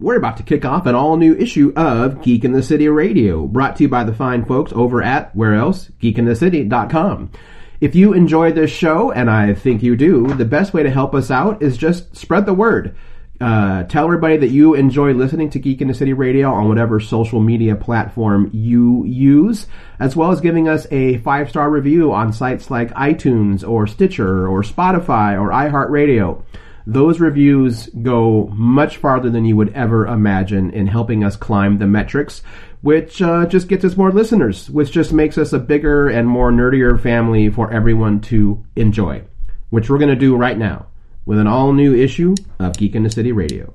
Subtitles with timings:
[0.00, 3.48] We're about to kick off an all new issue of Geek in the City Radio,
[3.48, 5.90] brought to you by the fine folks over at where else?
[6.00, 7.32] geekinthecity.com.
[7.80, 11.16] If you enjoy this show, and I think you do, the best way to help
[11.16, 12.94] us out is just spread the word.
[13.40, 17.00] Uh, tell everybody that you enjoy listening to Geek in the City Radio on whatever
[17.00, 19.66] social media platform you use,
[19.98, 24.46] as well as giving us a five star review on sites like iTunes or Stitcher
[24.46, 26.44] or Spotify or iHeartRadio.
[26.90, 31.86] Those reviews go much farther than you would ever imagine in helping us climb the
[31.86, 32.40] metrics,
[32.80, 36.50] which uh, just gets us more listeners, which just makes us a bigger and more
[36.50, 39.22] nerdier family for everyone to enjoy,
[39.68, 40.86] which we're going to do right now
[41.26, 43.74] with an all new issue of Geek in the City Radio.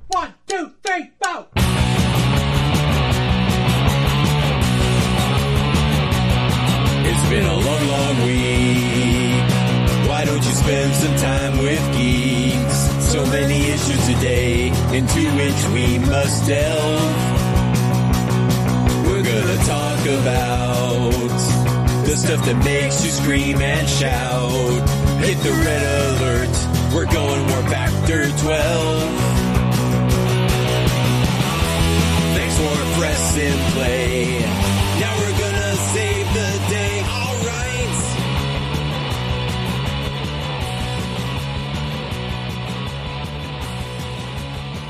[14.24, 17.14] Day into which we must delve.
[19.06, 21.12] We're gonna talk about
[22.06, 24.90] the stuff that makes you scream and shout.
[25.20, 26.56] Hit the red alert.
[26.94, 29.04] We're going warp factor 12.
[32.34, 34.43] Thanks for pressing play.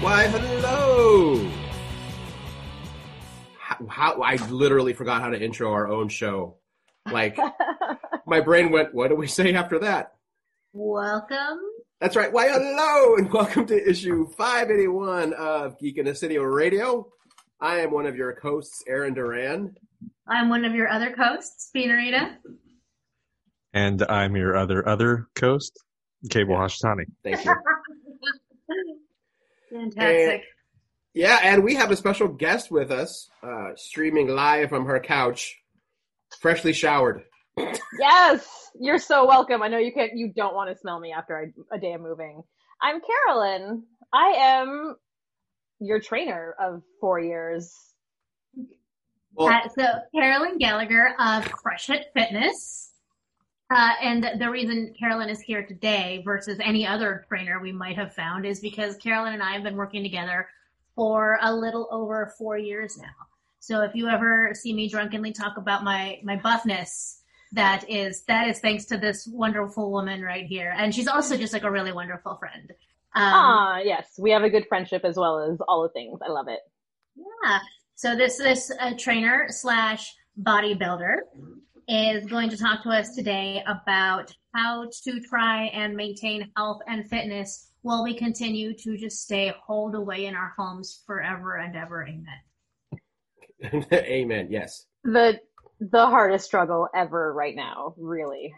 [0.04, 1.50] Why, hello!
[3.58, 6.58] How, how I literally forgot how to intro our own show.
[7.10, 7.38] Like,
[8.28, 10.12] my brain went, what do we say after that?
[10.74, 11.60] Welcome.
[12.02, 12.34] That's right.
[12.34, 17.08] Why, hello, and welcome to issue 581 of Geek in the City Radio.
[17.62, 19.74] I am one of your hosts, Aaron Duran.
[20.28, 22.36] I'm one of your other hosts, Spinarita.
[23.74, 25.82] And I'm your other other coast,
[26.30, 27.06] Cable Hashtani.
[27.24, 27.56] Thank you.
[29.74, 30.44] Fantastic.
[31.14, 35.60] yeah, and we have a special guest with us, uh, streaming live from her couch,
[36.40, 37.24] freshly showered.
[38.00, 39.62] Yes, you're so welcome.
[39.62, 42.02] I know you can't, you don't want to smell me after I, a day of
[42.02, 42.44] moving.
[42.82, 43.84] I'm Carolyn.
[44.14, 44.96] I am
[45.80, 47.74] your trainer of four years.
[49.36, 49.86] Well, Uh, so,
[50.16, 52.92] Carolyn Gallagher of Crush It Fitness.
[53.74, 58.14] Uh, and the reason Carolyn is here today versus any other trainer we might have
[58.14, 60.48] found is because Carolyn and I have been working together
[60.96, 63.06] for a little over four years now.
[63.60, 67.22] So if you ever see me drunkenly talk about my, my buffness,
[67.54, 70.76] that is, that is thanks to this wonderful woman right here.
[70.78, 72.70] And she's also just like a really wonderful friend.
[73.16, 76.20] Um, Ah, yes, we have a good friendship as well as all the things.
[76.24, 76.60] I love it.
[77.16, 77.60] Yeah.
[77.96, 81.18] So this this uh, trainer slash bodybuilder
[81.88, 87.10] is going to talk to us today about how to try and maintain health and
[87.10, 92.08] fitness while we continue to just stay holed away in our homes forever and ever.
[92.08, 93.86] Amen.
[93.94, 94.48] amen.
[94.50, 94.86] Yes.
[95.04, 95.40] The
[95.80, 98.54] the hardest struggle ever right now, really.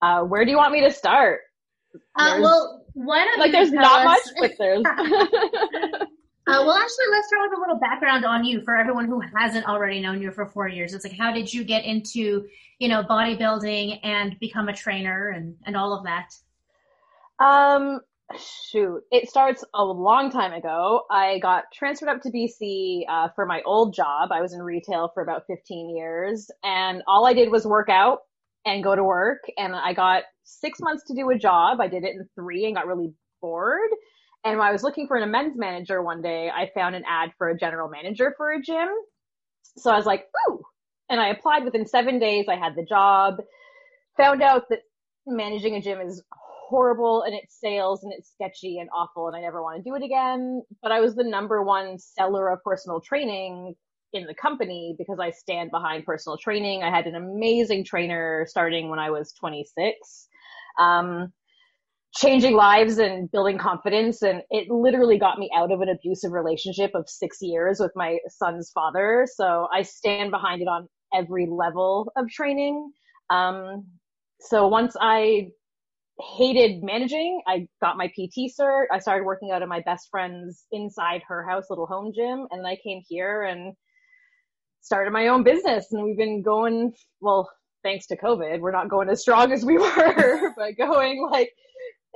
[0.00, 1.40] Uh, where do you want me to start?
[2.14, 4.82] Uh, well, why don't like, you there's not us- much, but there's.
[6.48, 9.66] Uh, well, actually, let's start with a little background on you for everyone who hasn't
[9.66, 10.94] already known you for four years.
[10.94, 12.46] It's like, how did you get into,
[12.78, 16.32] you know, bodybuilding and become a trainer and, and all of that?
[17.38, 18.00] Um,
[18.70, 21.02] shoot, it starts a long time ago.
[21.10, 24.32] I got transferred up to BC uh, for my old job.
[24.32, 28.20] I was in retail for about 15 years, and all I did was work out
[28.64, 29.40] and go to work.
[29.58, 31.78] And I got six months to do a job.
[31.78, 33.90] I did it in three and got really bored.
[34.44, 37.30] And when I was looking for an men's manager one day, I found an ad
[37.36, 38.88] for a general manager for a gym.
[39.76, 40.62] So I was like, ooh.
[41.10, 42.46] And I applied within seven days.
[42.48, 43.36] I had the job.
[44.16, 44.80] Found out that
[45.26, 49.40] managing a gym is horrible and it's sales and it's sketchy and awful and I
[49.40, 50.62] never want to do it again.
[50.82, 53.74] But I was the number one seller of personal training
[54.12, 56.82] in the company because I stand behind personal training.
[56.82, 60.28] I had an amazing trainer starting when I was 26.
[60.78, 61.32] Um,
[62.14, 64.22] changing lives and building confidence.
[64.22, 68.18] And it literally got me out of an abusive relationship of six years with my
[68.28, 69.26] son's father.
[69.32, 72.90] So i stand behind it on every level of training.
[73.30, 73.86] Um,
[74.40, 75.48] so once i
[76.36, 78.86] hated managing i got my pt cert.
[78.90, 82.46] I started working out of my best friend's inside her house little home gym.
[82.50, 83.74] And i came here and
[84.80, 85.92] started my own business.
[85.92, 87.50] And we've been going well
[87.84, 91.52] thanks to covid we're not going as strong as we were but going like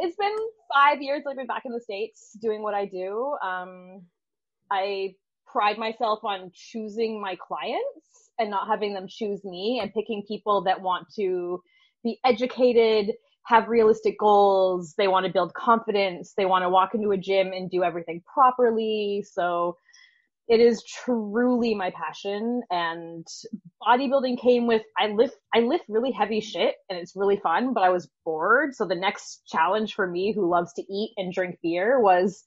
[0.02, 0.36] it's been
[0.74, 3.36] five years I've been back in the States doing what I do.
[3.42, 4.02] Um,
[4.70, 5.14] I
[5.46, 10.62] pride myself on choosing my clients and not having them choose me and picking people
[10.64, 11.62] that want to
[12.02, 13.14] be educated,
[13.46, 14.94] have realistic goals.
[14.98, 16.34] They want to build confidence.
[16.36, 19.24] They want to walk into a gym and do everything properly.
[19.30, 19.76] So
[20.48, 23.26] it is truly my passion and
[23.82, 27.82] bodybuilding came with I lift I lift really heavy shit and it's really fun, but
[27.82, 28.74] I was bored.
[28.74, 32.44] So the next challenge for me who loves to eat and drink beer was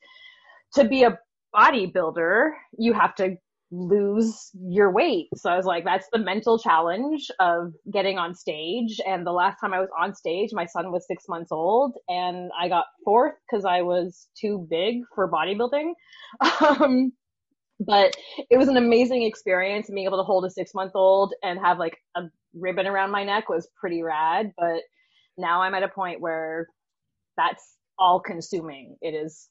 [0.76, 1.18] to be a
[1.56, 3.38] bodybuilder, you have to
[3.72, 5.28] lose your weight.
[5.36, 9.00] So I was like, that's the mental challenge of getting on stage.
[9.06, 12.52] And the last time I was on stage, my son was six months old and
[12.60, 15.92] I got fourth because I was too big for bodybuilding.
[16.62, 17.14] Um,
[17.80, 18.16] but
[18.50, 21.60] it was an amazing experience and being able to hold a six month old and
[21.60, 22.24] have like a
[22.54, 24.54] ribbon around my neck was pretty rad.
[24.58, 24.82] But
[25.38, 26.68] now I'm at a point where
[27.38, 28.98] that's all consuming.
[29.02, 29.50] It is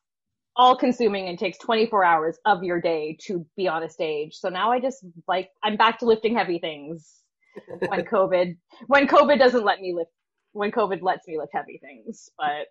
[0.57, 4.35] all consuming and takes 24 hours of your day to be on a stage.
[4.35, 7.21] So now I just like I'm back to lifting heavy things
[7.89, 8.57] when COVID
[8.87, 10.11] when COVID doesn't let me lift
[10.53, 12.31] when COVID lets me lift heavy things.
[12.39, 12.69] But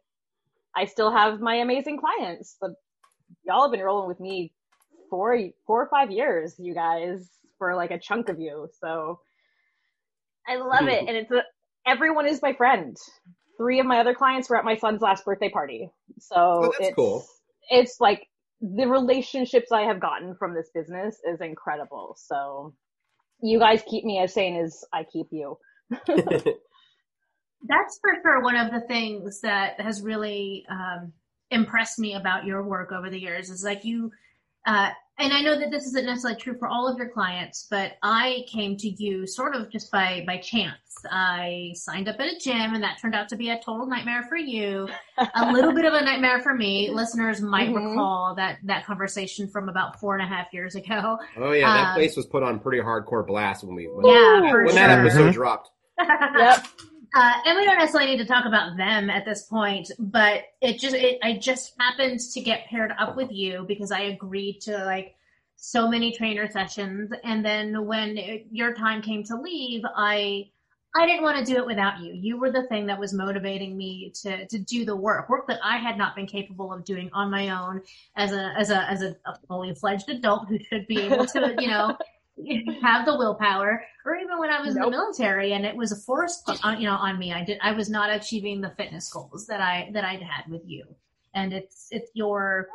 [0.75, 2.57] I still have my amazing clients.
[2.61, 2.73] The,
[3.45, 4.53] y'all have been rolling with me
[5.13, 5.37] four
[5.67, 7.29] four or five years, you guys,
[7.59, 8.67] for like a chunk of you.
[8.81, 9.19] So
[10.47, 11.07] I love it.
[11.07, 11.43] And it's a
[11.85, 12.97] everyone is my friend.
[13.57, 15.91] Three of my other clients were at my son's last birthday party.
[16.19, 17.25] So Oh, that's it's, cool.
[17.69, 18.27] it's like
[18.59, 22.17] the relationships I have gotten from this business is incredible.
[22.17, 22.73] So
[23.39, 25.59] you guys keep me as sane as I keep you.
[27.67, 31.13] That's for sure one of the things that has really um,
[31.51, 34.11] impressed me about your work over the years is like you,
[34.65, 34.89] uh,
[35.19, 38.45] and I know that this isn't necessarily true for all of your clients, but I
[38.47, 40.77] came to you sort of just by by chance.
[41.11, 44.23] I signed up at a gym, and that turned out to be a total nightmare
[44.29, 44.87] for you.
[45.35, 46.89] a little bit of a nightmare for me.
[46.91, 47.89] Listeners might Mhm.
[47.89, 51.17] recall that that conversation from about four and a half years ago.
[51.37, 54.39] oh yeah, that Um, place was put on pretty hardcore blast when we when, Yeah,
[54.43, 55.05] that, for when that sure.
[55.05, 55.69] episode dropped.
[55.99, 56.65] Yep.
[57.15, 60.79] Uh, and we don't necessarily need to talk about them at this point, but it
[60.79, 64.83] just, it, I just happened to get paired up with you because I agreed to
[64.85, 65.15] like
[65.55, 67.11] so many trainer sessions.
[67.23, 70.49] And then when it, your time came to leave, I,
[70.95, 72.13] I didn't want to do it without you.
[72.13, 75.59] You were the thing that was motivating me to, to do the work, work that
[75.63, 77.81] I had not been capable of doing on my own
[78.15, 81.55] as a, as a, as a, a fully fledged adult who should be able to,
[81.59, 81.95] you know,
[82.81, 85.95] have the willpower or even when I was in the military and it was a
[85.95, 87.31] force on, you know, on me.
[87.31, 90.63] I did, I was not achieving the fitness goals that I, that I'd had with
[90.65, 90.83] you.
[91.35, 92.67] And it's, it's your,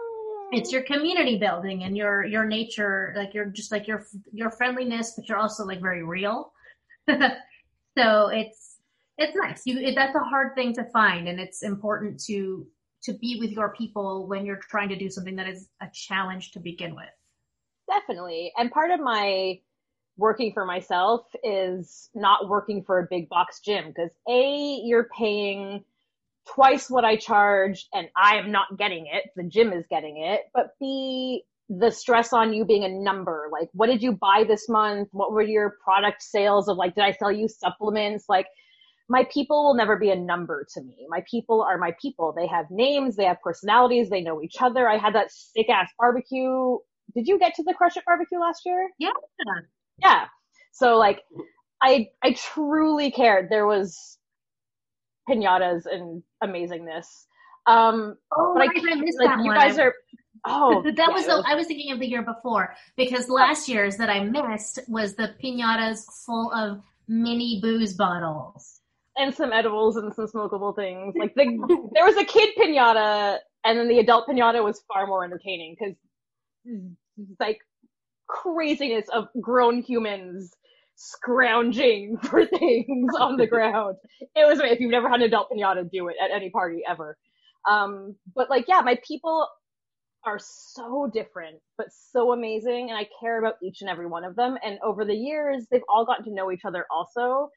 [0.52, 5.14] it's your community building and your, your nature, like you're just like your, your friendliness,
[5.16, 6.52] but you're also like very real.
[7.08, 8.76] so it's,
[9.18, 9.62] it's nice.
[9.64, 12.66] You, it, that's a hard thing to find and it's important to,
[13.02, 16.52] to be with your people when you're trying to do something that is a challenge
[16.52, 17.06] to begin with.
[17.88, 18.52] Definitely.
[18.56, 19.60] And part of my
[20.16, 25.84] working for myself is not working for a big box gym because A, you're paying
[26.54, 29.30] twice what I charge and I am not getting it.
[29.36, 30.40] The gym is getting it.
[30.52, 33.48] But B, the stress on you being a number.
[33.52, 35.08] Like, what did you buy this month?
[35.12, 38.24] What were your product sales of like, did I sell you supplements?
[38.28, 38.46] Like,
[39.08, 41.06] my people will never be a number to me.
[41.08, 42.34] My people are my people.
[42.36, 44.88] They have names, they have personalities, they know each other.
[44.88, 46.76] I had that sick ass barbecue.
[47.14, 48.88] Did you get to the Crush It barbecue last year?
[48.98, 49.10] Yeah.
[50.02, 50.26] Yeah.
[50.72, 51.20] So like
[51.82, 53.48] I I truly cared.
[53.50, 54.18] There was
[55.28, 57.06] pinatas and amazingness.
[57.66, 59.56] Um Oh, but I right, I can't- missed like that you one.
[59.56, 59.94] guys are
[60.46, 64.08] oh that was the, I was thinking of the year before because last year's that
[64.10, 68.80] I missed was the pinatas full of mini booze bottles.
[69.16, 71.14] and some edibles and some smokable things.
[71.18, 71.46] Like the
[71.94, 75.94] there was a kid pinata, and then the adult pinata was far more entertaining because
[77.40, 77.58] like
[78.28, 80.52] craziness of grown humans
[80.96, 83.96] scrounging for things on the ground.
[84.36, 87.16] It was if you've never had an adult pinata, do it at any party ever.
[87.68, 89.48] Um, but like yeah, my people
[90.26, 94.36] are so different but so amazing and I care about each and every one of
[94.36, 97.50] them and over the years they've all gotten to know each other also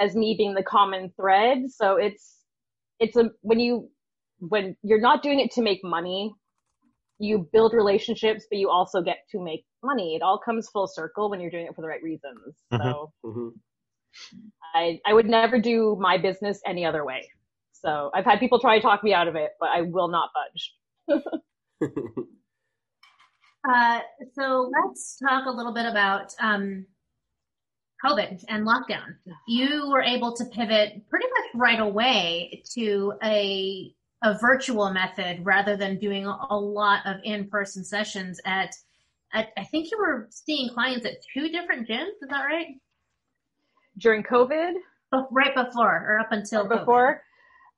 [0.00, 1.70] as me being the common thread.
[1.70, 2.38] So it's
[2.98, 3.90] it's a when you
[4.40, 6.32] when you're not doing it to make money,
[7.20, 10.16] you build relationships, but you also get to make money.
[10.16, 12.56] It all comes full circle when you're doing it for the right reasons.
[12.72, 13.52] So Mhm.
[14.74, 17.30] I I would never do my business any other way.
[17.72, 20.30] So I've had people try to talk me out of it, but I will not
[20.34, 20.74] budge.
[23.68, 24.00] Uh,
[24.32, 26.86] so let's talk a little bit about um,
[28.04, 29.14] COVID and lockdown.
[29.46, 35.76] You were able to pivot pretty much right away to a a virtual method rather
[35.76, 38.74] than doing a lot of in-person sessions at,
[39.32, 42.76] at I think you were seeing clients at two different gyms, is that right?
[43.98, 44.74] During COVID,
[45.30, 46.78] Right before or up until COVID.
[46.78, 47.22] before,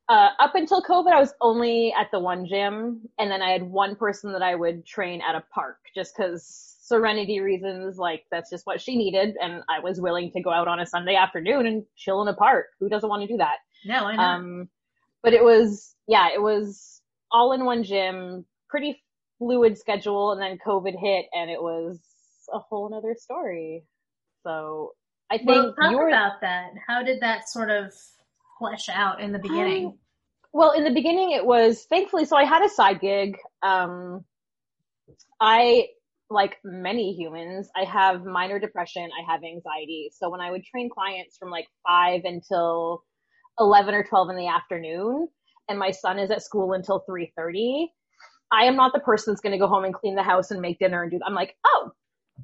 [0.08, 3.62] uh, up until COVID, I was only at the one gym, and then I had
[3.62, 7.96] one person that I would train at a park, just because serenity reasons.
[7.96, 10.86] Like that's just what she needed, and I was willing to go out on a
[10.86, 12.66] Sunday afternoon and chill in a park.
[12.80, 13.58] Who doesn't want to do that?
[13.86, 14.22] No, I know.
[14.22, 14.68] Um,
[15.22, 17.00] but it was, yeah, it was
[17.30, 19.02] all in one gym, pretty
[19.38, 21.98] fluid schedule, and then COVID hit, and it was
[22.52, 23.84] a whole other story.
[24.42, 24.92] So
[25.30, 26.70] I think well, talk about that.
[26.86, 27.92] How did that sort of
[28.58, 29.86] flesh out in the beginning?
[29.86, 29.98] Um,
[30.52, 32.24] well, in the beginning, it was thankfully.
[32.26, 33.36] So I had a side gig.
[33.62, 34.24] Um,
[35.40, 35.86] I,
[36.28, 39.02] like many humans, I have minor depression.
[39.04, 40.10] I have anxiety.
[40.12, 43.02] So when I would train clients from like five until
[43.58, 45.28] eleven or twelve in the afternoon,
[45.68, 47.92] and my son is at school until three thirty,
[48.52, 50.60] I am not the person that's going to go home and clean the house and
[50.60, 51.20] make dinner and do.
[51.26, 51.90] I'm like, oh,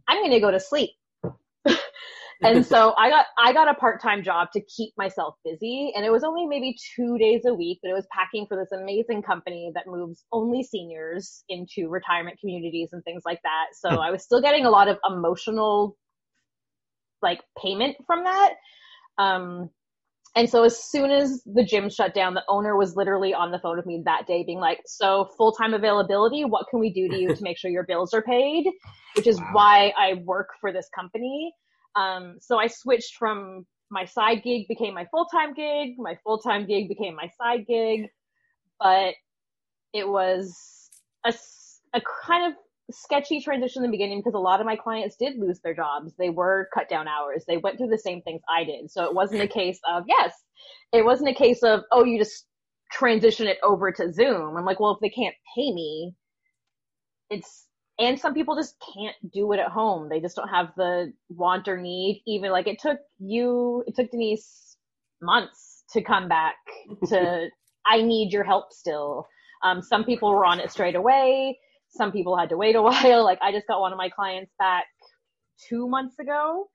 [0.09, 0.91] I'm going to go to sleep
[2.43, 6.05] and so I got I got a part time job to keep myself busy, and
[6.05, 9.23] it was only maybe two days a week, but it was packing for this amazing
[9.23, 13.67] company that moves only seniors into retirement communities and things like that.
[13.75, 15.97] So I was still getting a lot of emotional
[17.23, 18.55] like payment from that.
[19.19, 19.71] Um,
[20.39, 23.59] and so as soon as the gym shut down, the owner was literally on the
[23.59, 27.09] phone with me that day being like, so full time availability, what can we do
[27.09, 28.67] to you to make sure your bills are paid?
[29.17, 29.49] Which is wow.
[29.51, 31.53] why I work for this company.
[31.97, 36.39] Um, so I switched from my side gig became my full time gig, my full
[36.39, 38.07] time gig became my side gig,
[38.79, 39.15] but
[39.93, 40.57] it was
[41.27, 41.35] a,
[41.95, 42.57] a kind of
[42.91, 46.13] sketchy transition in the beginning because a lot of my clients did lose their jobs.
[46.19, 47.45] They were cut down hours.
[47.47, 48.91] They went through the same things I did.
[48.91, 50.33] So it wasn't a case of, yes,
[50.93, 52.47] it wasn't a case of, oh, you just
[52.91, 54.57] transition it over to Zoom.
[54.57, 56.15] I'm like, well, if they can't pay me,
[57.31, 57.67] it's
[57.99, 60.09] and some people just can't do it at home.
[60.09, 62.23] They just don't have the want or need.
[62.27, 64.77] Even like it took you, it took Denise
[65.21, 66.55] months to come back
[67.09, 67.49] to,
[67.87, 69.27] I need your help still.
[69.65, 71.59] Um, some people were on it straight away.
[71.91, 73.25] Some people had to wait a while.
[73.25, 74.87] Like I just got one of my clients back
[75.69, 76.69] two months ago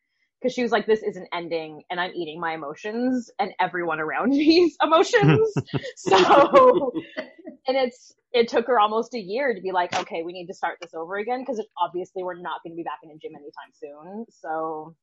[0.43, 4.29] because she was like, this isn't ending and I'm eating my emotions and everyone around
[4.31, 5.53] me's emotions.
[5.95, 6.91] so,
[7.67, 10.53] and it's, it took her almost a year to be like, okay, we need to
[10.53, 13.31] start this over again because obviously we're not going to be back in a gym
[13.35, 14.25] anytime soon.
[14.29, 14.95] So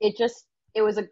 [0.00, 1.04] it just, it was a,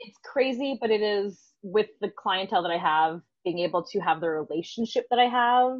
[0.00, 4.20] it's crazy, but it is with the clientele that I have, being able to have
[4.20, 5.78] the relationship that I have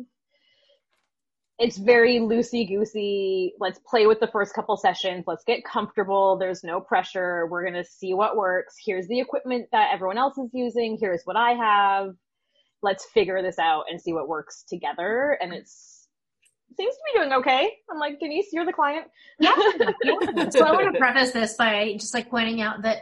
[1.59, 3.55] it's very loosey goosey.
[3.59, 5.25] Let's play with the first couple sessions.
[5.27, 6.37] Let's get comfortable.
[6.37, 7.47] There's no pressure.
[7.47, 8.77] We're going to see what works.
[8.85, 10.99] Here's the equipment that everyone else is using.
[11.01, 12.15] Here's what I have.
[12.83, 15.39] Let's figure this out and see what works together.
[15.41, 16.09] And it's,
[16.71, 17.73] it seems to be doing okay.
[17.91, 19.07] I'm like, Denise, you're the client.
[19.39, 19.55] Yeah.
[20.05, 20.49] yeah.
[20.51, 22.99] So I want to preface this by just like pointing out that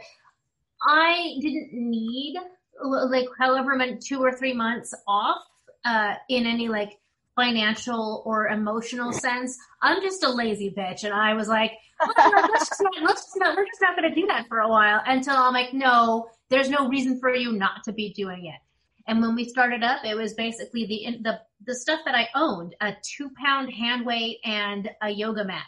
[0.81, 2.37] I didn't need
[2.83, 5.41] like however many two or three months off
[5.83, 6.99] uh, in any like
[7.35, 9.57] financial or emotional sense.
[9.81, 11.03] I'm just a lazy bitch.
[11.03, 11.71] And I was like,
[12.17, 14.59] well, let's just not, let's just not, we're just not going to do that for
[14.59, 18.45] a while until I'm like, no, there's no reason for you not to be doing
[18.45, 18.59] it.
[19.07, 22.75] And when we started up, it was basically the, the, the stuff that I owned,
[22.81, 25.63] a two pound hand weight and a yoga mat,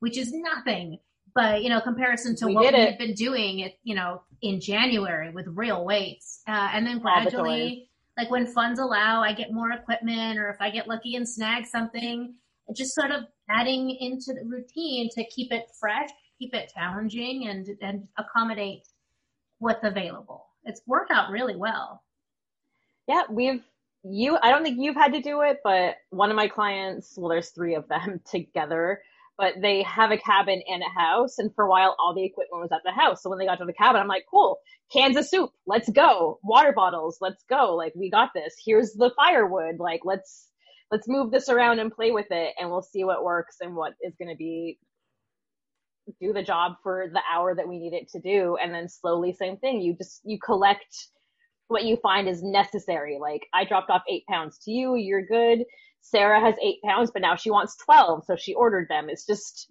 [0.00, 0.98] which is nothing.
[1.32, 2.88] But, you know, comparison to We what did we it.
[2.90, 6.42] had been doing it, you know, in January with real weights.
[6.48, 7.89] Uh, and then the gradually,
[8.20, 11.64] like when funds allow, I get more equipment or if I get lucky and snag
[11.64, 12.34] something,
[12.76, 17.66] just sort of adding into the routine to keep it fresh, keep it challenging and,
[17.80, 18.86] and accommodate
[19.58, 20.48] what's available.
[20.64, 22.02] It's worked out really well.
[23.08, 23.62] Yeah, we've
[24.02, 27.30] you I don't think you've had to do it, but one of my clients, well
[27.30, 29.00] there's three of them together,
[29.40, 32.60] but they have a cabin and a house and for a while all the equipment
[32.60, 33.22] was at the house.
[33.22, 34.58] So when they got to the cabin, I'm like, "Cool,
[34.92, 36.38] cans of soup, let's go.
[36.44, 37.74] Water bottles, let's go.
[37.74, 38.54] Like we got this.
[38.64, 39.76] Here's the firewood.
[39.80, 40.48] Like let's
[40.90, 43.94] let's move this around and play with it and we'll see what works and what
[44.02, 44.78] is going to be
[46.20, 49.32] do the job for the hour that we need it to do and then slowly
[49.32, 51.08] same thing you just you collect
[51.70, 53.18] what you find is necessary.
[53.20, 55.64] Like i dropped off eight pounds to you you're good.
[56.02, 59.08] Sarah has eight pounds but now she wants 12 so she ordered them.
[59.10, 59.68] It's just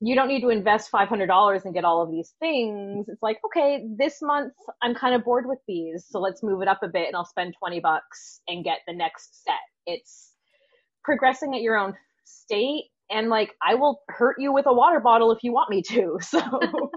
[0.00, 3.08] you don't need to invest $500 and get all of these things.
[3.08, 6.68] It's like okay this month i'm kind of bored with these so let's move it
[6.68, 9.54] up a bit and i'll spend 20 bucks and get the next set.
[9.86, 10.32] It's
[11.04, 15.32] progressing at your own state and like I will hurt you with a water bottle
[15.32, 16.18] if you want me to.
[16.22, 16.40] So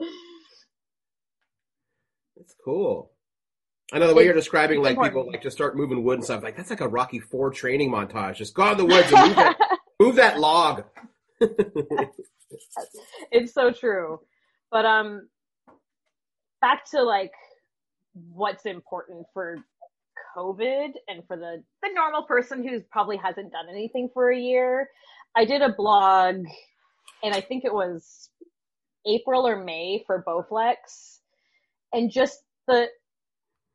[2.36, 3.10] It's cool.
[3.92, 6.42] I know the way you're describing like people like to start moving wood and stuff.
[6.42, 8.36] Like that's like a Rocky Four training montage.
[8.36, 9.56] Just go out in the woods and move that,
[10.00, 10.84] move that log.
[13.30, 14.20] it's so true.
[14.70, 15.28] But um
[16.60, 17.32] back to like
[18.14, 19.58] what's important for
[20.36, 24.88] COVID and for the, the normal person who probably hasn't done anything for a year.
[25.36, 26.36] I did a blog
[27.22, 28.30] and I think it was
[29.06, 31.18] April or May for Bowflex
[31.94, 32.88] and just the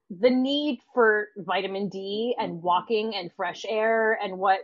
[0.10, 4.62] the need for vitamin D and walking and fresh air and what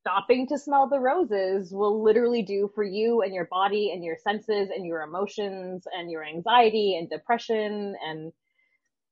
[0.00, 4.16] stopping to smell the roses will literally do for you and your body and your
[4.22, 8.32] senses and your emotions and your anxiety and depression and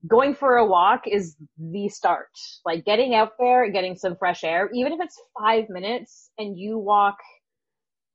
[0.07, 2.29] going for a walk is the start.
[2.67, 6.59] Like getting out there and getting some fresh air, even if it's five minutes and
[6.59, 7.17] you walk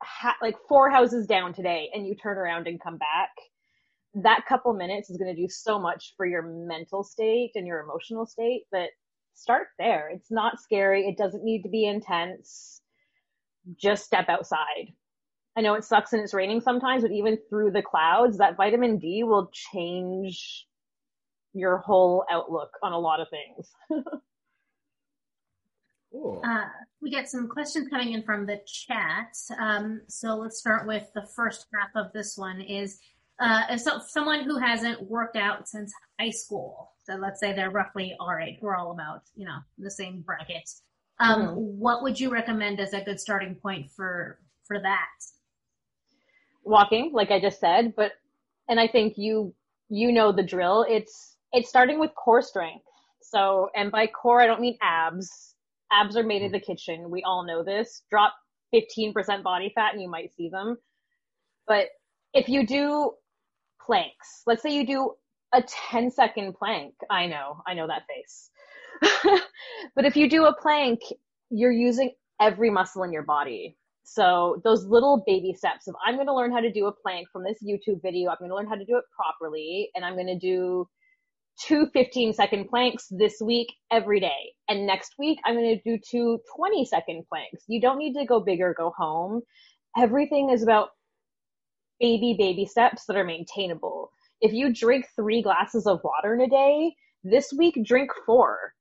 [0.04, 3.30] ha- like four houses down today and you turn around and come back,
[4.24, 7.82] that couple minutes is going to do so much for your mental state and your
[7.82, 8.90] emotional state but
[9.34, 10.10] start there.
[10.10, 11.08] It's not scary.
[11.08, 12.82] It doesn't need to be intense.
[13.76, 14.94] Just step outside.
[15.56, 18.98] I know it sucks and it's raining sometimes, but even through the clouds, that vitamin
[18.98, 20.66] D will change
[21.54, 23.72] your whole outlook on a lot of things.
[26.12, 26.42] Cool.
[26.44, 26.66] Uh,
[27.02, 29.36] we got some questions coming in from the chat.
[29.60, 33.00] Um, so let's start with the first half of this one is,
[33.40, 36.94] uh, so someone who hasn't worked out since high school.
[37.04, 38.58] So let's say they're roughly our age.
[38.62, 40.70] We're all about, you know, the same bracket.
[41.20, 41.56] Um, Mhm.
[41.56, 45.08] what would you recommend as a good starting point for, for that?
[46.64, 48.12] walking, like I just said, but
[48.68, 49.54] and I think you
[49.90, 50.86] you know the drill.
[50.90, 52.84] It's it's starting with core strength.
[53.22, 55.56] So and by core I don't mean abs.
[55.92, 57.10] Abs are made in the kitchen.
[57.10, 58.04] We all know this.
[58.10, 58.34] Drop
[58.76, 60.78] 15% body fat and you might see them.
[61.66, 61.88] But
[62.34, 63.14] if you do
[63.88, 65.14] planks, let's say you do
[65.54, 66.94] a 10 second plank.
[67.10, 68.52] I know, I know that face.
[69.96, 71.00] but if you do a plank,
[71.50, 73.76] you're using every muscle in your body.
[74.04, 77.28] So those little baby steps of I'm going to learn how to do a plank
[77.32, 78.30] from this YouTube video.
[78.30, 80.88] I'm going to learn how to do it properly and I'm going to do
[81.60, 84.54] two 15 second planks this week every day.
[84.70, 87.64] And next week I'm going to do two 20 second planks.
[87.68, 89.42] You don't need to go big or go home.
[89.98, 90.90] Everything is about
[92.00, 94.12] baby, baby steps that are maintainable.
[94.42, 98.74] If you drink three glasses of water in a day, this week drink four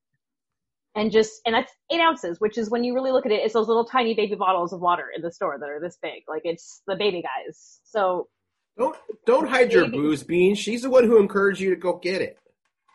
[0.95, 3.55] and just and that's eight ounces which is when you really look at it it's
[3.55, 6.43] those little tiny baby bottles of water in the store that are this big like
[6.45, 8.29] it's the baby guys so
[8.79, 10.55] Don't don't hide your booze, Bean.
[10.55, 12.38] She's the one who encouraged you to go get it.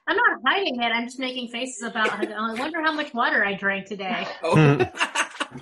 [0.08, 0.86] I'm not hiding it.
[0.86, 4.28] I'm just making faces about, I wonder how much water I drank today.
[4.44, 4.56] Oh.
[4.56, 5.60] Hmm.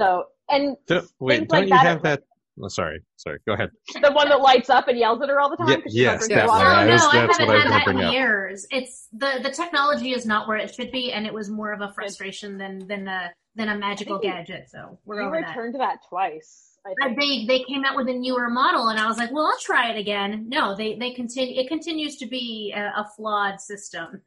[0.00, 2.22] so and Don't- wait, things don't like you that have are- that?
[2.62, 3.38] Oh, sorry, sorry.
[3.46, 3.70] Go ahead.
[4.02, 5.94] the one that lights up and yells at her all the time Yeah, 'cause she's
[6.04, 6.64] not yes, drinking that water.
[6.64, 6.74] one.
[6.74, 8.12] Oh I no, was- I haven't what I had that bring in up.
[8.12, 8.66] years.
[8.70, 11.80] It's the the technology is not where it should be, and it was more of
[11.80, 14.68] a frustration than than a than a magical gadget.
[14.70, 15.48] So we're you over that.
[15.48, 17.20] returned to that twice I Uh, think.
[17.20, 19.90] They they came out with a newer model, and I was like, well, I'll try
[19.90, 20.46] it again.
[20.48, 21.60] No, they they continue.
[21.60, 24.22] It continues to be a, a flawed system.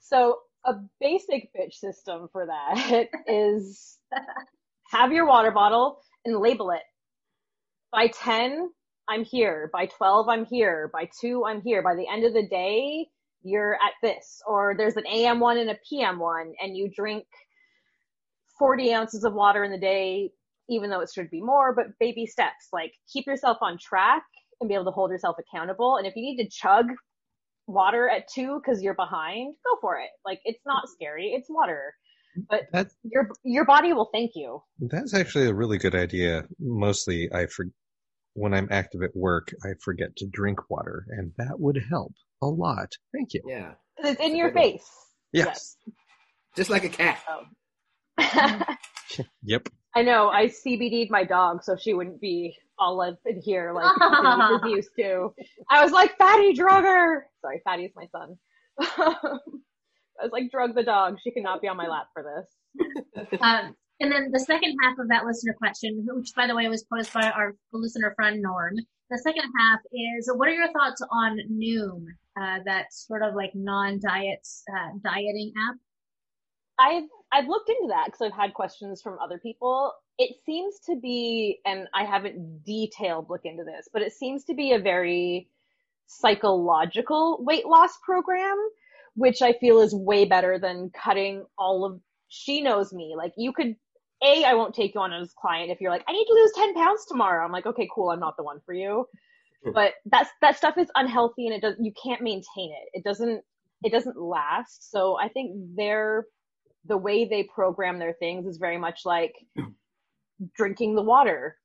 [0.00, 3.98] So a basic bitch system for that is
[4.90, 6.80] have your water bottle and label it.
[7.94, 8.70] By 10,
[9.08, 9.70] I'm here.
[9.72, 10.90] By 12, I'm here.
[10.92, 11.80] By 2, I'm here.
[11.80, 13.06] By the end of the day,
[13.44, 14.42] you're at this.
[14.48, 17.24] Or there's an AM one and a PM one, and you drink
[18.58, 20.32] 40 ounces of water in the day,
[20.68, 22.68] even though it should be more, but baby steps.
[22.72, 24.24] Like keep yourself on track
[24.60, 25.96] and be able to hold yourself accountable.
[25.96, 26.86] And if you need to chug
[27.68, 30.10] water at two because you're behind, go for it.
[30.24, 30.92] Like it's not mm-hmm.
[30.94, 31.26] scary.
[31.28, 31.94] It's water.
[32.50, 34.60] But That your your body will thank you.
[34.80, 36.44] that's actually a really good idea.
[36.58, 37.66] Mostly, I for
[38.34, 42.46] when I'm active at work, I forget to drink water, and that would help a
[42.46, 42.92] lot.
[43.12, 43.42] Thank you.
[43.46, 43.72] Yeah.
[43.98, 44.90] It's in your good face.
[45.32, 45.76] Yes.
[46.56, 47.18] Just like a cat.
[49.42, 49.68] Yep.
[49.96, 50.28] I know.
[50.28, 54.70] I CBD'd my dog so she wouldn't be all up in here like Denise is
[54.70, 55.34] used to.
[55.70, 57.26] I was like, Fatty, drug her.
[57.40, 58.36] Sorry, Fatty's my son.
[58.80, 61.18] I was like, drug the dog.
[61.22, 63.40] She cannot be on my lap for this.
[63.40, 66.84] Um, and then the second half of that listener question, which by the way was
[66.84, 68.76] posed by our listener friend Norm.
[69.10, 72.06] The second half is, what are your thoughts on Noom,
[72.40, 75.76] uh, that sort of like non-diet uh, dieting app?
[76.78, 79.92] I've I've looked into that because I've had questions from other people.
[80.18, 84.54] It seems to be, and I haven't detailed look into this, but it seems to
[84.54, 85.48] be a very
[86.06, 88.56] psychological weight loss program,
[89.14, 92.00] which I feel is way better than cutting all of.
[92.28, 93.14] She knows me.
[93.16, 93.76] Like you could,
[94.24, 96.34] a, I won't take you on as a client if you're like, I need to
[96.34, 97.44] lose ten pounds tomorrow.
[97.44, 99.06] I'm like, okay, cool, I'm not the one for you.
[99.74, 102.90] But that's that stuff is unhealthy and it does you can't maintain it.
[102.94, 103.42] It doesn't
[103.84, 104.90] it doesn't last.
[104.92, 106.26] So I think they're
[106.86, 109.34] the way they program their things is very much like
[110.56, 111.56] drinking the water.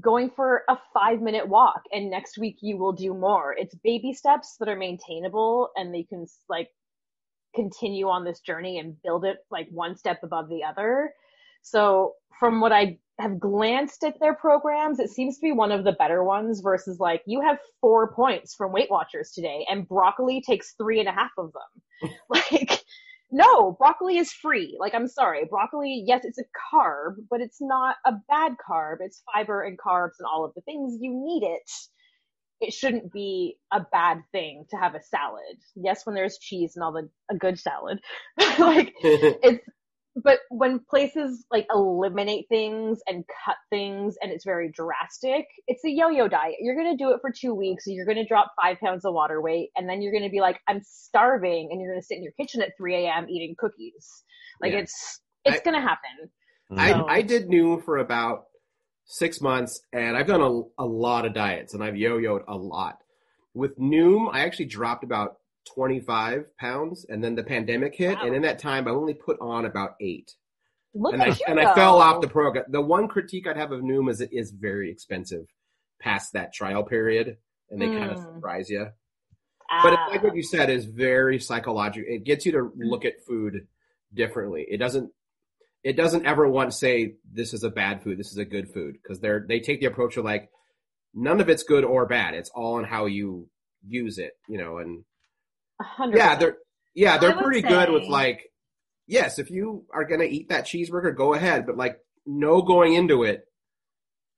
[0.00, 3.54] going for a five minute walk and next week you will do more.
[3.58, 6.70] It's baby steps that are maintainable and they can like
[7.54, 11.12] continue on this journey and build it like one step above the other.
[11.66, 15.82] So from what I have glanced at their programs, it seems to be one of
[15.82, 20.40] the better ones versus like you have four points from Weight Watchers today and broccoli
[20.46, 22.10] takes three and a half of them.
[22.28, 22.84] like,
[23.32, 24.76] no, broccoli is free.
[24.78, 25.44] Like, I'm sorry.
[25.50, 28.98] Broccoli, yes, it's a carb, but it's not a bad carb.
[29.00, 31.68] It's fiber and carbs and all of the things you need it.
[32.60, 35.56] It shouldn't be a bad thing to have a salad.
[35.74, 37.98] Yes, when there's cheese and all the, a good salad.
[38.58, 39.64] like, it's,
[40.22, 45.90] but when places like eliminate things and cut things and it's very drastic, it's a
[45.90, 46.54] yo-yo diet.
[46.60, 47.84] You're going to do it for two weeks.
[47.86, 50.40] You're going to drop five pounds of water weight and then you're going to be
[50.40, 51.68] like, I'm starving.
[51.70, 53.28] And you're going to sit in your kitchen at 3 a.m.
[53.28, 54.24] eating cookies.
[54.60, 54.78] Like Yeah.
[54.80, 56.30] it's, it's I- going to happen.
[56.76, 58.46] I, So- I did Noom for about
[59.04, 62.98] six months, and I've done a, a lot of diets, and I've yo-yoed a lot.
[63.54, 65.36] With Noom, I actually dropped about
[65.74, 68.26] 25 pounds, and then the pandemic hit, Wow.
[68.26, 70.34] and in that time, I only put on about eight.
[70.94, 72.64] Look and I, you and I fell off the program.
[72.68, 75.46] The one critique I'd have of Noom is it is very expensive
[76.00, 77.36] past that trial period,
[77.70, 78.34] and they kind of Mm.
[78.36, 78.86] surprise you.
[79.82, 80.08] But it's Ah.
[80.10, 82.08] like what you said is very psychological.
[82.10, 83.66] It gets you to look at food
[84.14, 84.64] differently.
[84.68, 85.12] It doesn't.
[85.82, 88.94] It doesn't ever once say this is a bad food, this is a good food,
[89.02, 90.50] because they're they take the approach of like
[91.14, 92.34] none of it's good or bad.
[92.34, 93.48] It's all on how you
[93.86, 94.78] use it, you know.
[94.78, 95.04] And
[95.80, 96.56] A hundred yeah, they're
[96.94, 98.50] yeah they're would pretty good with like
[99.06, 103.22] yes, if you are gonna eat that cheeseburger, go ahead, but like no going into
[103.24, 103.44] it.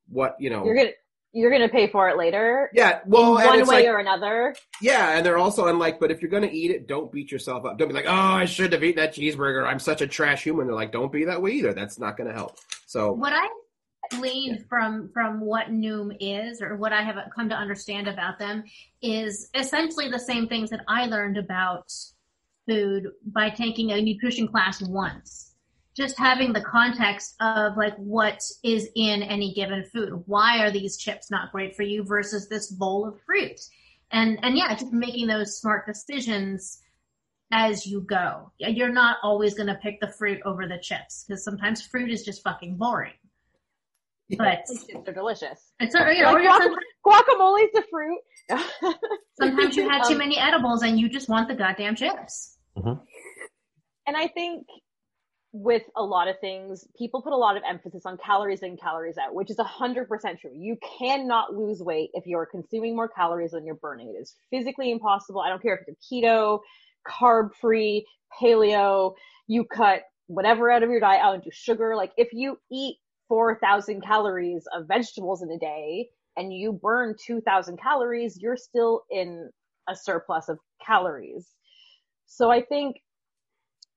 [0.09, 0.64] What you know?
[0.64, 0.90] you're gonna
[1.33, 2.70] you're gonna pay for it later.
[2.72, 4.55] yeah, well, in one way like, or another.
[4.81, 7.79] yeah, and they're also unlike, but if you're gonna eat it, don't beat yourself up.
[7.79, 9.66] Don't be like, oh, I should have eaten that cheeseburger.
[9.66, 10.66] I'm such a trash human.
[10.66, 11.74] They're like, don't be that way either.
[11.74, 12.59] That's not gonna help.
[12.87, 13.46] So what I
[14.11, 18.64] gleaned from from what Noom is, or what I have come to understand about them,
[19.03, 21.92] is essentially the same things that I learned about
[22.66, 25.55] food by taking a nutrition class once.
[25.97, 30.23] Just having the context of like what is in any given food.
[30.27, 33.61] Why are these chips not great for you versus this bowl of fruit?
[34.11, 36.81] And and yeah, just making those smart decisions
[37.51, 38.53] as you go.
[38.59, 42.23] You're not always going to pick the fruit over the chips because sometimes fruit is
[42.23, 43.14] just fucking boring.
[44.37, 44.67] But
[45.07, 45.73] They're delicious.
[45.81, 48.21] it's or, you know, Like or guac- guacamole's the fruit.
[49.41, 52.59] sometimes you had too Um, many edibles and you just want the goddamn chips.
[52.77, 54.67] And I think
[55.53, 59.17] with a lot of things, people put a lot of emphasis on calories in, calories
[59.17, 60.07] out, which is 100%
[60.41, 60.51] true.
[60.55, 64.09] You cannot lose weight if you're consuming more calories than you're burning.
[64.14, 65.41] It is physically impossible.
[65.41, 66.61] I don't care if you're keto,
[67.07, 68.07] carb free,
[68.41, 69.14] paleo,
[69.47, 71.97] you cut whatever out of your diet out into sugar.
[71.97, 77.79] Like if you eat 4,000 calories of vegetables in a day and you burn 2,000
[77.81, 79.51] calories, you're still in
[79.88, 81.47] a surplus of calories.
[82.27, 82.97] So I think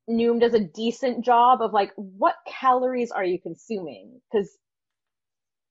[0.09, 4.19] Noom does a decent job of like, what calories are you consuming?
[4.31, 4.49] Because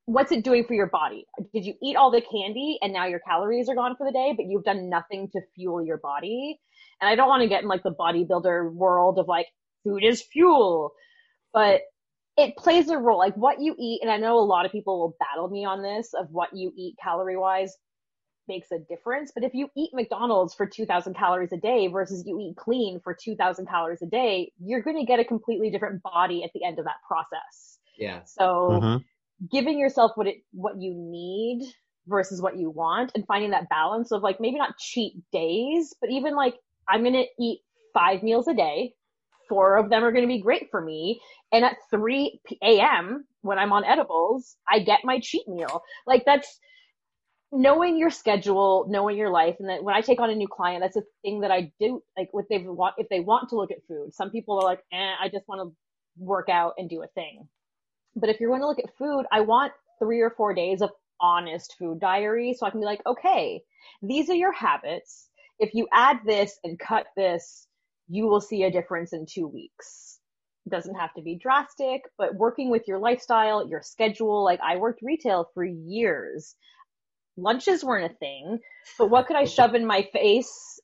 [0.06, 1.26] what's it doing for your body?
[1.52, 4.34] Did you eat all the candy and now your calories are gone for the day,
[4.36, 6.60] but you've done nothing to fuel your body?
[7.00, 9.46] And I don't want to get in like the bodybuilder world of like,
[9.82, 10.92] food is fuel,
[11.52, 11.80] but
[12.40, 13.18] it plays a role.
[13.18, 15.82] Like what you eat, and I know a lot of people will battle me on
[15.82, 17.76] this of what you eat calorie wise
[18.48, 19.30] makes a difference.
[19.34, 23.14] But if you eat McDonald's for 2000 calories a day versus you eat clean for
[23.14, 26.78] 2000 calories a day, you're going to get a completely different body at the end
[26.78, 27.78] of that process.
[27.98, 29.46] yeah, So mm-hmm.
[29.52, 31.62] giving yourself what it, what you need
[32.06, 36.10] versus what you want and finding that balance of like maybe not cheat days, but
[36.10, 36.56] even like
[36.88, 37.60] I'm going to eat
[37.94, 38.94] five meals a day.
[39.50, 41.20] Four of them are going to be great for me.
[41.52, 43.26] And at 3 p- a.m.
[43.42, 45.82] when I'm on edibles, I get my cheat meal.
[46.06, 46.60] Like that's,
[47.52, 50.82] knowing your schedule, knowing your life, and then when I take on a new client,
[50.82, 52.02] that's a thing that I do.
[52.16, 54.82] Like, what they want, if they want to look at food, some people are like,
[54.92, 55.76] "eh, I just want to
[56.18, 57.48] work out and do a thing."
[58.16, 60.90] But if you're going to look at food, I want three or four days of
[61.20, 63.62] honest food diary, so I can be like, okay,
[64.02, 65.28] these are your habits.
[65.58, 67.68] If you add this and cut this,
[68.10, 70.18] you will see a difference in two weeks.
[70.66, 74.44] It doesn't have to be drastic, but working with your lifestyle, your schedule.
[74.44, 76.56] Like I worked retail for years
[77.38, 78.58] lunches weren't a thing,
[78.98, 80.80] but what could I shove in my face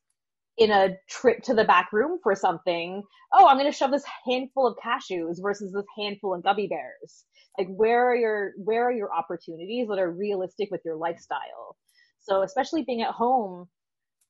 [0.58, 3.02] in a trip to the back room for something?
[3.32, 7.24] Oh, I'm going to shove this handful of cashews versus this handful of gummy bears.
[7.58, 11.76] Like where are your where are your opportunities that are realistic with your lifestyle?
[12.20, 13.68] So especially being at home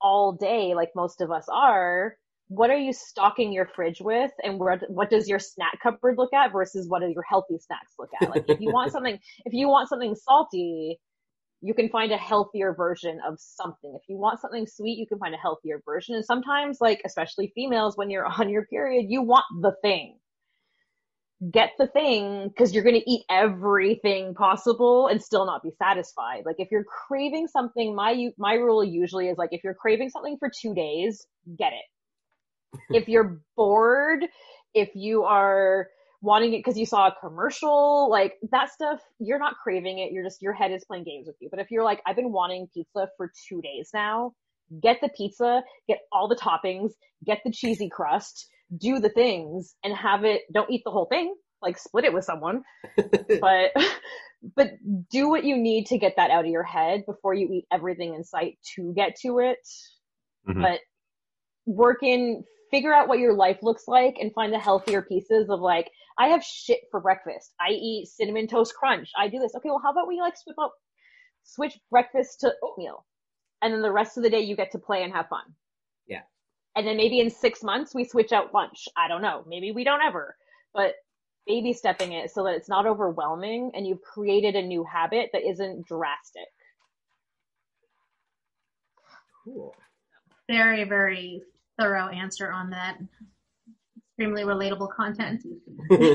[0.01, 2.17] all day like most of us are,
[2.49, 4.31] what are you stocking your fridge with?
[4.43, 7.93] And what what does your snack cupboard look at versus what do your healthy snacks
[7.99, 8.31] look at?
[8.31, 10.99] Like if you want something if you want something salty
[11.63, 13.97] you can find a healthier version of something.
[14.01, 16.15] If you want something sweet you can find a healthier version.
[16.15, 20.19] And sometimes like especially females when you're on your period you want the thing.
[21.51, 26.45] Get the thing because you're going to eat everything possible and still not be satisfied.
[26.47, 30.39] Like if you're craving something, my my rule usually is like if you're craving something
[30.39, 31.27] for 2 days,
[31.59, 31.85] get it.
[32.91, 34.25] If you're bored,
[34.75, 35.89] if you are
[36.23, 40.13] wanting it because you saw a commercial, like that stuff, you're not craving it.
[40.13, 41.49] You're just your head is playing games with you.
[41.51, 44.33] But if you're like I've been wanting pizza for 2 days now,
[44.83, 46.93] get the pizza, get all the toppings,
[47.25, 51.35] get the cheesy crust do the things and have it don't eat the whole thing
[51.63, 52.63] like split it with someone
[53.41, 53.71] but
[54.57, 54.73] but
[55.11, 58.15] do what you need to get that out of your head before you eat everything
[58.15, 59.59] in sight to get to it
[60.49, 60.63] Mhm.
[60.63, 60.81] but
[61.67, 62.45] work in
[62.77, 66.27] figure out what your life looks like and find the healthier pieces of like i
[66.29, 67.55] have shit for breakfast.
[67.59, 69.11] I eat cinnamon toast crunch.
[69.19, 69.55] I do this.
[69.57, 70.75] Okay well how about we like switch up
[71.45, 73.07] switch breakfast to oatmeal?
[73.63, 75.45] And then the rest of the day you get to play and have fun.
[76.07, 76.21] Yeah.
[76.77, 78.89] and then maybe in six months we switch out lunch.
[78.97, 79.43] I don't know.
[79.47, 80.37] Maybe we don't ever.
[80.75, 80.95] But
[81.47, 85.49] baby stepping it so that it's not overwhelming and you've created a new habit that
[85.49, 86.51] isn't drastic.
[89.45, 89.75] Cool.
[90.49, 91.43] Very, very
[91.79, 92.99] thorough answer on that.
[94.11, 95.43] Extremely relatable content.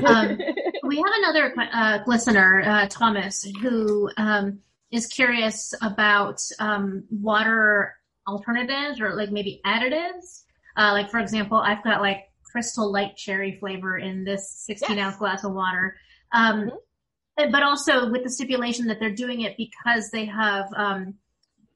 [0.04, 0.38] Um,
[0.84, 4.58] we have another uh, listener, uh, Thomas, who um,
[4.90, 7.94] is curious about um, water
[8.26, 10.42] alternatives or like maybe additives.
[10.76, 15.04] Uh, like for example, I've got like crystal light cherry flavor in this 16 Yes.
[15.06, 15.96] ounce glass of water.
[16.32, 16.70] Um,
[17.36, 21.14] But also with the stipulation that they're doing it because they have um,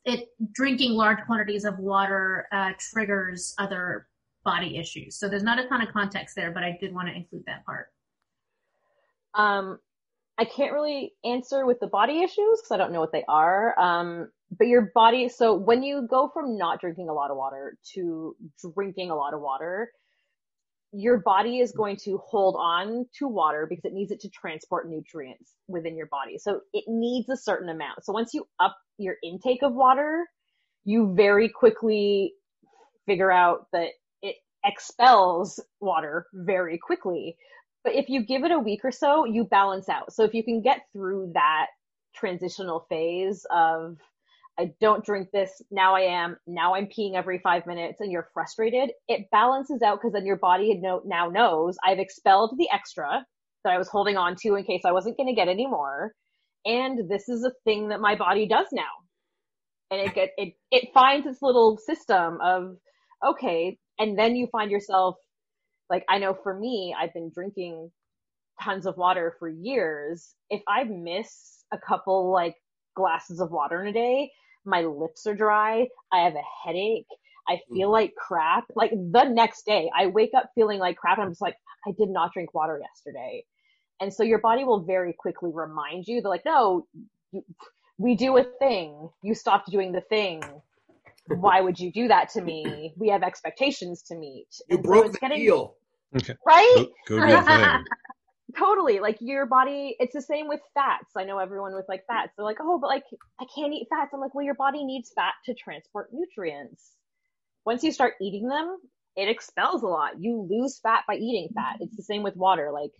[0.06, 4.06] it drinking large quantities of water uh, triggers other
[4.44, 5.18] body issues.
[5.18, 7.66] So there's not a ton of context there, but I did want to include that
[7.66, 7.88] part.
[9.34, 9.80] Um,
[10.38, 13.78] I can't really answer with the body issues because I don't know what they are.
[13.78, 17.76] Um, but your body, so when you go from not drinking a lot of water
[17.94, 18.36] to
[18.74, 19.90] drinking a lot of water,
[20.92, 24.88] your body is going to hold on to water because it needs it to transport
[24.88, 26.38] nutrients within your body.
[26.38, 28.04] So it needs a certain amount.
[28.04, 30.26] So once you up your intake of water,
[30.84, 32.34] you very quickly
[33.06, 33.88] figure out that
[34.22, 37.36] it expels water very quickly.
[37.84, 40.12] But if you give it a week or so, you balance out.
[40.12, 41.66] So if you can get through that
[42.14, 43.98] transitional phase of
[44.58, 48.30] I don't drink this, now I am, now I'm peeing every five minutes and you're
[48.32, 53.26] frustrated, it balances out because then your body now knows I've expelled the extra
[53.64, 56.12] that I was holding on to in case I wasn't going to get any more.
[56.64, 58.82] And this is a thing that my body does now.
[59.90, 62.76] And it get, it, it finds its little system of,
[63.24, 63.78] okay.
[63.98, 65.16] And then you find yourself
[65.90, 67.90] like I know for me, I've been drinking
[68.62, 70.34] tons of water for years.
[70.50, 72.54] If I miss a couple like
[72.96, 74.32] glasses of water in a day,
[74.66, 75.88] my lips are dry.
[76.12, 77.06] I have a headache.
[77.48, 77.92] I feel mm.
[77.92, 78.64] like crap.
[78.74, 81.18] Like the next day, I wake up feeling like crap.
[81.18, 83.44] I'm just like, I did not drink water yesterday.
[84.00, 86.20] And so your body will very quickly remind you.
[86.20, 86.86] They're like, no,
[87.32, 87.44] you,
[87.98, 89.08] we do a thing.
[89.22, 90.42] You stopped doing the thing.
[91.28, 92.92] Why would you do that to me?
[92.96, 94.46] We have expectations to meet.
[94.68, 95.74] You And so broke it's the getting- deal.
[96.46, 96.86] Right?
[97.08, 97.64] Go, go do your thing.
[98.58, 101.12] totally like your body it's the same with fats.
[101.16, 102.32] I know everyone with like fats.
[102.36, 103.04] They're like oh but like
[103.40, 104.12] i can't eat fats.
[104.14, 106.92] I'm like well your body needs fat to transport nutrients.
[107.64, 108.78] Once you start eating them
[109.16, 110.20] it expels a lot.
[110.20, 111.76] You lose fat by eating fat.
[111.80, 112.70] It's the same with water.
[112.72, 112.92] Like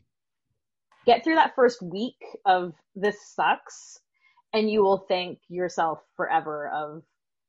[1.07, 3.99] get through that first week of this sucks
[4.53, 7.03] and you will thank yourself forever of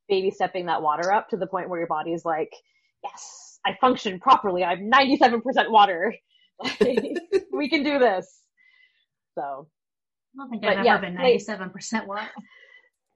[0.10, 2.54] baby stepping that water up to the point where your body is like
[3.04, 4.64] yes i function properly.
[4.64, 6.14] I'm 97% water
[7.52, 8.42] we can do this.
[9.36, 9.68] So
[10.36, 12.28] I don't think I've yeah, ever been 97% water.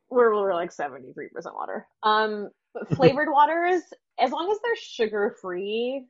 [0.10, 1.06] we're, we're like 73%
[1.54, 1.88] water.
[2.04, 3.82] Um, but flavored waters,
[4.19, 6.06] as long as they're sugar free,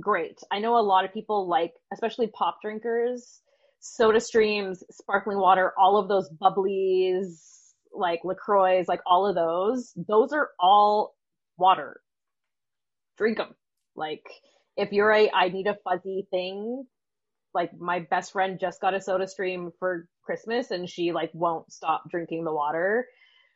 [0.00, 0.38] great.
[0.50, 3.40] I know a lot of people like, especially pop drinkers,
[3.80, 7.40] soda streams, sparkling water, all of those bubblies,
[7.94, 11.14] like LaCroix, like all of those, those are all
[11.58, 12.00] water.
[13.18, 13.54] Drink them.
[13.94, 14.24] Like,
[14.76, 16.86] if you're a, I need a fuzzy thing,
[17.54, 21.70] like my best friend just got a soda stream for Christmas and she like won't
[21.72, 23.06] stop drinking the water,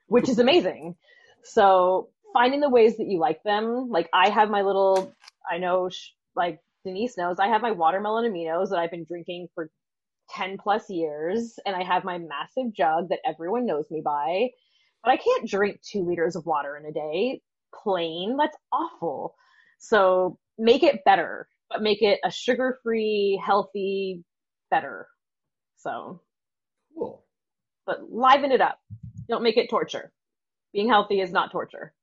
[0.07, 0.97] which is amazing.
[1.45, 5.13] So finding the ways that you like them, like I have my little,
[5.51, 9.49] I know, sh- like Denise knows, I have my watermelon aminos that I've been drinking
[9.55, 9.71] for
[10.31, 14.49] 10 plus years and I have my massive jug that everyone knows me by,
[15.03, 17.41] but I can't drink two liters of water in a day
[17.83, 18.37] plain.
[18.37, 19.35] That's awful.
[19.79, 24.25] So make it better, but make it a sugar free, healthy,
[24.71, 25.09] better.
[25.77, 26.21] So,
[26.97, 27.25] Cool.
[27.87, 28.79] but liven it up.
[29.29, 30.13] Don't make it torture.
[30.73, 31.95] Being healthy is not torture.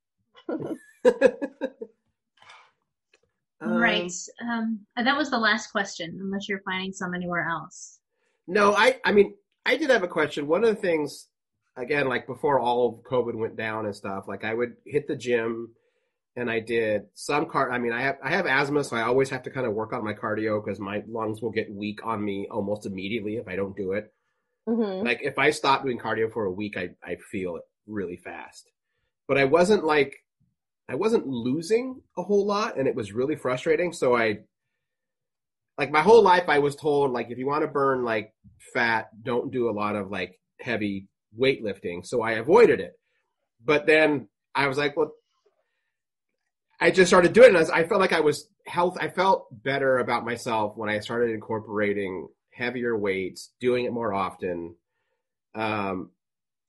[3.62, 4.12] Um, right.
[4.42, 8.00] Um, and that was the last question, unless you're finding some anywhere else.
[8.46, 9.36] No, I I mean
[9.66, 10.48] I did have a question.
[10.48, 11.28] One of the things
[11.78, 15.16] again, like before all of COVID went down and stuff, like I would hit the
[15.16, 15.72] gym
[16.36, 19.30] and I did some car I mean I have I have asthma, so I always
[19.30, 22.24] have to kind of work on my cardio because my lungs will get weak on
[22.24, 24.14] me almost immediately if I don't do it.
[24.68, 28.18] hmm Like if I stop doing cardio for a week, I I feel it really
[28.18, 28.72] fast.
[29.28, 30.16] But I wasn't like
[30.90, 33.94] I wasn't losing a whole lot, and it was really frustrating.
[33.94, 34.40] So I
[35.78, 38.34] like my whole life I was told like if you want to burn like
[38.74, 41.08] fat, don't do a lot of like heavy
[41.40, 42.06] weightlifting.
[42.06, 42.94] So I avoided it.
[43.64, 45.14] But then I was like, well,
[46.84, 47.50] I just started doing it.
[47.50, 48.98] And I, was, I felt like I was health.
[49.00, 54.76] I felt better about myself when I started incorporating heavier weights, doing it more often.
[55.56, 56.12] Um,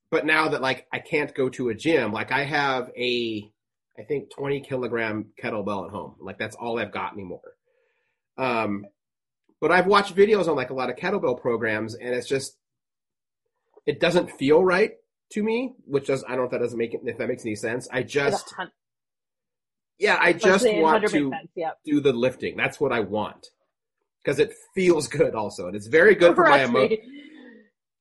[0.09, 3.51] but now that like I can't go to a gym, like I have a,
[3.99, 6.15] I think 20 kilogram kettlebell at home.
[6.21, 7.41] Like that's all I've got anymore.
[8.37, 8.85] Um,
[9.59, 12.55] but I've watched videos on like a lot of kettlebell programs and it's just,
[13.85, 14.91] it doesn't feel right
[15.31, 17.43] to me, which does, I don't know if that doesn't make it, if that makes
[17.43, 17.89] any sense.
[17.91, 18.53] I just,
[19.99, 21.31] yeah, I just want to.
[21.55, 21.79] Yep.
[21.85, 22.57] do the lifting.
[22.57, 23.47] That's what I want.
[24.25, 25.67] Cause it feels good also.
[25.67, 26.99] And it's very good for my Trust emotions.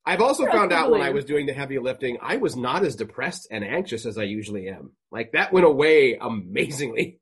[0.06, 2.56] I've also Trust found me, out when I was doing the heavy lifting, I was
[2.56, 4.92] not as depressed and anxious as I usually am.
[5.10, 7.20] Like that went away amazingly.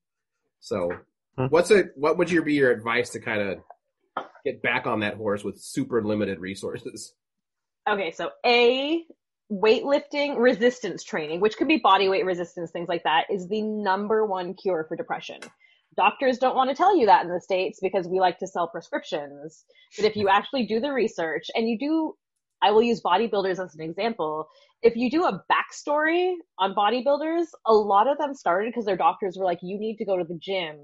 [0.61, 0.90] So,
[1.37, 1.48] Huh.
[1.48, 5.14] what's a what would your be your advice to kind of get back on that
[5.14, 7.14] horse with super limited resources?
[7.88, 9.04] Okay, so A,
[9.53, 14.25] weightlifting resistance training, which could be body weight resistance, things like that, is the number
[14.25, 15.38] one cure for depression.
[15.97, 18.67] Doctors don't want to tell you that in the States because we like to sell
[18.67, 19.65] prescriptions.
[19.97, 22.15] But if you actually do the research and you do,
[22.62, 24.49] I will use bodybuilders as an example.
[24.83, 29.37] If you do a backstory on bodybuilders, a lot of them started because their doctors
[29.37, 30.79] were like, you need to go to the gym.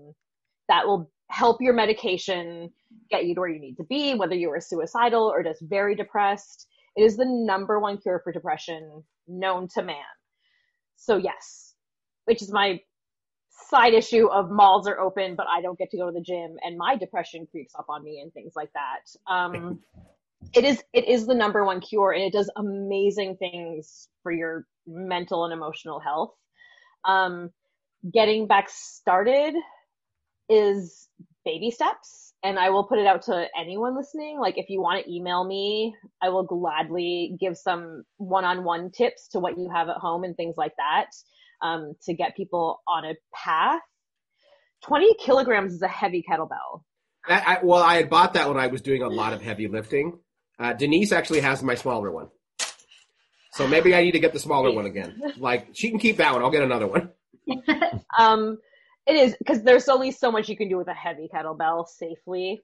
[0.68, 2.70] That will help your medication
[3.10, 5.94] get you to where you need to be, whether you are suicidal or just very
[5.94, 6.66] depressed.
[6.98, 9.96] It is the number one cure for depression known to man.
[10.96, 11.74] So yes,
[12.24, 12.80] which is my
[13.70, 16.56] side issue of malls are open, but I don't get to go to the gym
[16.60, 19.32] and my depression creeps up on me and things like that.
[19.32, 19.78] Um,
[20.54, 24.66] it is, it is the number one cure and it does amazing things for your
[24.84, 26.34] mental and emotional health.
[27.04, 27.50] Um,
[28.12, 29.54] getting back started
[30.48, 31.08] is
[31.44, 34.38] baby steps and I will put it out to anyone listening.
[34.40, 39.40] Like if you want to email me, I will gladly give some one-on-one tips to
[39.40, 41.10] what you have at home and things like that
[41.62, 43.80] um, to get people on a path.
[44.84, 46.82] 20 kilograms is a heavy kettlebell.
[47.26, 49.66] That, I, well, I had bought that when I was doing a lot of heavy
[49.66, 50.18] lifting.
[50.58, 52.28] Uh, Denise actually has my smaller one,
[53.52, 55.20] so maybe I need to get the smaller one again.
[55.38, 56.42] Like she can keep that one.
[56.42, 57.10] I'll get another one.
[58.18, 58.58] Um,
[59.08, 62.62] it is because there's only so much you can do with a heavy kettlebell safely.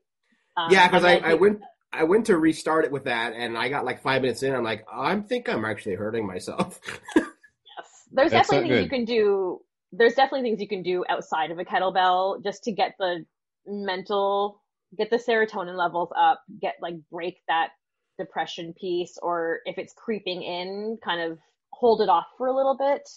[0.56, 1.60] Um, Yeah, because I, and I went
[1.92, 4.54] I went to restart it with that, and I got like five minutes in.
[4.54, 6.80] I'm like, I think I'm actually hurting myself.
[7.16, 8.02] Yes.
[8.12, 9.60] There's That's definitely not things you can do.
[9.90, 13.24] There's definitely things you can do outside of a kettlebell just to get the
[13.66, 14.62] mental,
[14.96, 17.70] get the serotonin levels up, get like break that
[18.18, 21.38] depression piece, or if it's creeping in, kind of
[21.72, 23.08] hold it off for a little bit.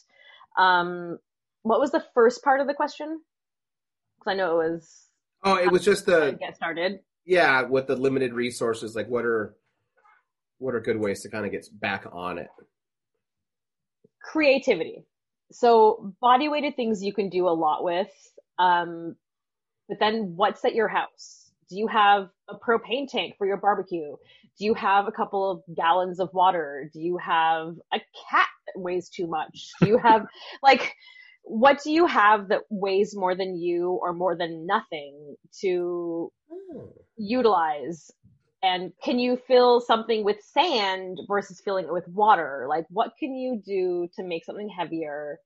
[0.57, 1.19] Um,
[1.67, 3.21] what was the first part of the question?
[4.19, 5.07] Because I know it was
[5.43, 6.99] oh, it was just the get started.
[7.25, 8.95] yeah with the limited resources.
[8.95, 9.55] Like, what are
[10.59, 12.47] what are good ways to kind of get back on it?
[14.27, 15.05] creativity.
[15.51, 18.11] So body weighted things you can do a lot with.
[18.59, 19.15] Um,
[19.87, 21.51] but then what's at your house?
[21.69, 24.15] Do you have a propane tank for your barbecue?
[24.59, 26.89] Do you have a couple of gallons of water?
[26.93, 27.99] Do you have a
[28.29, 29.71] cat that weighs too much?
[29.81, 30.25] Do you have
[30.63, 30.93] like
[31.49, 36.79] what do you have that weighs more than you or more than nothing to hmm.
[37.17, 38.11] utilize?
[38.63, 42.65] And can you fill something with sand versus filling it with water?
[42.67, 45.39] Like what can you do to make something heavier?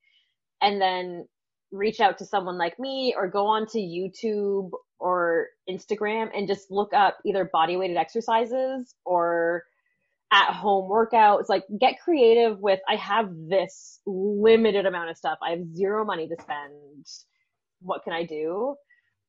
[0.62, 1.28] And then
[1.72, 6.70] reach out to someone like me or go on to youtube or instagram and just
[6.70, 9.64] look up either body weighted exercises or
[10.32, 15.38] at home workouts like get creative with i have this limited amount of stuff.
[15.44, 17.06] I have zero money to spend.
[17.82, 18.76] What can i do?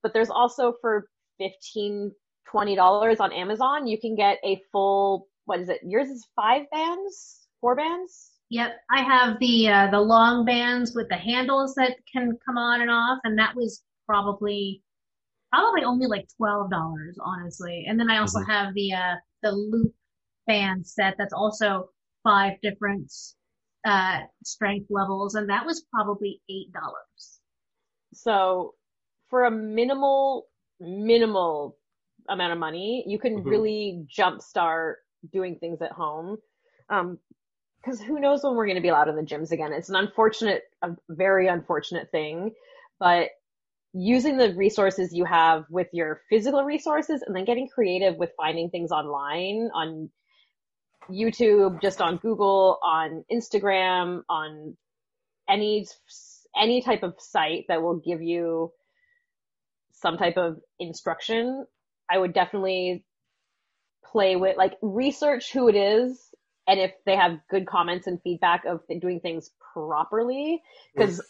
[0.03, 2.13] But there's also for 15
[2.51, 5.81] 20 dollars on amazon you can get a full what is it?
[5.85, 7.49] Yours is five bands?
[7.61, 8.31] Four bands?
[8.51, 12.81] Yep, I have the uh, the long bands with the handles that can come on
[12.83, 14.83] and off, and that was probably
[15.53, 17.87] probably only like twelve dollars, honestly.
[17.89, 18.47] And then I also Mhm.
[18.49, 19.95] have the uh the loop
[20.47, 21.91] band set that's also
[22.25, 23.13] five different
[23.87, 27.41] uh strength levels, and that was probably eight dollars.
[28.15, 28.75] So
[29.31, 30.49] for a minimal,
[30.81, 31.77] minimal
[32.29, 33.45] amount of money, you can Mhm.
[33.45, 34.97] really jumpstart
[35.33, 36.39] doing things at home.
[36.89, 37.19] Um,
[37.85, 39.73] cause who knows when we're going to be allowed in the gyms again.
[39.73, 42.55] It's an unfortunate, a very unfortunate thing,
[43.01, 43.31] but
[43.95, 48.71] using the resources you have with your physical resources and then getting creative with finding
[48.71, 50.11] things online on
[51.11, 54.77] YouTube, just on Google, on Instagram, on
[55.49, 55.87] any
[56.57, 58.73] any type of site that will give you
[59.93, 61.67] some type of instruction,
[62.11, 63.05] I would definitely
[64.05, 66.33] play with like research who it is
[66.67, 70.63] and if they have good comments and feedback of doing things properly
[70.95, 71.21] because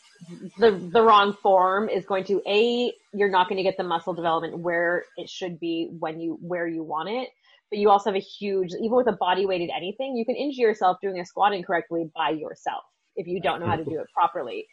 [0.59, 4.14] the the wrong form is going to a you're not going to get the muscle
[4.14, 7.29] development where it should be when you where you want it
[7.73, 10.61] but you also have a huge even with a body weighted anything you can injure
[10.62, 12.83] yourself doing a squat incorrectly by yourself
[13.16, 14.66] if you don't know how to do it properly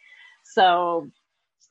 [0.44, 1.08] so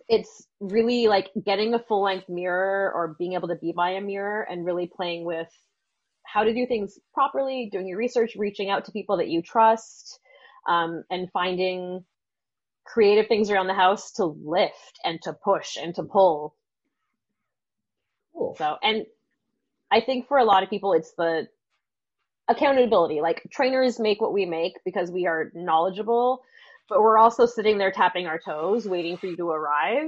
[0.07, 4.01] it's really like getting a full length mirror or being able to be by a
[4.01, 5.47] mirror and really playing with
[6.25, 10.19] how to do things properly, doing your research, reaching out to people that you trust,
[10.67, 12.03] um, and finding
[12.85, 16.55] creative things around the house to lift and to push and to pull.
[18.33, 18.55] Cool.
[18.57, 19.05] So, and
[19.91, 21.47] I think for a lot of people, it's the
[22.47, 23.21] accountability.
[23.21, 26.41] Like trainers make what we make because we are knowledgeable,
[26.89, 30.07] but we're also sitting there tapping our toes, waiting for you to arrive,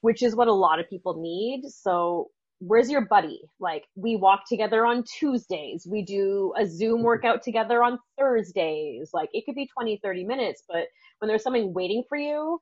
[0.00, 1.68] which is what a lot of people need.
[1.70, 3.40] So where's your buddy?
[3.60, 5.86] Like we walk together on Tuesdays.
[5.88, 7.04] We do a Zoom mm-hmm.
[7.04, 9.10] workout together on Thursdays.
[9.12, 10.86] Like it could be 20, 30 minutes, but
[11.18, 12.60] when there's something waiting for you,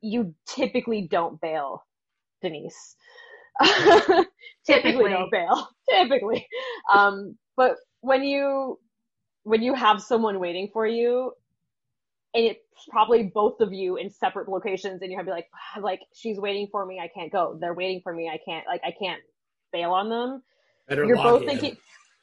[0.00, 1.84] you typically don't bail,
[2.42, 2.96] Denise.
[4.66, 5.10] typically Typically.
[5.10, 5.68] don't bail.
[5.90, 6.46] Typically.
[6.94, 8.78] Um, but when you,
[9.44, 11.32] when you have someone waiting for you,
[12.34, 15.48] and it's probably both of you in separate locations and you have to be like,
[15.76, 17.00] "Ah, like, she's waiting for me.
[17.00, 17.56] I can't go.
[17.60, 18.28] They're waiting for me.
[18.28, 19.22] I can't, like, I can't
[19.72, 20.42] bail on them.
[20.88, 21.48] Better You're both in.
[21.48, 21.76] thinking,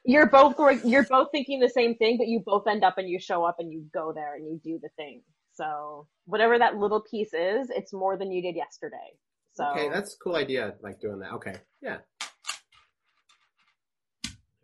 [0.06, 0.56] you're both,
[0.86, 3.56] you're both thinking the same thing, but you both end up and you show up
[3.60, 5.24] and you go there and you do the thing.
[5.54, 9.18] So whatever that little piece is, it's more than you did yesterday.
[9.54, 11.32] So Okay, that's a cool idea, like doing that.
[11.34, 11.98] Okay, yeah.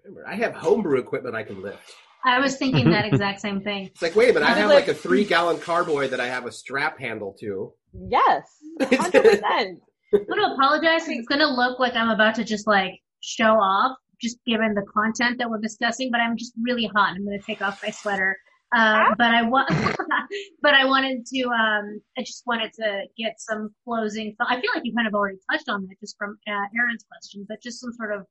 [0.04, 1.94] Remember, I have homebrew equipment I can lift.
[2.26, 3.86] I was thinking that exact same thing.
[3.88, 6.20] It's like, wait a minute, I I have like- like a three gallon carboy that
[6.20, 7.74] I have a strap handle to.
[8.10, 8.44] yes,
[8.82, 9.80] hundred percent.
[10.14, 11.08] I'm gonna apologize.
[11.08, 15.38] it's gonna look like I'm about to just like show off, just given the content
[15.38, 16.10] that we're discussing.
[16.12, 17.10] But I'm just really hot.
[17.10, 18.36] and I'm gonna take off my sweater.
[18.76, 19.70] Uh, but I want,
[20.62, 21.44] but I wanted to.
[21.48, 24.36] Um, I just wanted to get some closing.
[24.40, 27.46] I feel like you kind of already touched on that just from uh, Aaron's question,
[27.48, 28.26] but just some sort of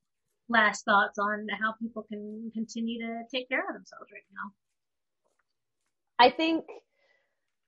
[0.49, 4.53] last thoughts on how people can continue to take care of themselves right now.
[6.19, 6.65] I think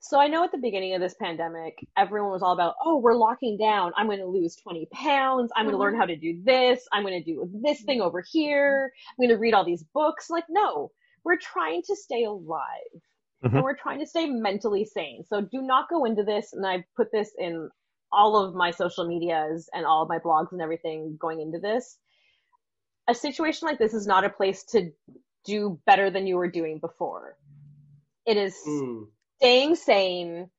[0.01, 0.19] so.
[0.19, 3.59] I know at the beginning of this pandemic, everyone was all about, oh, we're locking
[3.59, 3.93] down.
[3.97, 5.53] I'm going to lose 20 pounds.
[5.55, 6.81] I'm going to learn how to do this.
[6.93, 8.91] I'm going to do this thing over here.
[9.11, 10.31] I'm going to read all these books.
[10.31, 10.91] Like, no,
[11.25, 13.03] we're trying to stay alive
[13.45, 13.55] Mhm.
[13.55, 15.25] and we're trying to stay mentally sane.
[15.25, 16.53] So do not go into this.
[16.53, 17.71] And I put this in
[18.13, 21.99] all of my social medias and all of my blogs and everything going into this.
[23.09, 24.93] A situation like this is not a place to
[25.45, 27.37] do better than you were doing before.
[28.27, 29.05] It is Hmm.
[29.37, 30.51] staying sane.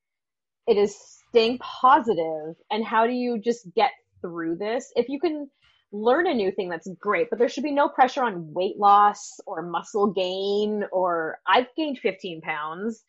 [0.66, 0.96] It is
[1.28, 2.56] staying positive.
[2.70, 4.92] And how do you just get through this?
[4.96, 5.50] If you can
[5.92, 9.38] learn a new thing, that's great, but there should be no pressure on weight loss
[9.46, 13.04] or muscle gain or I've gained 15 pounds.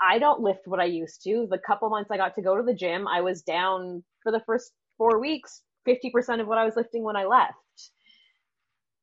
[0.00, 1.46] I don't lift what I used to.
[1.50, 4.40] The couple months I got to go to the gym, I was down for the
[4.46, 7.54] first four weeks, 50% of what I was lifting when I left.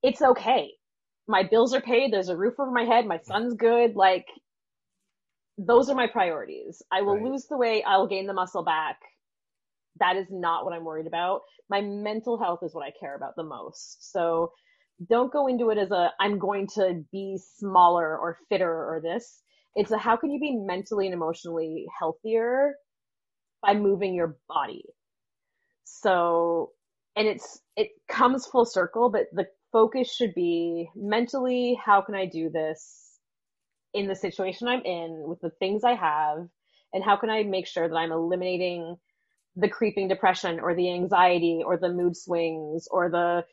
[0.04, 0.72] It's okay.
[1.28, 2.12] My bills are paid.
[2.12, 3.06] There's a roof over my head.
[3.06, 3.96] My son's good.
[3.96, 4.26] Like,
[5.58, 6.82] those are my priorities.
[6.92, 7.24] I will Right.
[7.26, 7.84] lose the weight.
[7.86, 9.00] I will gain the muscle back.
[10.00, 11.42] That is not what I'm worried about.
[11.70, 14.12] My mental health is what I care about the most.
[14.12, 14.52] So
[15.10, 19.42] don't go into it as a, I'm going to be smaller or fitter or this.
[19.76, 22.76] It's a, how can you be mentally and emotionally healthier
[23.62, 24.84] by moving your body?
[25.84, 26.72] So,
[27.16, 32.26] and it's, it comes full circle, but the focus should be mentally, how can I
[32.26, 33.18] do this
[33.94, 36.48] in the situation I'm in with the things I have?
[36.94, 38.98] And how can I make sure that I'm eliminating
[39.56, 43.44] the creeping depression or the anxiety or the mood swings or the,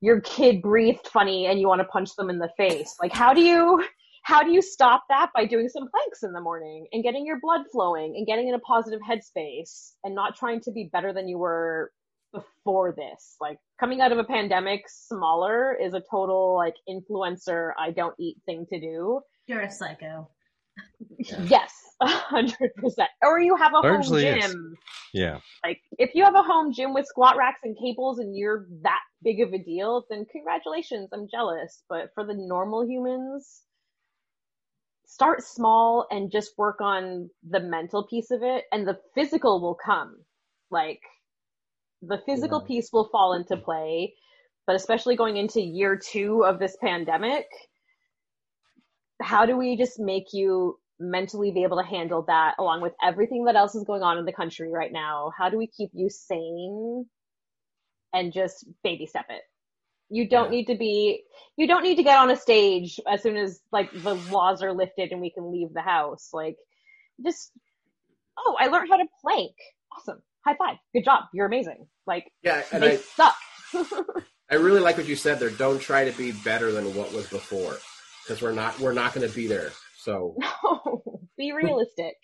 [0.00, 2.94] your kid breathed funny and you want to punch them in the face?
[3.00, 3.84] Like, how do you,
[4.22, 7.40] how do you stop that by doing some planks in the morning and getting your
[7.40, 11.28] blood flowing and getting in a positive headspace and not trying to be better than
[11.28, 11.90] you were
[12.32, 17.90] before this like coming out of a pandemic smaller is a total like influencer i
[17.90, 20.28] don't eat thing to do You're a psycho.
[21.18, 23.08] Yes a hundred percent.
[23.22, 24.74] Or you have a Largely, home gym.
[25.12, 25.38] Yeah.
[25.64, 29.00] like if you have a home gym with squat racks and cables and you're that
[29.22, 31.82] big of a deal then congratulations i'm jealous.
[31.88, 33.62] But for the normal humans
[35.06, 39.76] start small and just work on the mental piece of it and the physical will
[39.84, 40.18] come.
[40.70, 41.00] Like
[42.02, 44.14] the physical piece will fall into play
[44.66, 47.46] but especially going into year 2 of this pandemic
[49.20, 53.44] how do we just make you mentally be able to handle that along with everything
[53.46, 55.32] that else is going on in the country right now?
[55.36, 57.06] How do we keep you sane
[58.14, 59.42] and just baby step it?
[60.10, 60.50] You don't Yeah.
[60.50, 61.24] need to be
[61.56, 64.72] you don't need to get on a stage as soon as like the laws are
[64.74, 66.30] lifted and we can leave the house.
[66.32, 66.56] Like
[67.24, 67.52] just
[68.38, 69.52] oh i learned how to plank.
[69.96, 70.22] Awesome.
[70.46, 70.78] High five.
[70.94, 71.24] Good job.
[71.34, 71.86] You're amazing.
[72.06, 73.36] Like Yeah, and they I, suck.
[74.50, 75.50] I really like what you said there.
[75.50, 77.78] Don't try to be better than what was before,
[78.24, 79.72] because we're not we're not going to be there.
[80.08, 82.16] So No, be realistic.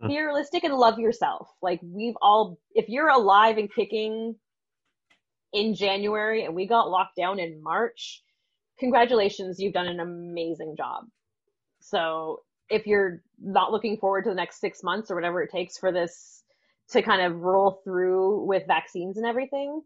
[0.00, 0.08] Hmm.
[0.08, 1.48] be realistic and love yourself.
[1.62, 4.34] Like we've all, if you're alive and kicking
[5.52, 8.22] in January and we got locked down in March,
[8.78, 11.04] congratulations, you've done an amazing job.
[11.80, 15.78] So if you're not looking forward to the next six months or whatever it takes
[15.78, 16.42] for this
[16.90, 19.82] to kind of roll through with vaccines and everything,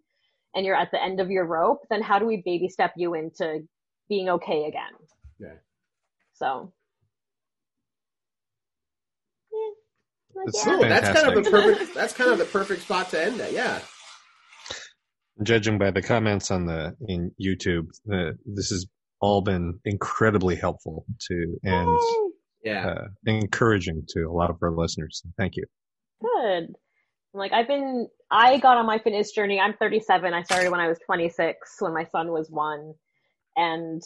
[0.55, 3.15] and you're at the end of your rope, then how do we baby step you
[3.15, 3.67] into
[4.09, 4.93] being okay again?
[5.39, 5.57] Yeah.
[6.35, 6.73] So.
[9.53, 9.71] Yeah.
[9.71, 10.73] Like, It's yeah.
[10.73, 10.83] cool.
[10.83, 11.95] That's kind of the perfect.
[11.95, 13.53] That's kind of the perfect spot to end it.
[13.53, 13.81] Yeah.
[15.43, 18.87] Judging by the comments on the in YouTube, uh, this has
[19.21, 21.99] all been incredibly helpful to and
[22.63, 22.87] Yeah.
[22.87, 25.23] uh, encouraging to a lot of our listeners.
[25.37, 25.65] Thank you.
[26.21, 26.75] Good.
[27.33, 29.59] Like I've been, I got on my fitness journey.
[29.59, 30.33] I'm 37.
[30.33, 32.95] I started when I was 26, when my son was one,
[33.57, 34.01] and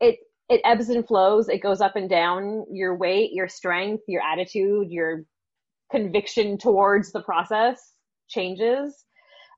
[0.00, 0.18] it
[0.52, 1.48] it ebbs and flows.
[1.48, 2.66] It goes up and down.
[2.70, 5.24] Your weight, your strength, your attitude, your
[5.90, 7.94] conviction towards the process
[8.28, 9.04] changes.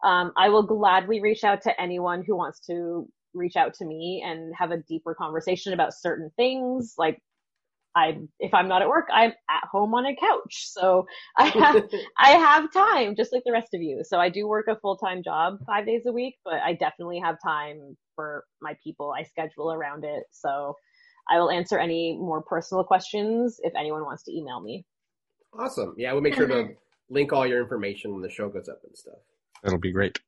[0.05, 4.23] Um, I will gladly reach out to anyone who wants to reach out to me
[4.25, 6.95] and have a deeper conversation about certain things.
[6.97, 7.21] Like
[7.97, 10.67] I, if I'm not at work, I'm at home on a couch.
[10.69, 11.07] So
[11.39, 11.85] I have,
[12.19, 14.03] I have time just like the rest of you.
[14.05, 17.21] So I do work a full time job five days a week, but I definitely
[17.21, 19.15] have time for my people.
[19.17, 20.25] I schedule around it.
[20.31, 20.77] So
[21.31, 24.85] I will answer any more personal questions if anyone wants to email me.
[25.59, 25.95] Awesome.
[25.97, 26.71] Yeah, we'll make sure to
[27.11, 29.19] link all your information when the show goes up and stuff.
[29.63, 30.19] That'll be great.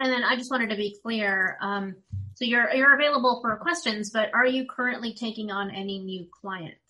[0.00, 1.58] And then I just wanted to be clear.
[1.60, 1.96] Um,
[2.34, 6.87] so you're you're available for questions, but are you currently taking on any new clients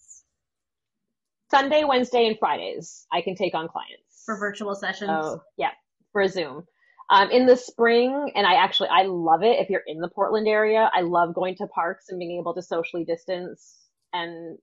[1.51, 4.23] Sunday, Wednesday, and Fridays, I can take on clients.
[4.27, 5.11] for virtual sessions?
[5.13, 5.71] Oh, yeah,
[6.13, 6.65] for Zoom.
[7.11, 10.47] Um, in the spring, and I actually, I love it if you're in the Portland
[10.47, 10.91] area.
[10.95, 13.79] I love going to parks and being able to socially distance
[14.13, 14.59] and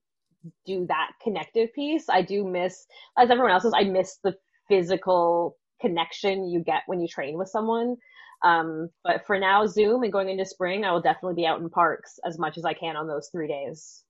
[0.67, 2.05] do that connective piece.
[2.07, 2.85] I do miss,
[3.17, 4.35] as everyone else does, I miss the
[4.69, 7.95] physical connection you get when you train with someone.
[8.43, 11.69] Um, but for now, Zoom and going into spring, I will definitely be out in
[11.71, 14.03] parks as much as I can on those three days.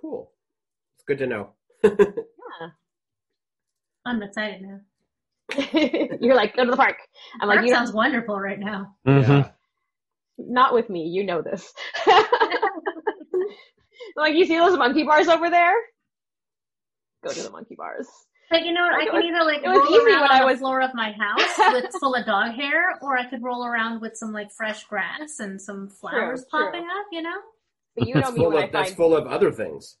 [0.00, 0.30] Cool.
[0.94, 1.50] It's good to know.
[4.04, 4.80] I'm excited now.
[6.20, 6.96] You're like, go to the park.
[7.40, 8.94] I'm like, Park you sounds wonderful right now.
[9.06, 9.30] Mm-hmm.
[9.30, 9.48] Yeah.
[10.38, 11.04] not with me.
[11.06, 11.72] You know this.
[14.16, 15.74] like, you see those monkey bars over there?
[17.24, 18.08] Go to the monkey bars.
[18.50, 18.94] But you know what?
[18.94, 20.80] I It can was- either like roll easy around when on I the was- floor
[20.82, 24.32] of my house with full of dog hair, or I could roll around with some
[24.32, 26.64] like fresh grass and some flowers true.
[26.66, 27.06] popping up.
[27.12, 27.36] You know?
[27.96, 29.96] But you know That's me full when I of that's find, full of other things.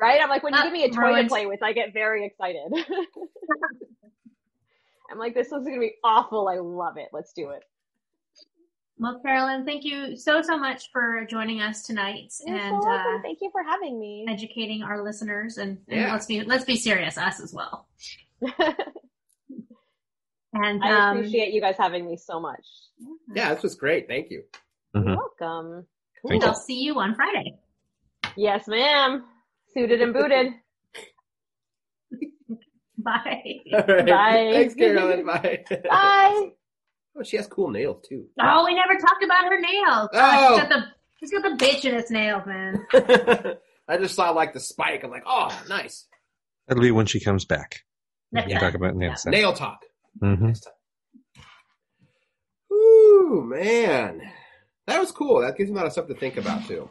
[0.00, 0.20] Right?
[0.22, 1.28] I'm like, when you Uh, give me a toy ruined.
[1.28, 2.72] to play with, I get very excited.
[5.10, 6.48] I'm like, this is going to be awful.
[6.48, 7.08] I love it.
[7.12, 7.62] Let's do it.
[8.98, 13.14] Well, Carolyn, thank you so so much for joining us tonight You're and welcome.
[13.16, 14.26] uh, Thank you for having me.
[14.28, 15.56] educating our listeners.
[15.58, 16.12] And, and Yeah.
[16.12, 17.88] let's be let's be serious, us as well.
[20.54, 22.64] And I um, appreciate you guys having me so much.
[23.34, 24.08] Yeah, this was great.
[24.08, 24.42] Thank you.
[24.96, 25.04] Mhm.
[25.04, 25.86] You're welcome.
[26.26, 26.56] Thank I'll you.
[26.58, 27.54] see you on Friday.
[28.34, 29.24] Yes, ma'am.
[29.74, 30.52] Suited and booted.
[32.98, 33.54] Bye.
[33.72, 34.06] All right.
[34.06, 34.50] Bye.
[34.52, 35.24] Thanks, Carolyn.
[35.26, 35.64] Bye.
[35.88, 36.50] Bye.
[37.16, 38.26] Oh, she has cool nails too.
[38.40, 40.08] Oh, we never talked about her nails.
[40.12, 40.14] Oh.
[40.14, 40.58] Oh.
[40.58, 40.84] She's got the
[41.20, 42.86] she's got the bitch in its nails, man.
[43.88, 45.04] I just saw like the spike.
[45.04, 46.06] I'm like, oh, nice.
[46.66, 47.82] That'll be when she comes back.
[48.32, 48.70] We Next can time.
[48.70, 49.22] talk about nails.
[49.22, 49.30] then.
[49.32, 49.80] Nail talk.
[50.22, 50.56] Mhm.
[52.72, 54.20] Ooh, man.
[54.86, 55.40] That was cool.
[55.42, 56.90] That gives me a lot of stuff to think about too.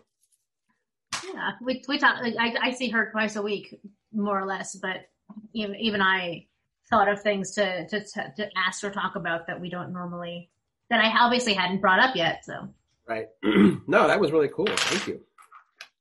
[1.34, 2.22] Yeah, we we talk.
[2.22, 3.80] Like, I I see her twice a week,
[4.12, 4.76] more or less.
[4.76, 5.08] But
[5.54, 6.48] even even I
[6.90, 10.50] thought of things to to to, to ask or talk about that we don't normally
[10.90, 12.46] that I obviously hadn't brought up yet.
[12.46, 12.70] So
[13.08, 13.28] Right.
[13.44, 14.68] no, that was really cool.
[14.68, 15.22] Thank you.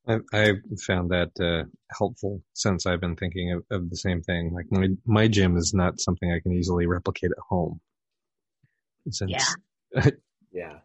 [0.08, 0.52] I, I
[0.86, 4.52] found that uh, helpful since I've been thinking of, of the same thing.
[4.52, 7.80] Like my my gym is not something I can easily replicate at home.
[9.10, 9.32] Since
[9.94, 10.10] Yeah.
[10.52, 10.78] Yeah.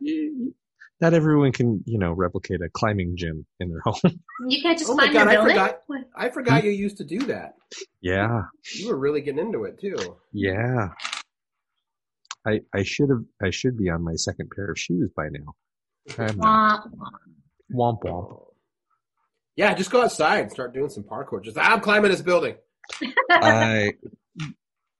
[1.01, 4.19] Not everyone can, you know, replicate a climbing gym in their home.
[4.47, 5.55] you can't just Oh my climb your God, I building.
[5.55, 5.81] forgot.
[6.15, 7.55] I forgot you used to do that.
[8.01, 8.43] yeah,
[8.75, 9.95] You were really getting into it too.
[10.31, 10.89] yeah.
[12.47, 15.53] I I should have I should be on my second pair of shoes by now.
[16.17, 16.89] I'm not.
[16.97, 17.09] Wah,
[17.71, 17.91] wah.
[17.93, 18.41] Womp womp.
[19.55, 21.43] Yeah, just go outside and start doing some parkour.
[21.43, 22.55] Just I'm climbing this building.
[23.29, 23.93] I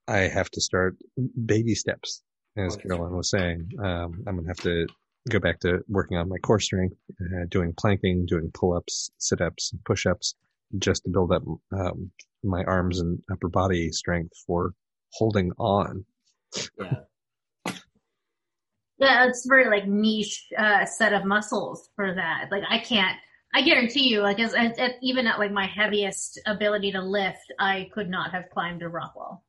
[0.08, 0.97] I have to start
[1.45, 2.22] baby steps,
[2.58, 2.89] as Okay.
[2.89, 3.70] Carolyn was saying.
[3.84, 4.86] Um, I'm gonna have to
[5.30, 10.36] go back to working on my core strength, uh, doing planking, doing pull-ups, sit-ups, push-ups,
[10.80, 12.12] just to build up um,
[12.44, 14.74] my arms and upper body strength for
[15.14, 16.06] holding on.
[16.80, 16.94] Yeah.
[18.98, 22.50] Yeah, it's very like niche uh, set of muscles for that.
[22.52, 23.18] Like I can't.
[23.52, 27.52] I guarantee you, like as, as, as- even at like my heaviest ability to lift,
[27.60, 29.44] I could not have climbed a rock wall.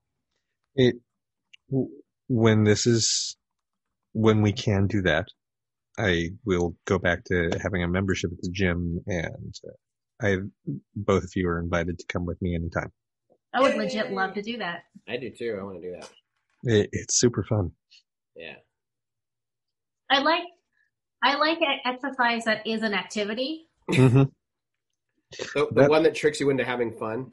[0.74, 0.96] It
[2.28, 3.36] when this is
[4.14, 5.26] when we can do that,
[5.98, 10.36] I will go back to having a membership at the gym, and uh, I
[10.96, 12.90] both of you are invited to come with me anytime.
[13.54, 14.84] I would legit love to do that.
[15.08, 15.58] I do too.
[15.60, 16.10] I want to do that.
[16.64, 17.72] It, it's super fun.
[18.34, 18.54] Yeah.
[20.08, 20.44] I like
[21.22, 23.66] I like e- exercise that is an activity.
[23.90, 24.22] hmm
[25.38, 27.30] The, the That- one that tricks you into having fun.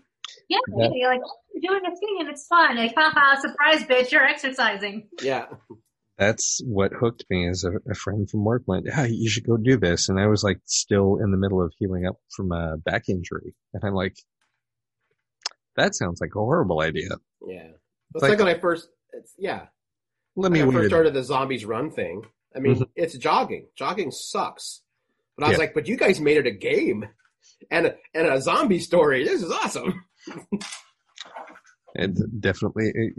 [0.47, 0.89] Yeah, Yeah.
[0.93, 2.75] you're like, oh, you're doing a thing and it's fun.
[2.77, 5.07] Like, haha, surprise, bitch, you're exercising.
[5.21, 5.45] Yeah.
[6.19, 7.47] That's what hooked me.
[7.47, 10.27] As a, a friend from work went, "Yeah, you should go do this," and I
[10.27, 13.93] was like, still in the middle of healing up from a back injury, and I'm
[13.93, 14.17] like,
[15.77, 17.09] "That sounds like a horrible idea."
[17.47, 17.69] Yeah.
[18.13, 18.89] It's Like- like, when I first.
[19.13, 19.67] It's yeah.
[20.35, 22.23] Let me When I first started the zombies run thing.
[22.55, 22.89] I mean, Mhm.
[22.95, 23.67] it's jogging.
[23.75, 24.81] Jogging sucks.
[25.37, 25.59] But I was Yeah.
[25.59, 27.05] like, but you guys made it a game
[27.71, 29.23] and a, and a zombie story.
[29.23, 30.03] This is awesome.
[31.95, 33.13] And definitely, it,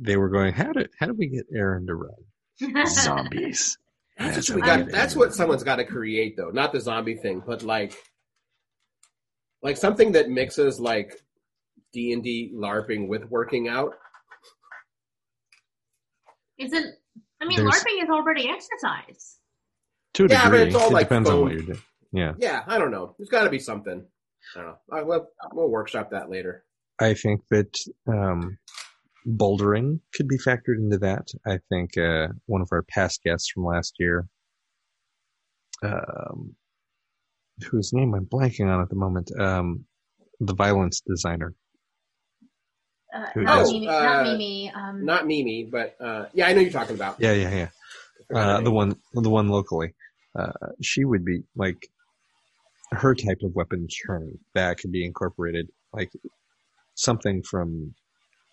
[0.00, 3.78] they were going, "How did how did we get Aaron to run zombies?"
[4.18, 4.90] That's, That's what we got.
[4.90, 6.50] That's what someone's got to create, though.
[6.50, 7.94] Not the zombie thing, but like,
[9.62, 11.14] like something that mixes like
[11.92, 13.94] D and D LARPing with working out.
[16.58, 16.94] Isn't
[17.40, 19.38] I mean, There's- LARPing is already exercise.
[20.14, 21.82] To a Yeah, but it's all it like depends on what you're doing.
[22.12, 23.14] Yeah, Yeah, I don't know.
[23.16, 24.04] There's got to be something.
[24.56, 24.76] I don't know.
[24.90, 26.64] I, we'll, we'll workshop that later.
[27.00, 27.78] I think that
[28.08, 28.58] um,
[29.26, 31.28] bouldering could be factored into that.
[31.46, 34.26] I think uh, one of our past guests from last year,
[35.82, 36.54] um,
[37.70, 39.84] whose name I'm blanking on at the moment, um,
[40.40, 41.54] the violence designer.
[43.14, 43.66] Uh, not?
[43.66, 44.70] Mimi, Oh, not uh, Mimi.
[44.74, 47.16] Um, Not Mimi, but uh, yeah, I know you're talking about.
[47.18, 47.68] Yeah, yeah, yeah.
[48.38, 49.94] Uh, the one, the one locally.
[50.38, 51.88] Uh, she would be like
[52.92, 56.10] her type of weapon turn that could be incorporated, like
[56.94, 57.94] something from.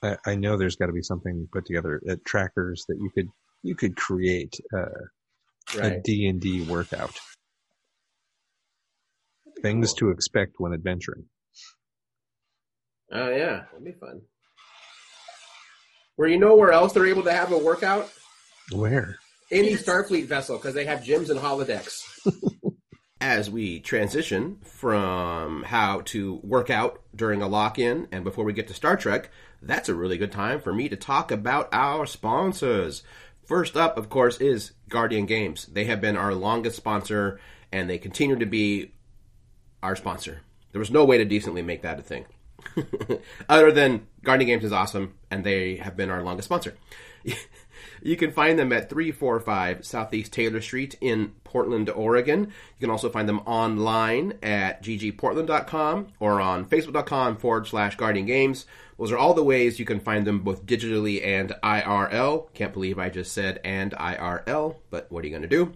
[0.08, 3.28] I, I know there's got to be something put together at trackers that you could
[3.64, 4.86] you could create uh,
[5.76, 6.04] a right.
[6.04, 7.20] D and D workout.
[9.62, 11.26] Things to expect when adventuring.
[13.12, 14.22] Oh yeah, that'd be fun.
[16.16, 18.10] Where you know where else they're able to have a workout?
[18.72, 19.18] Where?
[19.52, 22.02] Any Starfleet vessel because they have gyms and holodecks.
[23.20, 28.68] As we transition from how to work out during a lock-in and before we get
[28.68, 33.02] to Star Trek, that's a really good time for me to talk about our sponsors.
[33.44, 35.66] First up, of course, is Guardian Games.
[35.66, 37.40] They have been our longest sponsor
[37.72, 38.92] and they continue to be
[39.82, 40.42] our sponsor.
[40.72, 42.26] There was no way to decently make that a thing.
[43.50, 46.76] Other than Guardian Games is awesome, and they have been our longest sponsor.
[48.02, 52.42] you can find them at 345 Southeast Taylor Street in Portland, Oregon.
[52.42, 58.66] You can also find them online at ggportland.com or on facebook.com forward slash Guardian Games.
[58.98, 62.52] Those are all the ways you can find them both digitally and IRL.
[62.54, 65.74] Can't believe I just said and IRL, but what are you going to do?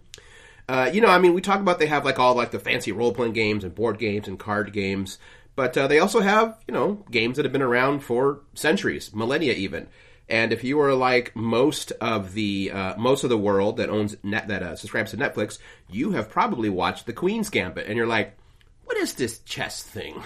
[0.67, 2.91] Uh, you know, I mean, we talk about they have like all like the fancy
[2.91, 5.19] role playing games and board games and card games,
[5.55, 9.53] but uh, they also have you know games that have been around for centuries, millennia
[9.53, 9.87] even.
[10.31, 14.15] And if you are like most of the uh, most of the world that owns
[14.23, 15.59] net that uh, subscribes to Netflix,
[15.89, 18.37] you have probably watched The Queen's Gambit, and you're like,
[18.85, 20.23] what is this chess thing?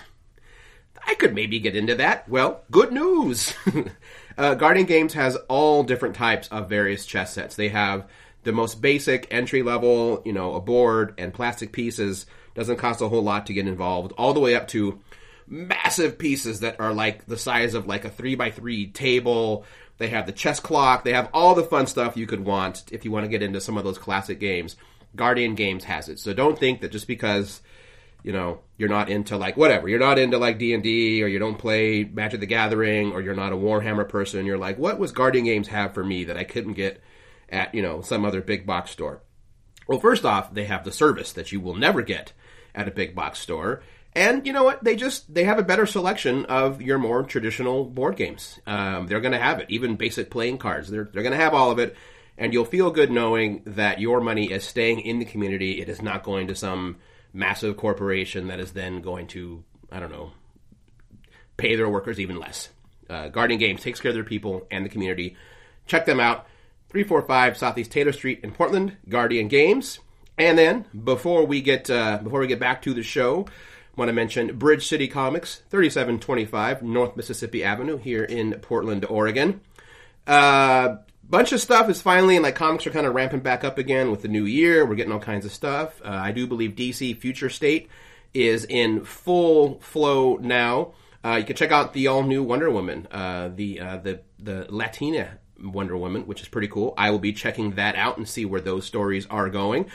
[1.07, 2.29] I could maybe get into that.
[2.29, 3.53] Well, good news.
[4.37, 7.55] uh, Guardian Games has all different types of various chess sets.
[7.55, 8.07] They have
[8.43, 13.09] the most basic entry level, you know, a board and plastic pieces doesn't cost a
[13.09, 14.99] whole lot to get involved, all the way up to
[15.47, 19.65] massive pieces that are like the size of like a three by three table.
[19.97, 21.03] They have the chess clock.
[21.03, 23.61] They have all the fun stuff you could want if you want to get into
[23.61, 24.75] some of those classic games.
[25.15, 26.19] Guardian Games has it.
[26.19, 27.61] So don't think that just because
[28.25, 31.59] you know you're not into like whatever you're not into like d&d or you don't
[31.59, 35.45] play magic the gathering or you're not a warhammer person you're like what was guardian
[35.45, 37.03] games have for me that i couldn't get
[37.49, 39.21] at you know some other big box store
[39.87, 42.33] well first off they have the service that you will never get
[42.73, 43.83] at a big box store
[44.15, 47.83] and you know what they just they have a better selection of your more traditional
[47.85, 51.31] board games um, they're going to have it even basic playing cards they're, they're going
[51.31, 51.95] to have all of it
[52.37, 56.01] and you'll feel good knowing that your money is staying in the community it is
[56.01, 56.97] not going to some
[57.35, 60.31] massive corporation that is then going to, I don't know,
[61.57, 62.69] pay their workers even less.
[63.09, 65.35] Uh, Guardian Games takes care of their people and the community.
[65.85, 66.47] Check them out.
[66.89, 69.99] 345 Southeast Taylor Street in Portland, Guardian Games.
[70.37, 73.47] And then before we get uh, before we get back to the show,
[73.95, 79.61] want to mention Bridge City Comics, 3725 North Mississippi Avenue here in Portland, Oregon.
[80.27, 80.97] Uh,
[81.29, 84.11] bunch of stuff is finally, and like comics are kind of ramping back up again
[84.11, 84.85] with the new year.
[84.85, 86.01] We're getting all kinds of stuff.
[86.03, 87.89] Uh, I do believe DC Future State
[88.33, 90.93] is in full flow now.
[91.23, 94.67] Uh, you can check out the all new Wonder Woman, uh, the uh, the the
[94.69, 96.93] Latina Wonder Woman, which is pretty cool.
[96.97, 99.89] I will be checking that out and see where those stories are going.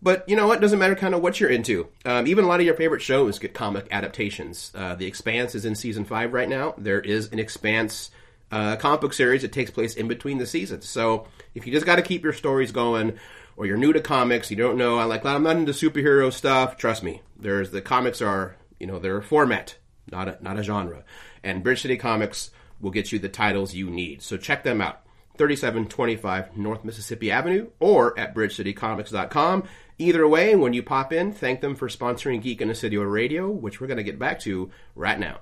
[0.00, 0.60] But you know what?
[0.60, 1.88] Doesn't matter kind of what you're into.
[2.04, 4.70] Um, even a lot of your favorite shows get comic adaptations.
[4.74, 6.74] Uh, the Expanse is in season five right now.
[6.78, 8.10] There is an Expanse
[8.50, 10.88] uh, comic book series that takes place in between the seasons.
[10.88, 13.18] So if you just got to keep your stories going,
[13.56, 16.76] or you're new to comics, you don't know, I like I'm not into superhero stuff.
[16.76, 19.76] Trust me, there's the comics are you know they're a format,
[20.10, 21.02] not a, not a genre,
[21.42, 24.22] and Bridge City Comics will get you the titles you need.
[24.22, 25.02] So check them out.
[25.38, 29.64] 3725 North Mississippi Avenue or at bridgecitycomics.com.
[29.98, 33.50] Either way, when you pop in, thank them for sponsoring Geek in the City Radio,
[33.50, 35.40] which we're going to get back to right now.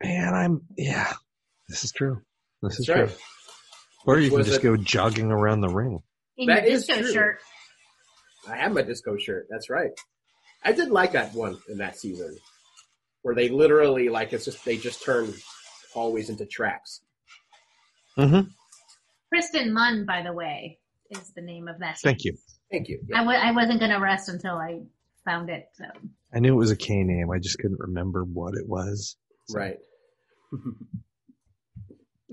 [0.00, 1.12] And I'm yeah,
[1.68, 2.20] this is true.
[2.62, 3.20] This is That's true.
[4.06, 6.02] Or Which you can just it- go jogging around the ring.
[6.36, 7.12] In That your is true.
[7.12, 7.38] shirt.
[8.48, 9.46] I have my disco shirt.
[9.50, 9.90] That's right.
[10.62, 12.36] I did like that one in that season,
[13.22, 15.32] where they literally like it's just they just turn
[15.92, 17.00] hallways into tracks.
[18.18, 18.48] Mm-hmm.
[19.32, 20.78] Kristen Munn, by the way,
[21.18, 21.98] is the name of that.
[22.02, 22.36] Thank you.
[22.70, 23.00] Thank you.
[23.14, 24.80] I w- I wasn't going to rest until I
[25.24, 25.68] found it.
[25.74, 25.84] So.
[26.34, 27.30] I knew it was a K name.
[27.30, 29.16] I just couldn't remember what it was.
[29.52, 29.78] Right.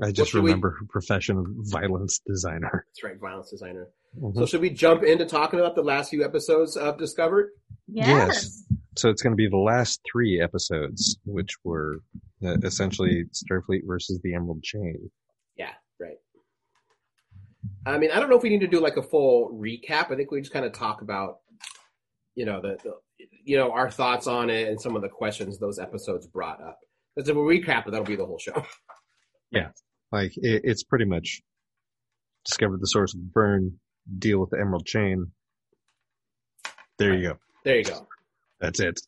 [0.02, 2.86] I just should we- remember her profession of violence designer.
[2.90, 3.20] That's right.
[3.20, 3.88] Violence designer.
[4.20, 4.36] Mhm.
[4.36, 7.46] So should we jump into talking about the last few episodes of Discovery?
[7.88, 8.08] Yes.
[8.08, 8.64] Yes.
[8.98, 12.00] So it's going to be the last three episodes, which were
[12.44, 15.10] uh, essentially Starfleet versus the Emerald Chain.
[17.86, 20.12] I mean, I don't know if we need to do like a full recap.
[20.12, 21.40] I think we just kind of talk about,
[22.36, 22.94] you know, the, the
[23.44, 26.80] you know our thoughts on it and some of the questions those episodes brought up.
[27.16, 28.66] Because if we recap it, that'll be the whole show.
[29.54, 29.72] Yeah,
[30.14, 31.42] like it, it's pretty much
[32.46, 33.82] discover the source of the burn,
[34.18, 35.34] deal with the Emerald Chain.
[36.98, 37.38] There you go.
[37.66, 38.08] There you go.
[38.62, 39.02] That's it.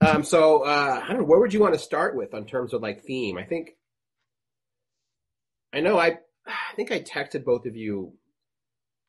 [0.00, 1.24] Um, so uh, I don't know.
[1.26, 3.38] Where would you want to start with in terms of like theme?
[3.38, 3.76] I think
[5.72, 5.98] I know.
[5.98, 6.18] I
[6.48, 8.12] I think I texted both of you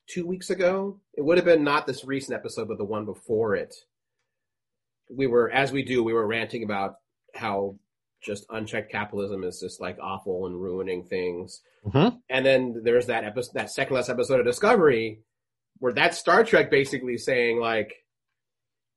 [0.09, 0.99] two weeks ago.
[1.13, 3.73] It would have been not this recent episode, but the one before it.
[5.09, 6.95] We were, as we do, we were ranting about
[7.33, 7.77] how
[8.21, 11.61] just unchecked capitalism is just like awful and ruining things.
[11.85, 12.19] Mhm.
[12.29, 15.21] And then there's that episode, that second last episode of Discovery,
[15.77, 17.93] where that Star Trek basically saying like,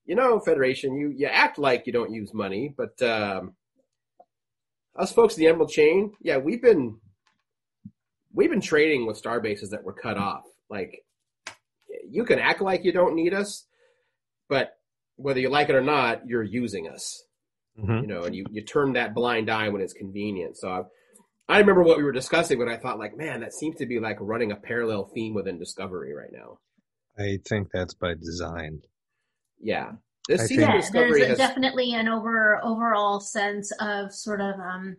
[0.04, 3.54] you know, Federation, you you act like you don't use money, but um,
[4.96, 6.98] us folks, in the Emerald Chain, yeah, we've been
[8.34, 10.44] we've been trading with star bases that were cut off.
[10.70, 11.04] Like,
[12.08, 13.66] you can act like you don't need us,
[14.48, 14.72] but
[15.16, 17.24] whether you like it or not, you're using us.
[17.78, 18.02] Mhm.
[18.02, 20.56] You know, and you you turn that blind eye when it's convenient.
[20.58, 20.68] So.
[20.68, 20.82] I,
[21.48, 23.98] I remember what we were discussing, but I thought, like, man, that seems to be
[23.98, 26.58] like running a parallel theme within Discovery right now.
[27.18, 28.80] I think that's by design.
[29.60, 29.92] Yeah,
[30.28, 34.40] this I season think- Yeah, Discovery there's has definitely an over overall sense of sort
[34.40, 34.96] of um,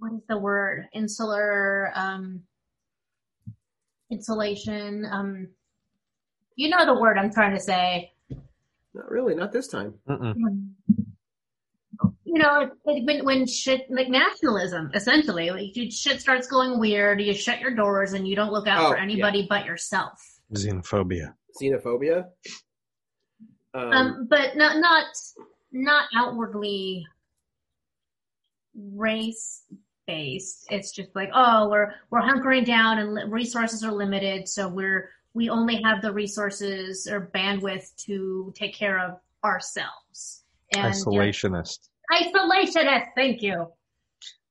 [0.00, 0.86] what is the word?
[0.94, 2.42] Insular um,
[4.10, 5.06] insulation.
[5.10, 5.48] Um,
[6.56, 8.12] you know the word I'm trying to say.
[8.94, 9.94] not really not this time.
[10.08, 10.34] Mm-mm.
[12.24, 16.78] You know, it, it, when when shit like nationalism, essentially, like you, shit starts going
[16.78, 17.20] weird.
[17.20, 20.20] You shut your doors and you don't look out Oh, for anybody but yourself.
[20.54, 21.34] Xenophobia.
[21.60, 22.26] Xenophobia.
[23.74, 25.06] Um, um, but not not
[25.72, 27.04] not outwardly
[28.74, 29.64] race
[30.10, 30.66] based.
[30.70, 35.10] It's just like, oh, we're we're hunkering down and li- resources are limited, so we're
[35.34, 40.44] we only have the resources or bandwidth to take care of ourselves.
[40.74, 41.88] And Isolationist.
[42.12, 43.06] isolationist.
[43.14, 43.66] Thank you.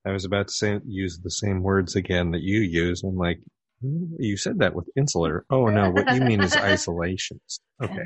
[0.05, 3.03] I was about to say use the same words again that you use.
[3.03, 3.39] I'm like,
[3.81, 5.45] "Hmm, you said that with insular.
[5.49, 7.59] Oh no, what you mean is isolationist.
[7.83, 8.05] Okay.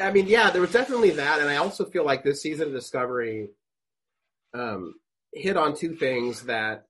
[0.00, 2.74] I mean, yeah, there was definitely that, and I also feel like this season of
[2.74, 3.48] Discovery
[4.54, 4.94] um,
[5.32, 6.86] hit on two things that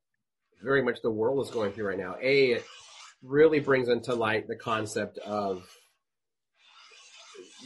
[0.62, 2.16] very much the world is going through right now.
[2.20, 2.64] A, it
[3.22, 5.64] really brings into light the concept of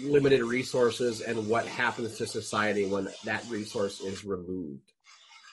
[0.02, 4.92] limited resources and what happens to society when that resource is removed.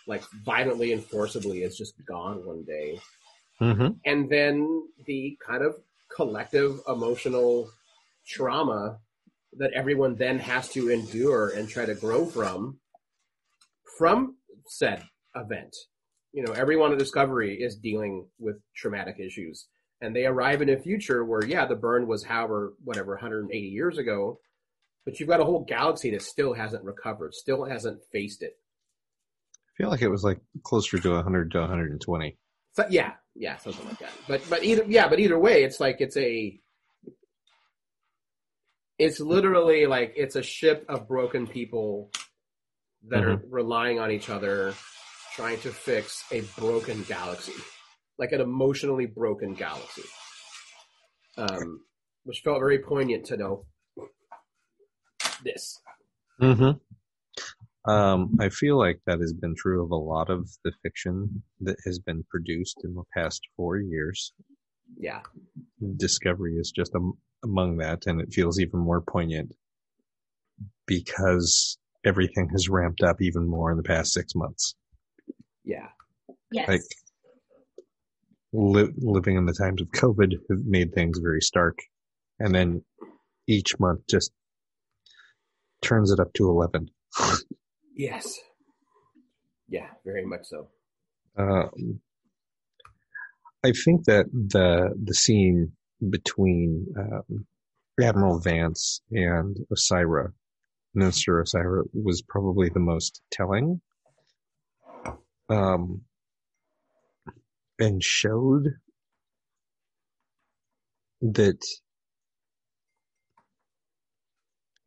[0.05, 2.99] Like violently and forcibly, it's just gone one day.
[3.59, 5.76] hmm and then the kind of
[6.13, 7.69] collective emotional
[8.28, 8.99] trauma
[9.57, 12.80] that everyone then has to endure and try to grow from
[13.97, 14.36] from
[14.67, 15.03] said
[15.36, 15.75] event
[16.31, 19.67] you know everyone at discovery is dealing with traumatic issues
[20.01, 23.97] and they arrive in a future where yeah the burn was however whatever 180 years
[23.97, 24.39] ago
[25.05, 28.57] but you've got a whole galaxy that still hasn't recovered still hasn't faced it
[29.73, 32.38] I feel like it was like closer to 100 to 120.
[32.73, 34.11] So, yeah, yeah, something like that.
[34.27, 36.59] But but either yeah, but either way, it's like it's a
[38.99, 42.11] it's literally like it's a ship of broken people
[43.09, 43.53] that are mm-hmm.
[43.53, 44.73] relying on each other,
[45.36, 47.53] trying to fix a broken galaxy,
[48.19, 50.03] like an emotionally broken galaxy.
[51.38, 51.81] Um,
[52.23, 53.65] which felt very poignant to know
[55.43, 55.81] this.
[56.41, 57.91] Mm-hmm.
[57.91, 61.77] Um, I feel like that has been true of a lot of the fiction that
[61.86, 64.34] has been produced in the past four years.
[64.97, 65.21] Yeah,
[65.97, 69.53] Discovery is just am- among that, and it feels even more poignant
[70.86, 74.75] because everything has ramped up even more in the past six months.
[75.66, 75.88] Yeah,
[76.51, 76.68] Yes.
[76.68, 76.82] Like
[78.53, 81.80] li- living in the times of COVID have made things very stark,
[82.39, 82.84] and then
[83.47, 84.32] each month just
[85.82, 86.89] turns it up to eleven.
[87.95, 88.39] yes,
[89.68, 90.68] yeah, very much so.
[91.38, 91.99] Um,
[93.64, 95.72] I think that the the scene
[96.09, 97.45] between um,
[98.01, 100.34] Admiral Vance and Osyraa,
[100.93, 103.82] Minister Osyraa, was probably the most telling,
[105.53, 106.01] um,
[107.79, 108.65] and showed
[111.21, 111.59] that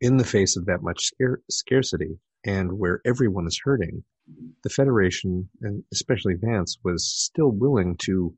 [0.01, 1.13] in the face of that much
[1.51, 4.05] scarcity and where everyone is hurting,
[4.63, 8.35] the Federation, and especially Vance, was still willing to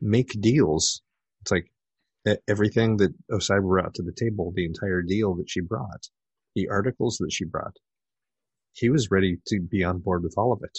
[0.00, 1.02] make deals.
[1.42, 1.70] It's like
[2.48, 6.08] everything that Osyraa brought to the table, the entire deal that she brought,
[6.54, 7.76] the articles that she brought,
[8.74, 10.78] he was ready to be on board with all of it.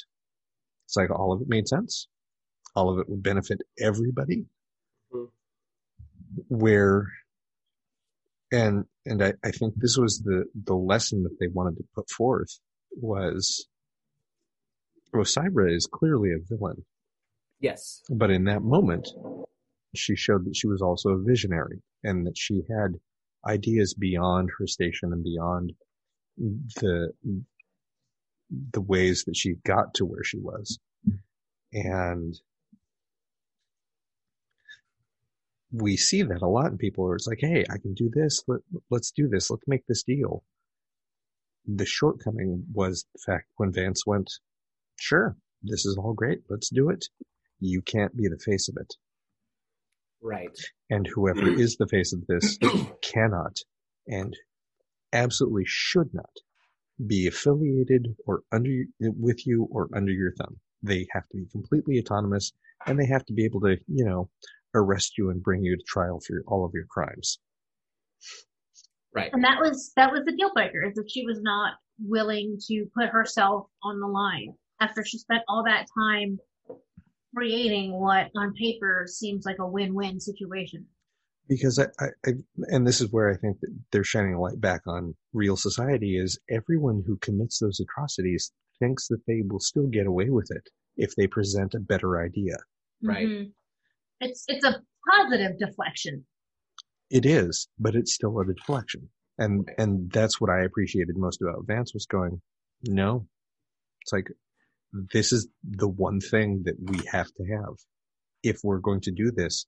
[0.94, 2.08] It's like all of it made sense.
[2.76, 4.46] All of it would benefit everybody.
[5.12, 5.30] Mhm.
[6.50, 7.08] Where,
[8.52, 12.12] and, and I, I think this was the, the lesson that they wanted to put
[12.12, 12.60] forth
[12.91, 13.68] was
[15.16, 16.86] Osyraa is clearly a villain,
[17.60, 19.10] Yes, but in that moment,
[19.96, 23.00] she showed that she was also a visionary and that she had
[23.48, 25.74] ideas beyond her station and beyond
[26.38, 27.12] the
[28.74, 30.80] the ways that she got to where she was.
[31.74, 32.36] And
[35.72, 38.43] we see that a lot in people where it's like, hey, I can do this.
[38.47, 39.49] Let, let's do this.
[39.49, 40.43] Let's make this deal.
[41.66, 44.32] The shortcoming was the fact when Vance went,
[44.99, 46.41] sure, this is all great.
[46.49, 47.06] Let's do it.
[47.60, 48.93] You can't be the face of it.
[50.22, 50.58] right.
[50.89, 52.58] And whoever is the face of this
[53.01, 53.58] cannot
[54.08, 54.36] and
[55.12, 56.30] absolutely should not
[57.08, 60.58] be affiliated or under with you or under your thumb.
[60.82, 62.51] They have to be completely autonomous
[62.86, 64.30] and they have to be able to, you know,
[64.76, 67.39] arrest you and bring you to trial for your, all of your crimes.
[69.14, 69.30] Right.
[69.32, 72.86] And that was that was the deal breaker is that she was not willing to
[72.95, 76.39] put herself on the line after she spent all that time
[77.36, 80.86] creating what on paper seems like a win-win situation.
[81.48, 82.32] Because I, I, I,
[82.68, 86.18] and this is where I think that they're shining a light back on real society
[86.18, 90.70] is everyone who commits those atrocities thinks that they will still get away with it
[90.96, 92.56] if they present a better idea.
[93.04, 93.28] Right.
[93.28, 93.52] Mhm.
[94.22, 94.82] It's it's a
[95.12, 96.26] positive deflection.
[97.10, 99.10] It is, but it's still a deflection.
[99.38, 102.41] And, and that's what I appreciated most about Vance was going,
[102.84, 103.28] no,
[104.02, 104.28] it's like,
[105.12, 107.76] this is the one thing that we have to have.
[108.44, 109.66] If we're going to do this,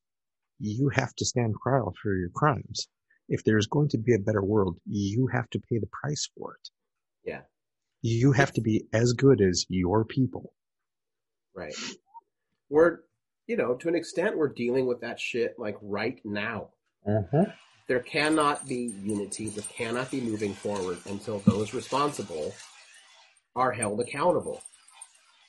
[0.60, 2.88] you have to stand trial for your crimes.
[3.28, 6.54] If there's going to be a better world, you have to pay the price for
[6.54, 6.70] it.
[7.30, 7.42] Yeah.
[8.02, 10.54] you have to be as good as your people.
[11.56, 11.74] Right.
[12.70, 13.00] We're,
[13.48, 16.70] you know, to an extent, we're dealing with that shit like right now.
[17.08, 17.50] Mm-hmm.
[17.88, 19.50] There cannot be unity.
[19.50, 22.54] There cannot be moving forward until those responsible
[23.56, 24.62] are held accountable.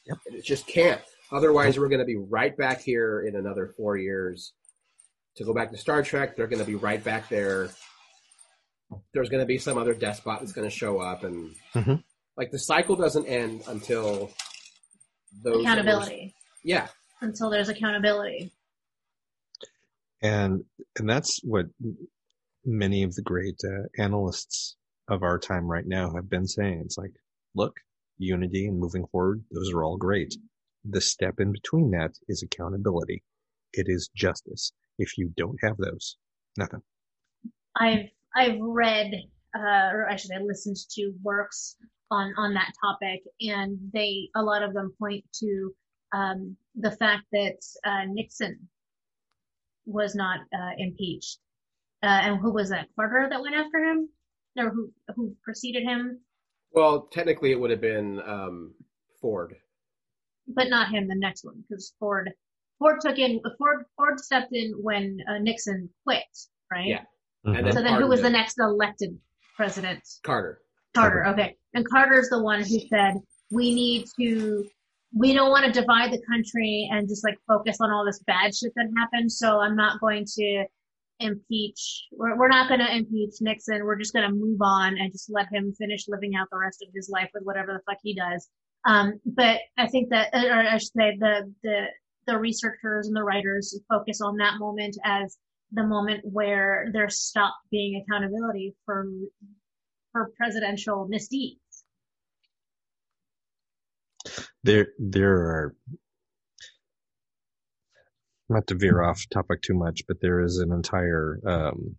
[0.06, 0.18] Yep.
[0.26, 1.00] It just can't.
[1.32, 4.52] Otherwise, we're going to be right back here in another four years.
[5.36, 7.68] To go back to Star Trek, they're going to be right back there.
[9.12, 12.02] There's going to be some other despot that's going to show up, and Mhm.
[12.36, 14.28] like the cycle doesn't end until
[15.32, 16.34] those that were- Accountability.
[16.62, 16.88] yeah,
[17.20, 18.52] Until there's accountability.
[20.22, 20.64] and
[20.98, 21.66] and that's what
[22.64, 24.76] many of the great uh, analysts
[25.08, 26.80] of our time right now have been saying.
[26.84, 27.12] It's like,
[27.54, 27.74] look,
[28.18, 30.34] unity and moving forward; those are all great.
[30.84, 33.22] The step in between that is accountability.
[33.74, 34.72] It is justice.
[34.98, 36.16] If you don't have those,
[36.56, 36.80] nothing.
[37.76, 39.12] I've I've read
[39.54, 41.76] uh, or I should say listened to works
[42.10, 45.74] on on that topic, and they a lot of them point to
[46.14, 48.68] um, the fact that uh, Nixon
[49.84, 51.38] was not uh, impeached,
[52.02, 54.08] uh, and who was that Carter that went after him,
[54.58, 56.20] or who who preceded him,
[56.72, 58.74] Well, technically, it would have been um,
[59.20, 59.56] Ford.
[60.48, 61.06] but not him.
[61.08, 62.30] The next one because Ford
[62.78, 66.24] Ford took in Ford Ford stepped in when uh, Nixon quit,
[66.70, 66.86] right?
[66.86, 67.04] Yeah.
[67.46, 67.58] Mhm.
[67.58, 69.18] And then So then who was the next elected
[69.56, 70.02] president?
[70.24, 70.60] Carter.
[70.94, 71.56] Carter, okay.
[71.74, 73.14] And Carter's the one who said,
[73.50, 74.64] we need to,
[75.14, 78.54] we don't want to divide the country and just like focus on all this bad
[78.54, 79.30] shit that happened.
[79.30, 80.64] So I'm not going to
[81.20, 83.84] impeach, we're, we're not going to impeach Nixon.
[83.84, 86.82] We're just going to move on and just let him finish living out the rest
[86.82, 88.48] of his life with whatever the fuck he does.
[88.86, 91.86] Um, but I think that, or I should say the, the,
[92.26, 95.36] the researchers and the writers focus on that moment as
[95.72, 99.06] the moment where there stopped being accountability for
[100.12, 101.60] for presidential misdeeds.
[104.66, 105.74] there there are
[108.48, 111.96] not to veer off topic too much, but there is an entire um,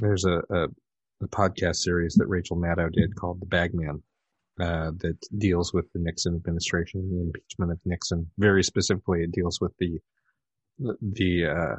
[0.00, 0.64] there's a, a,
[1.22, 4.02] a podcast series that Rachel Maddow did called The Bagman
[4.60, 8.30] uh, that deals with the Nixon administration the impeachment of Nixon.
[8.38, 9.98] Very specifically, it deals with the
[10.78, 11.76] the uh,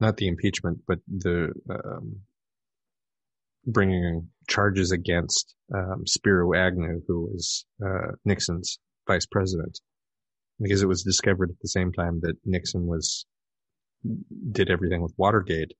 [0.00, 2.20] not the impeachment, but the um,
[3.66, 9.78] bringing charges against um, Spiro Agnew, who was uh, Nixon's vice president,
[10.60, 13.26] because it was discovered at the same time that Nixon was
[14.52, 15.72] did everything with Watergate.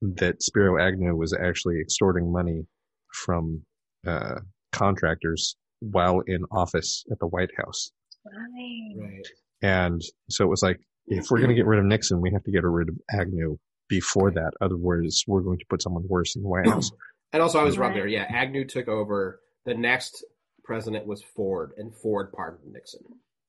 [0.00, 2.66] That Spiro Agnew was actually extorting money
[3.12, 3.62] from
[4.06, 4.40] uh,
[4.72, 7.92] contractors while in office at the White House,
[8.24, 8.94] Right.
[8.98, 9.26] Right.
[9.62, 10.00] and
[10.30, 12.52] so it was like, if we're going to get rid of Nixon, we have to
[12.52, 13.58] get rid of Agnew
[13.88, 14.52] before that.
[14.60, 16.90] Otherwise, we're going to put someone worse in the White House.
[17.34, 18.06] And also, I was wrong there.
[18.06, 19.40] Yeah, Agnew took over.
[19.64, 20.22] The next
[20.64, 23.00] president was Ford, and Ford pardoned Nixon.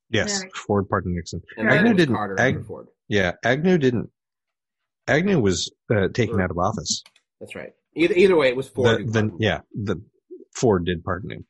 [0.09, 0.55] Yes, Right.
[0.55, 1.41] Ford pardoned Nixon.
[1.57, 1.74] And Right.
[1.74, 2.88] then it Agnew was didn't- Carter Ag- Ford.
[3.09, 4.09] Yeah, Agnew didn't.
[5.07, 7.03] Agnew was uh, taken out of office.
[7.41, 7.74] That's right.
[7.96, 9.08] Either, either way, it was Ford.
[9.08, 10.02] The, the, yeah, the
[10.56, 11.46] Ford did pardon him.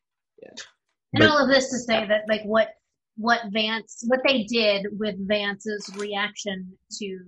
[1.15, 2.69] And But- all of this to say that like what
[3.17, 7.19] what Vance what they did with Vance's reaction to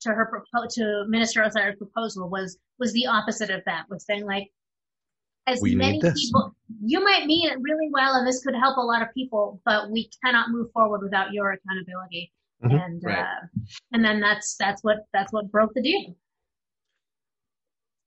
[0.00, 3.84] to her propo- to Minister Osyraa's proposal was was the opposite of that.
[3.88, 4.48] Was saying like
[5.46, 8.80] as We many people you might mean it really well and this could help a
[8.80, 12.32] lot of people, but we cannot move forward without your accountability.
[12.64, 12.84] Mhm.
[12.86, 13.18] And Right.
[13.20, 13.46] uh,
[13.92, 16.16] and then that's that's what that's what broke the deal.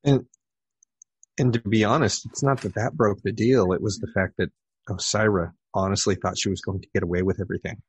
[0.04, 0.26] And
[1.40, 3.74] and to be honest, it's not that that broke the deal.
[3.74, 4.50] It was the fact that
[4.90, 7.82] Osyraa honestly thought she was going to get away with everything.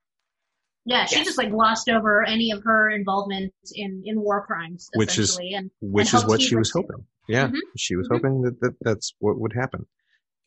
[0.87, 1.27] Yeah, she Yes.
[1.27, 5.55] just like glossed over any of her involvement in in war crimes, Which is- essentially,
[5.55, 6.81] and which And is what she was too.
[6.83, 7.07] hoping.
[7.29, 7.59] Yeah, Mhm.
[7.77, 8.13] she was Mhm.
[8.17, 9.87] hoping that, that that's what would happen,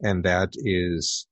[0.02, 1.28] and that is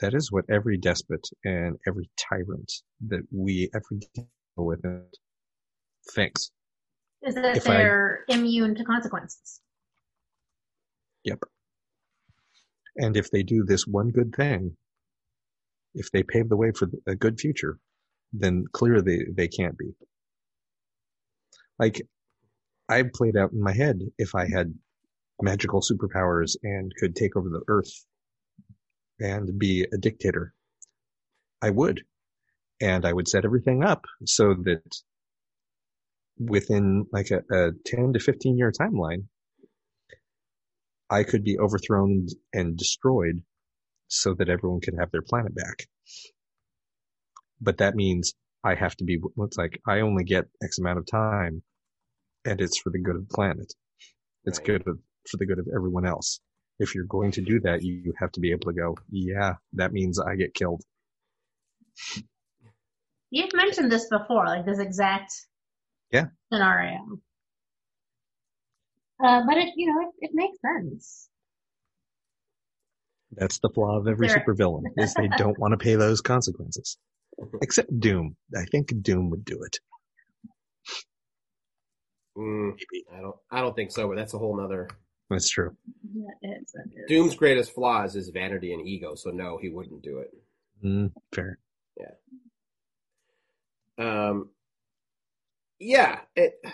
[0.00, 2.72] that is what every despot and every tyrant
[3.08, 4.26] that we ever deal
[4.56, 4.80] with
[6.14, 6.50] thinks.
[7.22, 9.60] Is that they're immune to consequences.
[11.24, 11.40] Yep.
[12.96, 14.76] And if they do this one good thing,
[15.94, 17.78] if they pave the way for a good future,
[18.32, 19.92] then clearly they can't be.
[21.78, 22.02] Like,
[22.88, 24.74] I played out in my head if I had
[25.40, 28.04] magical superpowers and could take over the earth
[29.18, 30.54] and be a dictator,
[31.62, 32.02] I would.
[32.80, 34.82] And I would set everything up so that
[36.40, 39.24] within like a, a 10 to 15 year timeline,
[41.10, 43.42] I could be overthrown and destroyed
[44.08, 45.86] so that everyone could have their planet back.
[47.60, 48.34] But that means
[48.64, 51.62] I have to be, it's like, I only get X amount of time
[52.44, 53.72] and it's for the good of the planet.
[54.44, 54.66] It's Right.
[54.66, 56.40] good for the good of everyone else.
[56.80, 59.54] if you're going to do that, you, you have to be able to go, yeah,
[59.74, 60.82] that means I get killed.
[63.30, 65.32] You've mentioned this before, like this exact
[66.12, 66.26] Yeah.
[66.52, 67.20] scenario.
[69.22, 71.28] Uh, but it, you know, it, it makes sense.
[73.32, 76.98] That's the flaw of every There- supervillain is they don't want to pay those consequences.
[77.62, 78.36] Except Doom.
[78.56, 79.78] I think Doom would do it.
[82.36, 83.04] Mm, Maybe.
[83.16, 83.36] I don't.
[83.50, 84.08] I don't think so.
[84.08, 84.88] But that's a whole nother.
[85.28, 85.76] That's true.
[86.14, 87.04] Yeah, it is, it is.
[87.08, 89.14] Doom's greatest flaws is vanity and ego.
[89.14, 90.30] So no, he wouldn't do it.
[90.84, 91.58] Mm, fair.
[91.98, 92.14] Yeah.
[94.28, 94.48] Um,
[95.80, 96.20] yeah.
[96.36, 96.54] It.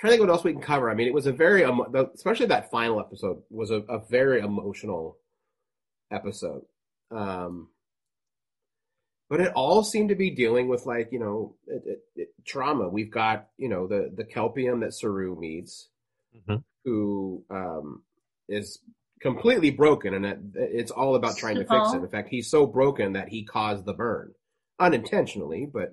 [0.00, 0.90] trying to think what else we can cover.
[0.90, 1.64] I mean, it was a very,
[2.14, 5.18] especially that final episode was a, a very emotional
[6.10, 6.62] episode.
[7.10, 7.68] Um,
[9.28, 12.88] but it all seemed to be dealing with like you know it, it, it, trauma.
[12.88, 15.88] We've got you know the the Kelpien that Saru meets,
[16.48, 16.62] Mhm.
[16.84, 18.02] who um,
[18.48, 18.80] is
[19.20, 21.94] completely broken, and it, it's all about trying to fix Su'Kal.
[21.94, 22.04] him.
[22.04, 24.34] In fact, he's so broken that he caused the burn
[24.78, 25.92] unintentionally, but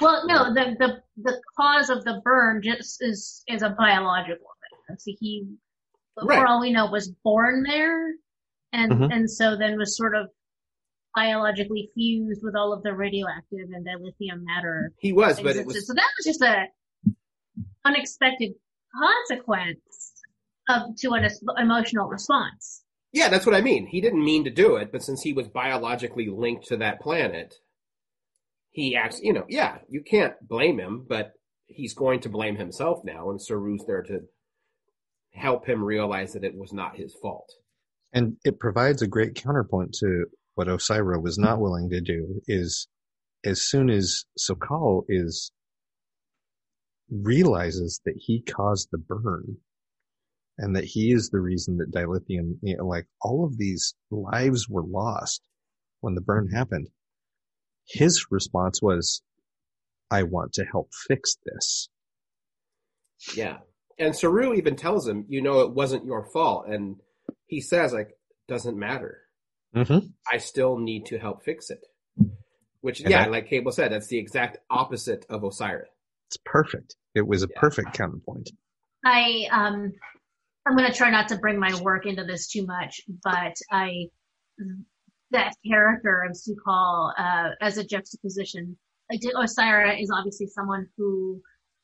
[0.00, 4.46] Well, no, the, the the cause of the burn just is is a biological
[4.88, 4.96] thing.
[4.98, 5.44] So he,
[6.22, 6.38] Right.
[6.38, 8.14] for all we know, was born there,
[8.72, 9.12] and Mhm.
[9.12, 10.28] and so then was sort of
[11.14, 14.92] biologically fused with all of the radioactive and dilithium matter.
[15.00, 15.40] he was.
[15.40, 16.66] But it was so that was just a
[17.84, 18.52] unexpected
[18.94, 20.12] consequence
[20.68, 21.28] of to an
[21.58, 22.84] emotional response.
[23.12, 23.86] Yeah, that's what I mean.
[23.86, 27.54] He didn't mean to do it, but since he was biologically linked to that planet,
[28.70, 31.32] he acts, you know, yeah, you can't blame him, but
[31.66, 34.20] he's going to blame himself now, and Saru's there to
[35.32, 37.50] help him realize that it was not his fault.
[38.12, 42.88] And it provides a great counterpoint to what Osyraa was not willing to do is
[43.44, 45.52] as soon as Su'Kal is
[47.10, 49.56] realizes that he caused the burn
[50.58, 54.68] and that he is the reason that dilithium, you know, like all of these lives
[54.68, 55.42] were lost
[56.00, 56.88] when the burn happened.
[57.88, 59.22] His response was,
[60.10, 61.88] I want to help fix this.
[63.34, 63.58] Yeah.
[63.98, 66.66] And Saru even tells him, you know, it wasn't your fault.
[66.68, 66.96] And
[67.46, 68.10] he says, like,
[68.46, 69.18] doesn't matter.
[69.74, 70.06] Mm-hmm.
[70.32, 71.80] I still need to help fix it.
[72.80, 75.88] Which, And yeah, that- like Cable said, that's the exact opposite of Osyraa's.
[76.28, 76.94] It's perfect.
[77.14, 77.60] It was a Yeah.
[77.60, 78.50] perfect counterpoint.
[79.04, 79.92] I um
[80.66, 84.08] I'm gonna try not to bring my work into this too much, but I
[85.30, 88.76] that character of Su'Kal uh, as a juxtaposition.
[89.12, 91.40] Osyraa is obviously someone who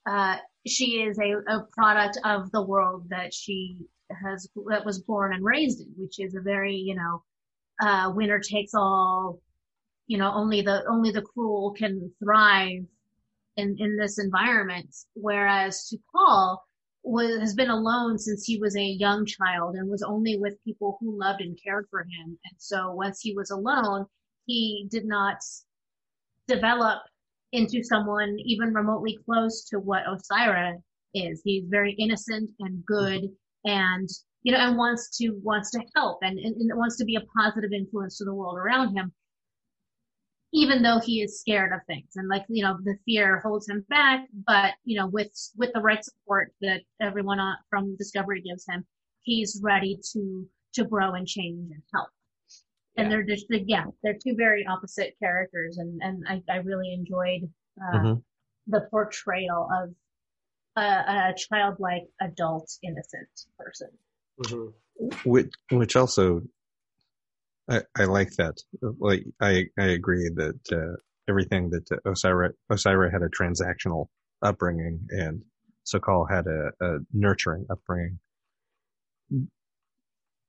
[0.07, 0.37] uh,
[0.67, 3.79] she is a, a product of the world that she
[4.11, 7.23] has that was born and raised in, which is a very you know
[7.81, 9.41] uh, winner takes all.
[10.07, 12.85] You know, only the only the cruel can thrive
[13.57, 16.59] in in this environment, whereas Su'Kal
[17.05, 20.97] was has been alone since he was a young child and was only with people
[21.01, 22.39] who loved and cared for him.
[22.45, 24.07] And so once he was alone,
[24.47, 25.37] he did not
[26.49, 27.03] develop
[27.53, 30.77] into someone even remotely close to what Osyraa
[31.15, 31.43] is.
[31.45, 33.29] He's very innocent and good
[33.65, 34.09] and
[34.43, 37.25] you know and wants to wants to help and, and, and wants to be a
[37.39, 39.13] positive influence to the world around him
[40.55, 43.85] even though he is scared of things and like you know the fear holds him
[43.89, 48.65] back but you know with with the right support that everyone on, from discovery gives
[48.69, 48.85] him
[49.23, 52.09] he's ready to to grow and change and help
[52.97, 53.11] and Yeah.
[53.11, 57.51] they're just yeah they're two very opposite characters and and i, I really enjoyed
[57.83, 58.23] uh, Mhm.
[58.69, 59.91] the portrayal of
[60.77, 63.29] a, a childlike adult innocent
[63.59, 63.89] person
[65.25, 66.43] which which also
[67.69, 68.59] I, I like that
[68.99, 70.97] like I I agree that uh,
[71.29, 74.07] everything that uh, Osyraa Osyraa had a transactional
[74.43, 75.43] upbringing and
[75.87, 78.19] Su'Kal had a, a nurturing upbringing.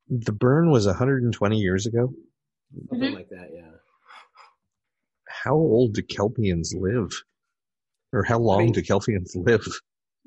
[0.09, 2.13] The burn was 120 years ago.
[2.89, 3.15] Something Mhm.
[3.15, 3.71] like that, yeah.
[5.27, 7.11] How old do Kelpiens live?
[8.13, 9.65] Or how long mean- do Kelpiens live?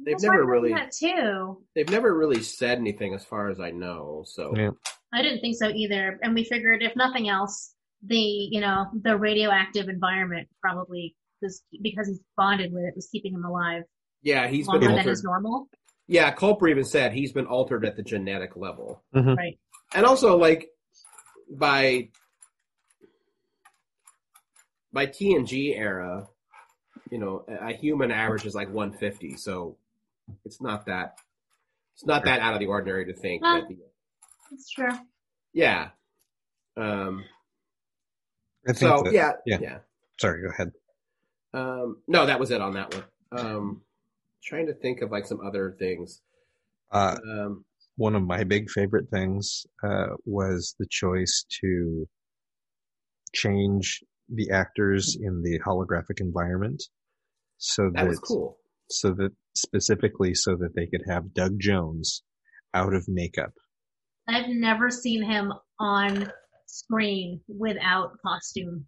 [0.01, 3.73] They've That's never really that too they've never really said anything as far as I
[3.73, 4.23] know.
[4.27, 4.71] So Yeah.
[5.13, 6.19] I didn't think so either.
[6.23, 7.75] And we figured if nothing else,
[8.07, 13.33] the, you know, the radioactive environment probably was because he's bonded with it was keeping
[13.35, 13.85] him alive
[14.23, 15.13] yeah, he's been longer than altered.
[15.13, 15.69] is normal.
[16.09, 19.01] Yeah, Culber even said he's been altered at the genetic level.
[19.15, 19.37] Mhm.
[19.37, 19.59] Right.
[19.95, 20.69] And also like
[21.49, 22.09] by
[24.93, 26.27] by TNG era,
[27.11, 29.77] you know, a a human average is like 150, so
[30.45, 31.19] it's not that
[31.95, 33.61] it's not that out of the ordinary to think Huh.
[33.61, 33.79] that the,
[34.51, 34.91] That's true.
[35.53, 35.91] yeah.
[36.77, 37.25] Um
[38.69, 39.59] I think so that- yeah, yeah.
[39.61, 39.79] yeah.
[40.21, 40.73] Sorry, go ahead.
[41.55, 43.05] Um, no, that was it on that one.
[43.47, 43.83] Um,
[44.45, 46.21] trying to think of like some other things.
[46.91, 47.65] Uh, Um,
[47.97, 52.07] one of my big favorite things uh, was the choice to
[53.35, 56.83] change the actors in the holographic environment
[57.57, 58.59] so that that was cool.
[58.91, 62.23] so that specifically so that they could have Doug Jones
[62.75, 63.53] out of makeup.
[64.29, 66.31] I've never seen him on
[66.67, 68.87] screen without costume.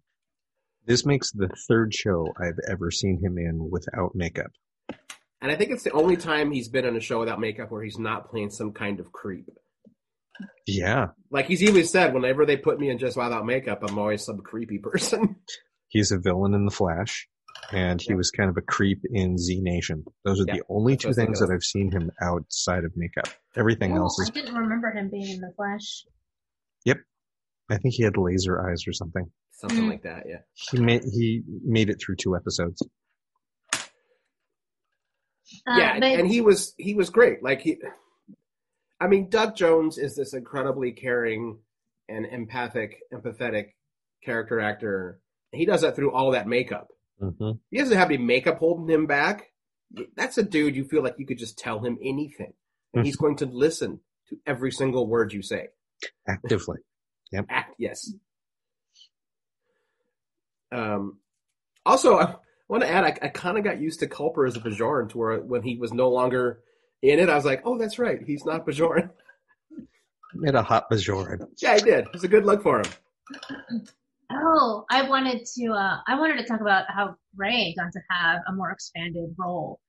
[0.85, 4.51] This makes the third show I've ever seen him in without makeup.
[5.41, 7.83] And I think it's the only time he's been on a show without makeup where
[7.83, 9.47] he's not playing some kind of creep.
[10.67, 14.23] Yeah, Like he's even said, whenever they put me in just without makeup, I'm always
[14.25, 15.35] some creepy person.
[15.87, 17.27] he's a villain in The Flash,
[17.71, 20.03] and he was kind of a creep in Z Nation.
[20.25, 22.83] Those are Yeah, the only that's what I two things that I've seen him outside
[22.83, 23.27] of makeup.
[23.55, 26.05] Everything Oh, else I didn't remember him being in the Flash.
[26.85, 26.97] Yep,
[27.69, 29.31] I think he had laser eyes or something.
[29.51, 29.89] Something Mm.
[29.89, 30.39] like that, yeah.
[30.53, 32.81] He made he made it through two episodes.
[35.67, 37.43] Uh, yeah, but and he was he was great.
[37.43, 37.77] Like he,
[38.99, 41.59] I mean, Doug Jones is this incredibly caring
[42.07, 43.73] and empathic, empathetic
[44.23, 45.19] character actor.
[45.51, 46.87] He does that through all that makeup.
[47.21, 49.51] Hmm He doesn't have any makeup holding him back.
[50.15, 52.53] That's a dude you feel like you could just tell him anything,
[52.93, 53.99] and he's going to listen
[54.29, 55.67] to every single word you say.
[56.27, 56.77] Actively.
[57.49, 58.11] Act yes.
[60.71, 61.19] Um,
[61.85, 62.35] also, I
[62.69, 65.17] want to add, I, I kind of got used to Culber as a Bajoran to
[65.17, 66.61] where when he was no longer
[67.01, 69.09] in it, I was like, oh, that's right, he's not Bajoran.
[70.33, 71.45] Made a hot Bajoran.
[71.57, 72.05] yeah, I did.
[72.05, 73.85] It was a good look for him.
[74.33, 78.41] Oh, I wanted to uh, I wanted to talk about how Gray got to have
[78.47, 79.79] a more expanded role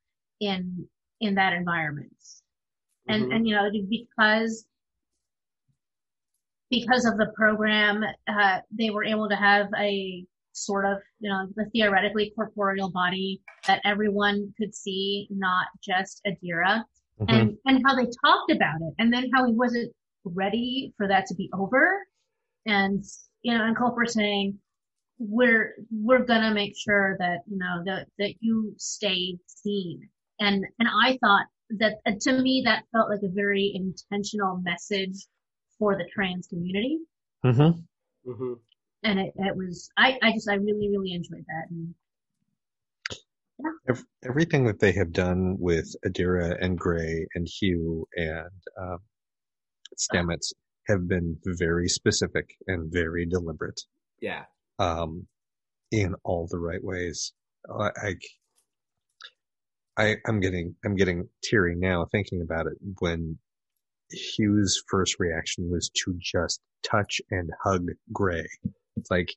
[0.40, 0.86] in
[1.20, 2.12] in that environment,
[3.09, 3.35] and Mhm.
[3.36, 4.66] and you know because
[6.70, 11.47] because of the program, uh, they were able to have a sort of you know
[11.56, 16.85] the theoretically corporeal body that everyone could see, not just Adira.
[17.20, 17.27] Mhm.
[17.28, 19.93] and and how they talked about it, and then how he wasn't
[20.24, 22.05] ready for that to be over,
[22.66, 23.05] and
[23.43, 24.59] you know, and Culber saying,
[25.19, 30.09] "We're we're gonna make sure that you know that that you stay seen,"
[30.40, 31.47] and and I thought
[31.78, 35.27] that uh, to me that felt like a very intentional message
[35.78, 36.98] for the trans community,
[37.44, 37.85] Mhm.
[38.24, 38.52] hmm
[39.05, 41.94] and it, it was I I just I really really enjoyed that, and
[43.89, 48.51] Ev- Everything that they have done with Adira and Gray and Hugh and
[48.81, 48.98] um,
[49.97, 50.52] Stamets
[50.88, 53.80] have been very specific and very deliberate
[54.20, 54.44] Yeah.
[54.78, 55.26] um,
[55.90, 57.32] in all the right ways.
[57.70, 58.14] I,
[59.96, 62.74] I, I'm getting, I'm getting teary now thinking about it.
[63.00, 63.38] When
[64.12, 68.46] Hugh's first reaction was to just touch and hug Gray,
[68.96, 69.28] it's like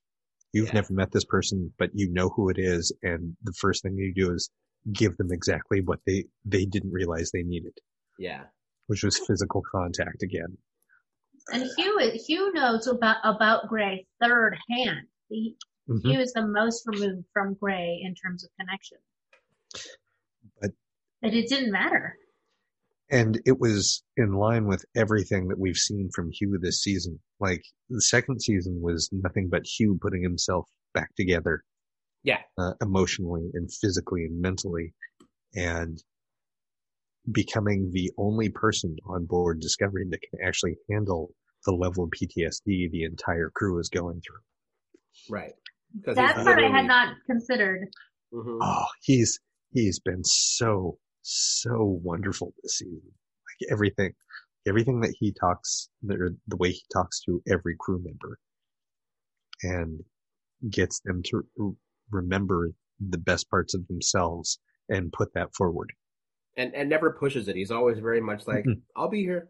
[0.53, 0.75] you've Yeah.
[0.75, 4.13] never met this person, but you know who it is, and the first thing you
[4.13, 4.49] do is
[4.93, 7.77] give them exactly what they they didn't realize they needed,
[8.17, 8.45] Yeah.
[8.87, 10.57] which was physical contact again.
[11.51, 15.07] And Hugh Hugh knows about about Gray third hand.
[15.29, 15.55] He,
[15.89, 16.01] Mhm.
[16.03, 18.97] Hugh is the most removed from Gray in terms of connection.
[20.61, 20.71] But-
[21.21, 22.17] But it didn't matter.
[23.11, 27.21] and it was in line with everything that we've seen from Hugh this season.
[27.39, 31.63] Like the second season was nothing but Hugh putting himself back together,
[32.23, 32.41] Yeah.
[32.57, 34.95] uh, emotionally and physically and mentally,
[35.53, 36.03] and
[37.31, 41.31] becoming the only person on board Discovery that can actually handle
[41.65, 44.41] the level of PTSD the entire crew is going through.
[45.29, 45.53] Right.
[46.05, 47.87] That he's part I had not considered.
[48.33, 48.59] Mhm.
[48.61, 49.39] Oh, he's
[49.71, 53.01] he's been so so wonderful this season.
[53.03, 54.13] Like everything,
[54.67, 58.37] everything that he talks, the, the way he talks to every crew member,
[59.63, 60.03] and
[60.69, 61.77] gets them to
[62.11, 65.93] remember the best parts of themselves and put that forward.
[66.57, 67.55] And and never pushes it.
[67.55, 68.81] He's always very much like, Mhm.
[68.95, 69.49] I'll be here,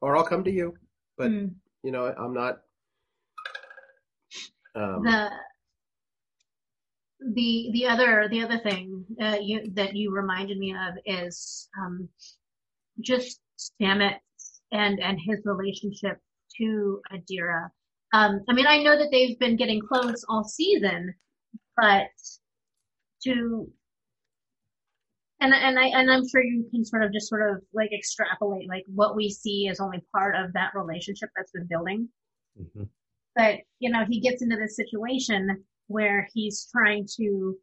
[0.00, 0.76] or I'll come to you.
[1.16, 1.46] But Hmm.
[1.82, 2.62] you know, I'm not.
[4.74, 5.30] Um, the
[7.34, 12.08] the the other the other thing uh, you, that you reminded me of is um,
[13.00, 14.20] just Stamets
[14.72, 16.18] and and his relationship
[16.58, 17.70] to Adira.
[18.12, 21.14] Um, I mean, I know that they've been getting close all season,
[21.76, 22.08] but
[23.24, 23.70] to
[25.40, 28.68] and and I and I'm sure you can sort of just sort of like extrapolate
[28.68, 32.08] like what we see is only part of that relationship that's been building.
[32.58, 32.88] Mhm.
[33.36, 37.56] but you know he gets into this situation where he's trying to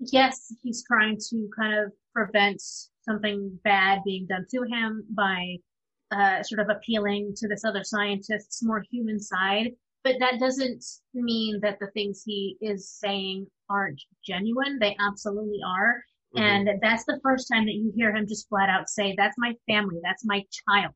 [0.00, 2.60] yes he's trying to kind of prevent
[3.02, 5.56] something bad being done to him by
[6.10, 9.70] uh, sort of appealing to this other scientist's more human side.
[10.04, 10.84] But that doesn't
[11.14, 14.78] mean that the things he is saying aren't genuine.
[14.78, 16.02] They absolutely are
[16.34, 16.40] Mhm.
[16.40, 19.54] And that's the first time that you hear him just flat out say, that's my
[19.68, 20.00] family.
[20.02, 20.94] That's my child.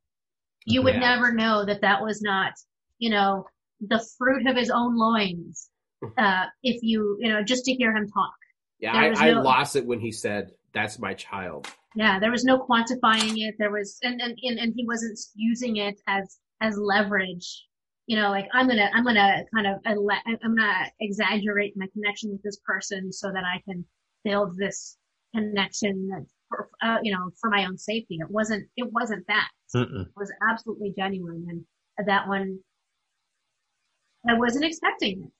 [0.65, 1.15] You would Yeah.
[1.15, 2.52] never know that that was not,
[2.98, 3.47] you know,
[3.81, 5.70] the fruit of his own loins.
[6.16, 8.35] Uh, if you, you know, just to hear him talk.
[8.78, 11.66] Yeah, I, was I lost it when he said, "That's my child."
[11.97, 13.56] Yeah, there was no quantifying it.
[13.59, 17.65] There was, and, and, and, and he wasn't using it as, as leverage.
[18.06, 22.43] You know, like I'm gonna, I'm gonna kind of, I'm gonna exaggerate my connection with
[22.43, 23.85] this person so that I can
[24.24, 24.97] build this
[25.34, 28.16] connection that, for, uh, you know, for my own safety.
[28.20, 29.48] It wasn't, it wasn't that.
[29.74, 30.02] Mm-mm.
[30.02, 31.46] It was absolutely genuine.
[31.98, 32.59] And that one,
[34.28, 35.32] I wasn't expecting it.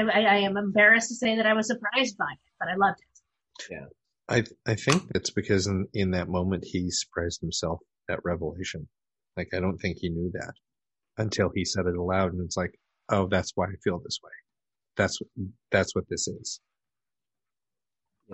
[0.00, 2.76] I, I, I am embarrassed to say that I was surprised by it, but I
[2.76, 3.70] loved it.
[3.70, 3.86] Yeah
[4.28, 8.88] i I think that's because in in that moment he surprised himself at revelation.
[9.36, 10.54] Like I don't think he knew that
[11.18, 12.74] until he said it aloud, and it's like,
[13.10, 14.30] oh, that's why I feel this way.
[14.96, 15.18] That's
[15.70, 16.60] that's what this is.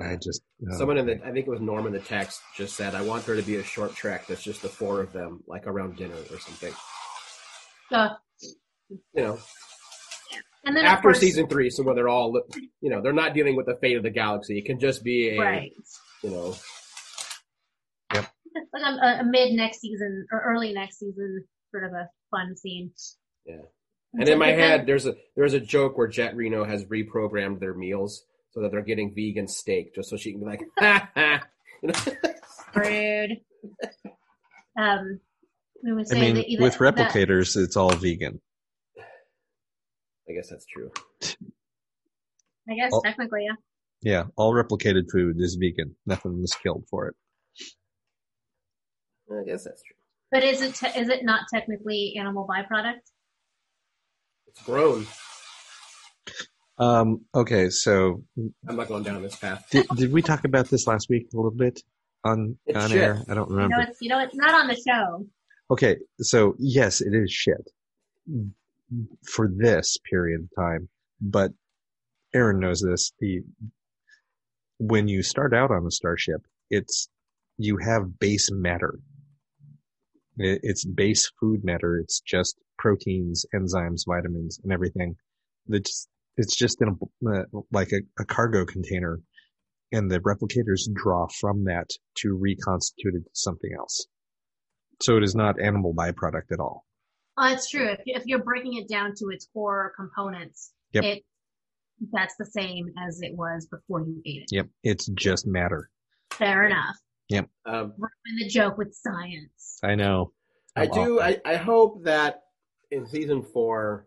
[0.00, 2.76] I just oh, Someone in the, I think it was Norm in the text, just
[2.76, 5.42] said, "I want there to be a Short Trek that's just the four of them,
[5.46, 6.72] like around dinner or something."
[7.90, 8.08] So,
[8.90, 9.38] You know,
[10.64, 12.40] and then after course- season three, so where they're all,
[12.80, 14.58] you know, they're not dealing with the fate of the galaxy.
[14.58, 15.72] It can just be a, right.
[16.22, 16.54] you know,
[18.14, 18.26] Yep.
[18.72, 22.92] like a, a mid next season or early next season sort of a fun scene.
[23.46, 23.62] Yeah.
[24.14, 27.74] And in my head, there's a there's a joke where Jet Reno has reprogrammed their
[27.74, 31.40] meals so that they're getting vegan steak, just so she can be like, ha ha.
[31.82, 32.14] You know?
[32.74, 33.40] rude.
[34.78, 35.20] Um,
[35.84, 38.40] we would I mean, that either, with that- replicators, it's all vegan.
[40.28, 40.90] I guess that's true.
[42.68, 43.00] I guess Oh.
[43.04, 43.54] technically, yeah.
[44.02, 45.96] Yeah, all replicated food is vegan.
[46.06, 47.14] Nothing was killed for it.
[49.30, 49.96] I guess that's true.
[50.30, 53.00] But is it te- is it not technically animal byproduct?
[54.48, 55.06] It's grown.
[56.78, 58.22] Um, okay, so
[58.68, 59.66] I'm not going down this path.
[59.70, 61.80] did, did we talk about this last week a little bit
[62.24, 63.00] on It's on shit.
[63.02, 63.24] air?
[63.28, 63.76] I don't You remember.
[63.78, 65.26] know, it's you know, it's not on the show.
[65.70, 67.68] Okay, so yes, it is shit
[69.26, 70.88] for this period of time,
[71.20, 71.50] but
[72.34, 73.12] Aaron knows this.
[73.18, 73.40] The
[74.78, 77.08] when you start out on a starship, it's
[77.56, 78.98] you have base matter.
[80.36, 81.98] It- It's base food matter.
[81.98, 85.16] It's just proteins, enzymes, vitamins, and everything.
[85.68, 86.06] It's
[86.38, 89.20] it's just in a uh, like a, a cargo container,
[89.92, 94.06] and the replicators draw from that to reconstitute it to something else.
[95.02, 96.84] So it is not animal byproduct at all.
[97.36, 97.88] Oh, it's true.
[97.90, 101.04] If, you- if you're breaking it down to its core components, Yep.
[101.04, 101.22] it
[102.12, 104.48] that's the same as it was before you ate it.
[104.52, 105.90] Yep, it's just matter.
[106.32, 106.96] Fair enough.
[107.28, 107.48] Yep.
[107.66, 109.78] Um, Ruin the joke with science.
[109.82, 110.32] I know.
[110.76, 111.20] I do.
[111.20, 112.42] I, I hope that
[112.90, 114.06] in season four,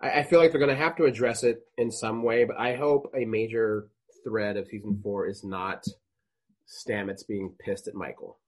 [0.00, 2.44] I, I feel like they're going to have to address it in some way.
[2.44, 3.88] But I hope a major
[4.24, 5.84] thread of season four is not
[6.68, 8.38] Stamets being pissed at Michael.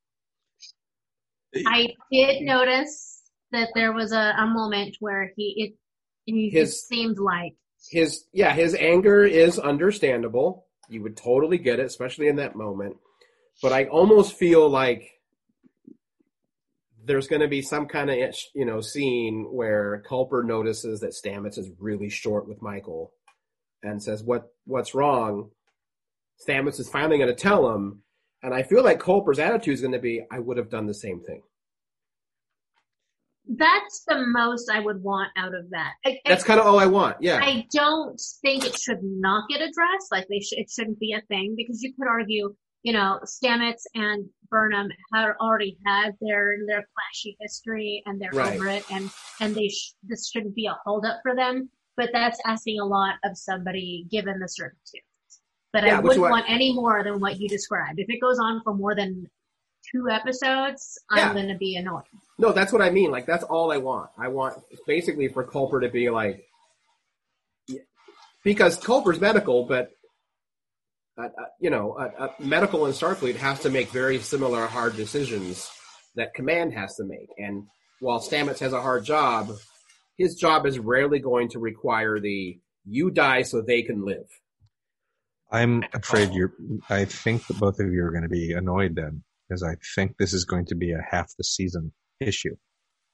[1.66, 5.74] I did notice that there was a, a moment where he it
[6.24, 7.54] he His- it seemed like
[7.90, 10.66] His yeah, his anger is understandable.
[10.88, 12.96] You would totally get it, especially in that moment.
[13.62, 15.08] But I almost feel like
[17.06, 18.16] there's going to be some kind of
[18.54, 23.12] you know scene where Culber notices that Stamets is really short with Michael
[23.82, 25.50] and says what what's wrong.
[26.46, 28.02] Stamets is finally going to tell him,
[28.42, 30.94] and I feel like Culber's attitude is going to be, "I would have done the
[30.94, 31.42] same thing."
[33.48, 35.92] that's the most I would want out of that.
[36.04, 37.18] I, That's kind of all I want.
[37.20, 40.10] Yeah, I don't think it should not get addressed.
[40.10, 42.54] Like they sh- it shouldn't be a thing because you could argue,
[42.86, 48.54] you know, Stamets and Burnham had already had their their clashy history and they're Right.
[48.54, 49.10] over it, and
[49.40, 51.68] and they sh- this shouldn't be a holdup for them.
[51.96, 55.02] But that's asking a lot of somebody given the circumstances.
[55.72, 57.98] But Yeah, I wouldn't what- want any more than what you described.
[57.98, 59.28] If it goes on for more than
[59.92, 61.28] two episodes, Yeah.
[61.28, 62.04] I'm going to be annoyed.
[62.38, 63.10] No, that's what I mean.
[63.10, 64.10] Like that's all I want.
[64.16, 66.46] I want basically for Culber to be like,
[68.44, 69.90] because Culber's medical, but
[71.18, 71.28] uh, uh,
[71.60, 75.70] you know, uh, uh, medical in Starfleet has to make very similar hard decisions
[76.14, 77.28] that Command has to make.
[77.38, 77.64] And
[78.00, 79.50] while Stamets has a hard job,
[80.18, 84.26] his job is rarely going to require the "you die so they can live."
[85.50, 86.52] I'm afraid you're.
[86.90, 90.16] I think that both of you are going to be annoyed then, because I think
[90.18, 92.56] this is going to be a half the season issue.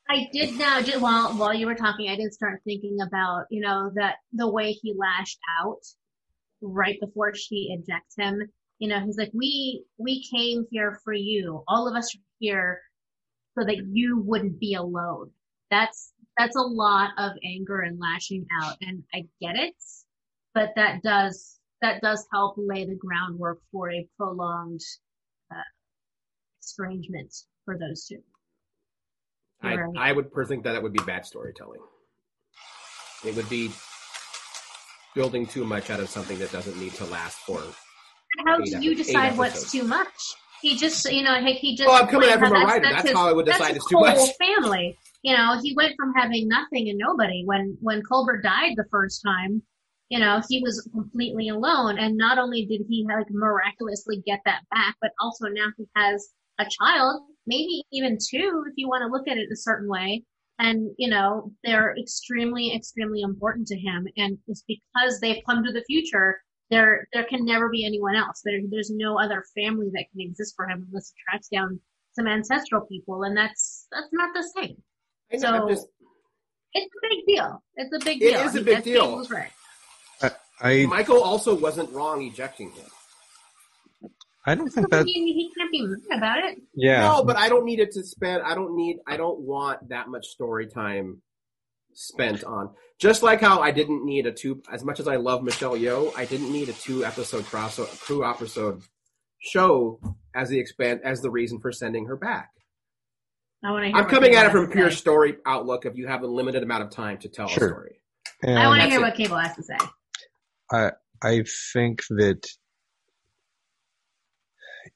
[0.09, 3.61] I did now, just while while you were talking, I did start thinking about you
[3.61, 5.83] know that the way he lashed out
[6.63, 8.41] right before she ejects him.
[8.79, 11.63] You know, he's like, "We we came here for you.
[11.69, 12.81] All of us are here
[13.59, 15.31] so that you wouldn't be alone."
[15.71, 19.75] That's that's a lot of anger and lashing out, and I get it,
[20.55, 24.81] but that does that does help lay the groundwork for a prolonged
[25.51, 25.61] uh,
[26.63, 27.35] estrangement
[27.65, 28.23] for those two.
[29.63, 29.97] I, Right.
[29.97, 31.81] I would personally think that it would be bad storytelling.
[33.25, 33.71] It would be
[35.15, 37.63] building too much out of something that doesn't need to last for.
[38.47, 40.09] How do you decide what's too much?
[40.63, 41.89] He just, you know, he, he just.
[41.89, 42.89] Well, I'm coming it from a that's- writer.
[42.89, 44.31] That's his- how I would decide it's too whole much.
[44.39, 47.43] Family, you know, he went from having nothing and nobody.
[47.45, 49.63] When when Culber died the first time,
[50.09, 51.99] you know, he was completely alone.
[51.99, 56.29] And not only did he like miraculously get that back, but also now he has
[56.59, 60.23] a child, maybe even two, if you want to look at it a certain way.
[60.59, 64.07] And you know, they're extremely, extremely important to him.
[64.17, 68.41] And it's because they've come to the future there there can never be anyone else.
[68.45, 71.79] There, there's no other family that can exist for him unless he tracks down
[72.15, 74.77] some ancestral people, and that's that's not the same.
[75.33, 75.89] I know, So- just-
[76.75, 77.63] It's a big deal.
[77.77, 78.41] It's a big It deal.
[78.41, 79.05] is a big deal.
[79.05, 79.51] Steve was right.
[80.63, 82.87] I Michael also wasn't wrong ejecting him.
[84.45, 85.07] I don't think that.
[85.07, 86.59] he can't be mad about it.
[86.75, 88.43] Yeah, No, but I don't need it to spend.
[88.43, 88.97] I don't need.
[89.07, 91.23] I don't want that much story time
[91.95, 92.71] spent on.
[92.99, 94.63] Just like how I didn't need a two.
[94.73, 98.29] As much as I love Michelle Yeoh, I didn't need a two episode cross crew
[98.29, 98.83] episode
[99.39, 100.01] show
[100.35, 102.51] as the expand as the reason for sending her back.
[103.65, 103.97] I want to.
[103.97, 104.97] I'm coming at it from pure say.
[104.97, 105.87] story outlook.
[105.87, 107.69] If you have a limited amount of time to tell Sure.
[107.69, 108.01] a story,
[108.43, 109.03] and I want to hear it.
[109.03, 109.77] what Cable has to say.
[110.73, 110.91] I
[111.23, 112.45] I think that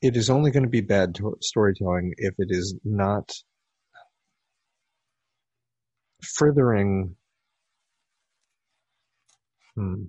[0.02, 3.32] it is only going to be bad to- storytelling if it is not
[6.23, 7.16] furthering.
[9.77, 10.05] Hmm.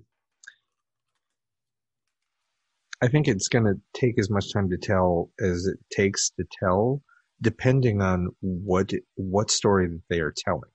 [3.02, 6.44] I think it's going to take as much time to tell as it takes to
[6.60, 7.02] tell,
[7.42, 10.70] depending on what what story that they are telling.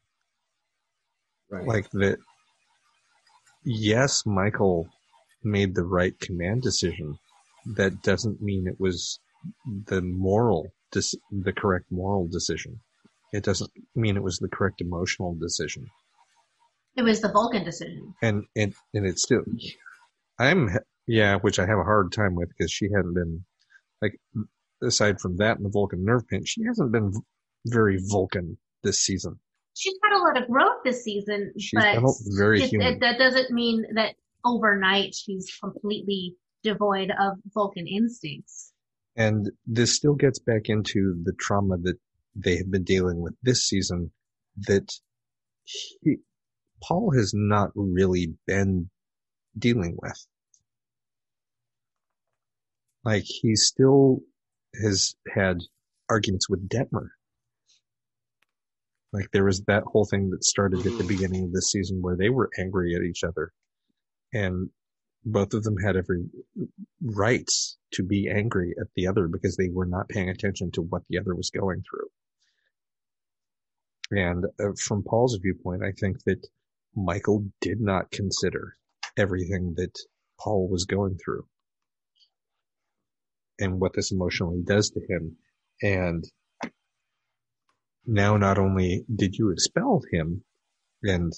[1.51, 1.67] right?
[1.67, 2.17] like that
[3.63, 4.87] yes michael
[5.43, 7.17] made the right command decision
[7.65, 9.19] that doesn't mean it was
[9.87, 12.79] the moral dis- the correct moral decision
[13.33, 15.85] it doesn't mean it was the correct emotional decision
[16.95, 18.13] It was the Vulcan decision.
[18.21, 19.43] and and and it's still
[20.39, 20.69] i'm
[21.07, 23.43] yeah which i have a hard time with because she hadn't been
[24.01, 24.19] like
[24.81, 27.13] aside from that and the vulcan nerve pinch she hasn't been
[27.67, 29.39] very vulcan this season
[29.75, 31.97] She's had a lot of growth this season, She's but
[32.37, 32.93] very it- human.
[32.93, 34.13] it- that doesn't mean that
[34.45, 38.71] overnight she's completely devoid of Vulcan instincts.
[39.15, 41.97] And this still gets back into the trauma that
[42.35, 44.11] they have been dealing with this season
[44.57, 44.91] that
[45.63, 46.17] he,
[46.81, 48.89] Paul has not really been
[49.57, 50.25] dealing with.
[53.05, 54.21] Like he still
[54.81, 55.59] has had
[56.09, 57.09] arguments with Detmer.
[59.11, 61.07] Like there was that whole thing that started at the mm-hmm.
[61.07, 63.51] beginning of this season where they were angry at each other
[64.33, 64.69] and
[65.25, 66.25] both of them had every
[67.01, 67.49] right
[67.93, 71.19] to be angry at the other because they were not paying attention to what the
[71.19, 72.09] other was going through.
[74.11, 76.45] And uh, from Paul's viewpoint, I think that
[76.95, 78.75] Michael did not consider
[79.17, 79.97] everything that
[80.39, 81.47] Paul was going through
[83.59, 85.37] and what this emotionally does to him.
[85.81, 86.23] And
[88.05, 90.43] now not only did you expel him
[91.01, 91.33] and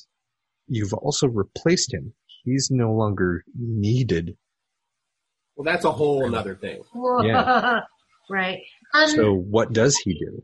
[0.68, 2.14] you've also replaced him.
[2.46, 4.38] He's no longer needed
[5.56, 6.82] well, that's a whole other thing.
[7.24, 7.80] Yeah.
[8.30, 8.60] right.
[8.94, 10.44] Um, So what does he do?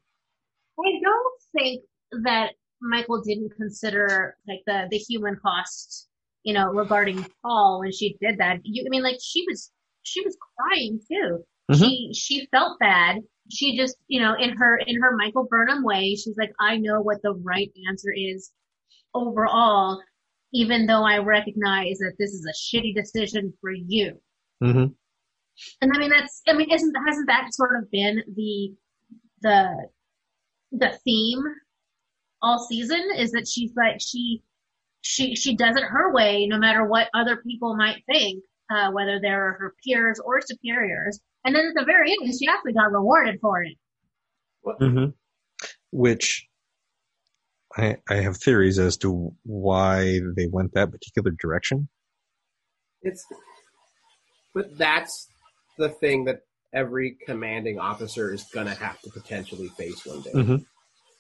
[0.80, 1.84] I don't think
[2.24, 2.52] that
[2.82, 6.08] Michael didn't consider like the the human cost,
[6.44, 8.60] you know, regarding Paul when she did that.
[8.64, 9.72] You, I mean, like she was
[10.04, 11.44] she was crying too.
[11.70, 11.78] Mhm.
[11.90, 13.18] She she felt bad.
[13.52, 17.02] She just, you know, in her in her Michael Burnham way, she's like, I know
[17.02, 18.50] what the right answer is
[19.14, 20.02] overall,
[20.54, 24.20] even though I recognize that this is a shitty decision for you.
[24.62, 24.86] hmm
[25.82, 28.74] And I mean, that's, I mean, isn't, hasn't that sort of been the,
[29.42, 29.88] the,
[30.72, 31.44] the theme
[32.42, 34.42] all season is that she's like, she,
[35.02, 39.20] she, she does it her way, no matter what other people might think, uh, whether
[39.22, 41.20] they're her peers or superiors.
[41.44, 43.78] And then at the very end, she actually got rewarded for it.
[44.80, 45.06] hmm
[45.92, 46.48] Which
[47.78, 51.88] I I have theories as to why they went that particular direction.
[53.02, 53.26] It's,
[54.54, 55.28] but that's
[55.78, 56.42] the thing that
[56.74, 60.32] every commanding officer is gonna have to potentially face one day.
[60.34, 60.66] Mhm.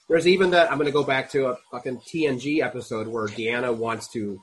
[0.10, 4.10] There's even that I'm gonna go back to a fucking TNG episode where Deanna wants
[4.14, 4.40] to,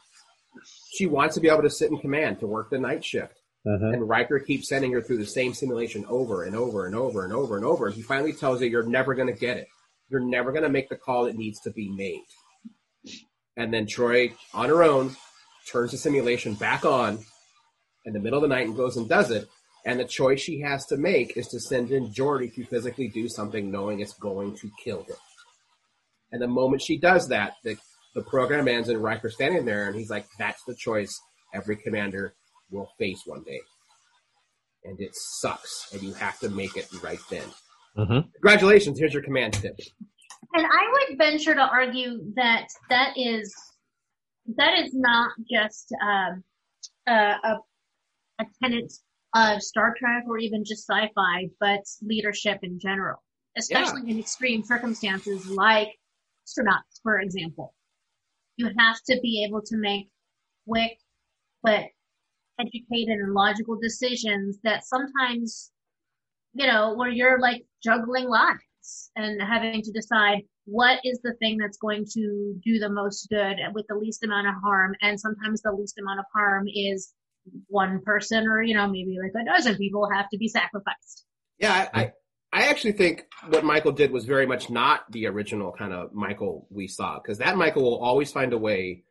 [0.91, 4.09] she wants to be able to sit in command to work the night shift, and
[4.09, 7.57] Riker keeps sending her through the same simulation over and over and over and over
[7.57, 9.69] and over, and he finally tells her, "You're never gonna get it.
[10.11, 12.25] You're never gonna make the call that needs to be made."
[13.57, 15.17] And then Troi, on her own,
[15.71, 17.19] turns the simulation back on
[18.05, 19.49] in the middle of the night and goes and does it.
[19.85, 23.29] And the choice she has to make is to send in Geordi to physically do
[23.29, 25.17] something knowing it's going to kill him.
[26.31, 27.77] And the moment she does that, the,
[28.15, 31.19] the program ends and Riker's standing there and he's like, that's the choice
[31.55, 32.35] every commander
[32.71, 33.61] will face one day.
[34.85, 35.89] And it sucks.
[35.93, 37.49] And you have to make it right then.
[37.99, 38.33] Mhm.
[38.35, 38.99] Congratulations.
[38.99, 39.77] Here's your command tip.
[40.55, 43.55] And I would venture to argue that that is
[44.57, 46.43] that is not just um,
[47.07, 47.59] a, a
[48.41, 48.93] a tenet
[49.35, 53.23] of Star Trek or even just sci-fi, but leadership in general,
[53.57, 55.89] especially in extreme circumstances like
[56.47, 57.75] astronauts, for example.
[58.57, 60.09] You have to be able to make
[60.67, 60.99] quick
[61.63, 61.85] but
[62.61, 65.73] educated and logical decisions that sometimes,
[66.59, 71.57] you know, where you're like juggling lives and having to decide what is the thing
[71.57, 74.95] that's going to do the most good with the least amount of harm.
[75.01, 77.13] And sometimes the least amount of harm is
[77.69, 81.25] one person or, you know, maybe like a dozen people have to be sacrificed.
[81.59, 82.13] Yeah, I, I,
[82.53, 86.67] I actually think what Michael did was very much not the original kind of Michael
[86.71, 89.05] we saw, because that Michael will always find a way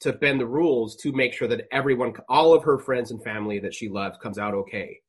[0.00, 3.60] to bend the rules to make sure that everyone, all of her friends and family
[3.60, 5.00] that she loves, comes out okay.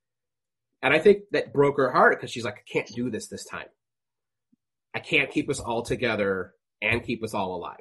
[0.82, 3.46] And I think that broke her heart because she's like, I can't do this this
[3.46, 3.68] time.
[4.96, 7.78] I can't keep us all together and keep us all alive.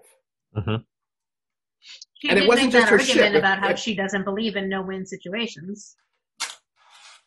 [0.57, 0.77] Mm-hmm.
[2.15, 3.39] She And it did wasn't make just that her argument ship.
[3.39, 5.97] about how It- she doesn't believe in no-win situations.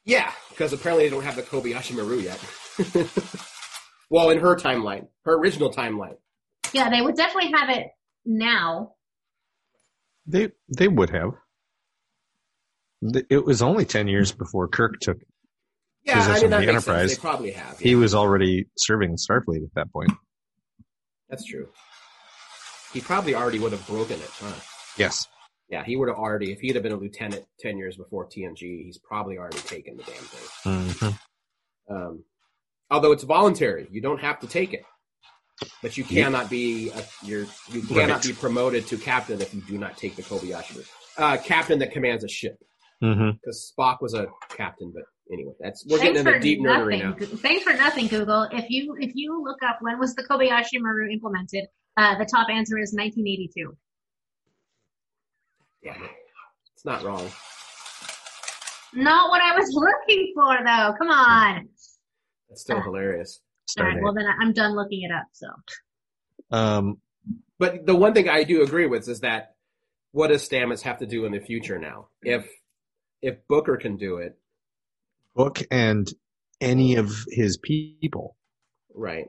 [0.05, 2.39] Yeah, because apparently they don't have the Kobayashi Maru yet.
[4.09, 6.15] well, in her timeline, her original timeline.
[6.73, 7.87] Yeah, they would definitely have it
[8.25, 8.93] now.
[10.25, 11.31] They they would have.
[13.29, 15.17] It was only ten years before Kirk took.
[16.05, 16.88] Yeah, I mean that the makes sense.
[16.88, 17.15] Enterprise.
[17.15, 17.80] They probably have.
[17.80, 20.11] He was already serving Starfleet at that point.
[21.30, 21.67] That's true.
[22.93, 24.53] He probably already would have broken it, huh?
[24.97, 25.27] Yes.
[25.69, 26.51] Yeah, he would have already.
[26.51, 30.03] If he'd have been a lieutenant ten years before TNG, he's probably already taken the
[30.03, 30.89] damn thing.
[31.89, 32.23] hmm Um,
[32.89, 34.84] although it's voluntary, you don't have to take it,
[35.84, 38.23] but you cannot be a, you're you cannot Right.
[38.23, 40.88] be promoted to captain if you do not take the Kobayashi.
[41.17, 42.57] Uh, captain that commands a ship,
[43.01, 44.91] hmm because Spock was a captain.
[44.93, 47.30] But anyway, that's we're Thanks getting into for deep nerdery nothing.
[47.31, 47.38] now.
[47.38, 48.47] Thanks for nothing, Google.
[48.51, 51.65] If you if you look up when was the Kobayashi Maru implemented,
[51.97, 53.76] uh, the top answer is 1982.
[55.81, 55.95] Yeah,
[56.76, 57.30] it's not wrong.
[58.93, 60.93] Not what I was looking for, though.
[60.97, 61.69] Come on.
[62.49, 63.39] It's still hilarious.
[63.80, 65.26] All right, well then I- I'm done looking it up.
[65.34, 65.47] So
[66.51, 66.99] Um,
[67.59, 69.53] But the one thing I do agree with is that
[70.11, 72.07] what does Stamets have to do in the future now?
[72.23, 72.49] If
[73.21, 74.37] if Booker can do it,
[75.35, 76.07] Book and
[76.61, 78.35] any of his people,
[78.93, 79.27] right?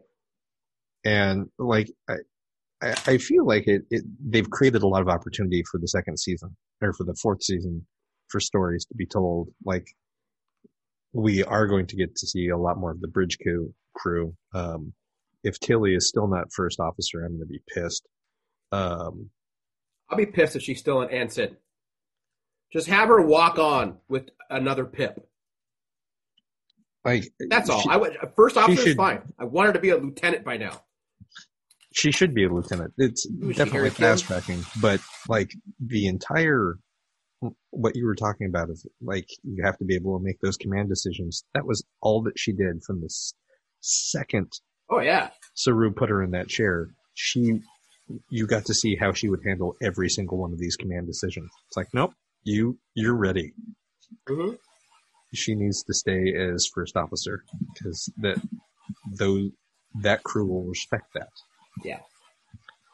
[1.04, 5.78] and like I, I feel like it, it they've created a lot of opportunity for
[5.78, 7.86] the second season or for the fourth season
[8.28, 9.48] for stories to be told.
[9.64, 9.86] Like
[11.12, 13.74] we are going to get to see a lot more of the bridge crew.
[13.94, 14.34] crew.
[14.54, 14.92] Um,
[15.42, 18.06] if Tilly is still not first officer, I'm going to be pissed.
[18.72, 19.30] Um,
[20.08, 21.56] I'll be pissed if she's still an ensign.
[22.72, 25.26] Just have her walk on with another pip.
[27.04, 27.80] like That's all.
[27.80, 29.22] She, I would first officer is fine.
[29.38, 30.82] I want her to be a lieutenant by now.
[31.92, 32.92] she should be a lieutenant.
[32.98, 36.78] It's definitely fast tracking, but like the entire
[37.70, 40.56] what you were talking about is like you have to be able to make those
[40.56, 41.44] command decisions.
[41.54, 43.10] That was all that she did from the
[43.80, 44.52] second
[44.90, 46.88] Oh yeah, Saru put her in that chair.
[47.14, 47.60] She,
[48.28, 51.48] you got to see how she would handle every single one of these command decisions.
[51.68, 52.12] It's like, nope,
[52.44, 53.52] you you're ready.
[54.28, 54.52] hmm
[55.34, 58.40] She needs to stay as first officer because that
[59.18, 59.50] those
[60.02, 61.28] that crew will respect that.
[61.84, 62.00] Yeah.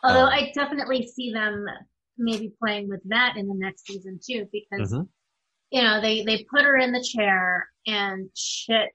[0.03, 1.67] Although Um, I definitely see them
[2.19, 5.09] maybe playing with that in the next season too, because Mhm.
[5.71, 8.91] you know they they put her in the chair and shit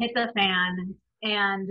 [0.00, 1.68] hit the fan, and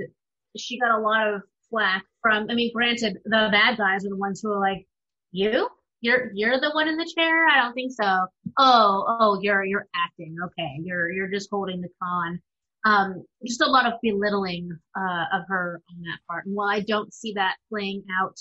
[0.58, 2.50] she got a lot of flack from.
[2.50, 4.86] I mean, granted, the bad guys are the ones who are like,
[5.32, 5.70] "You,
[6.02, 8.26] you're you're the one in the chair." I don't think so.
[8.58, 10.36] Oh, oh, you're you're acting.
[10.44, 12.42] Okay, you're you're just holding the con.
[12.84, 16.46] Um, just a lot of belittling uh, of her on that part.
[16.46, 18.40] And while I don't see that playing out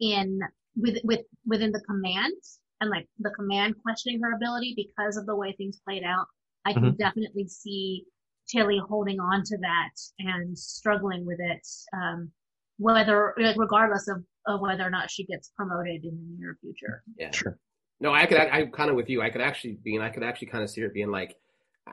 [0.00, 0.40] in
[0.76, 2.34] with with within the command
[2.80, 6.26] and like the command questioning her ability because of the way things played out,
[6.64, 8.04] I can definitely see
[8.48, 12.30] Tilly holding on to that and struggling with it, um,
[12.78, 17.02] whether like, regardless of, of whether or not she gets promoted in the near future.
[17.18, 17.30] yeah.
[17.30, 17.58] Sure.
[18.00, 18.38] No, I could.
[18.38, 19.20] I, I'm kind of with you.
[19.22, 21.36] I could actually be, and I could actually kind of see her being like,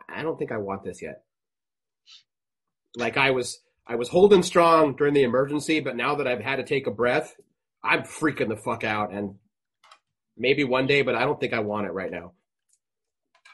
[0.07, 1.23] I don't think I want this yet.
[2.95, 6.57] Like I was, I was holding strong during the emergency, but now that I've had
[6.57, 7.35] to take a breath,
[7.83, 9.11] I'm freaking the fuck out.
[9.11, 9.35] And
[10.37, 12.33] maybe one day, but I don't think I want it right now.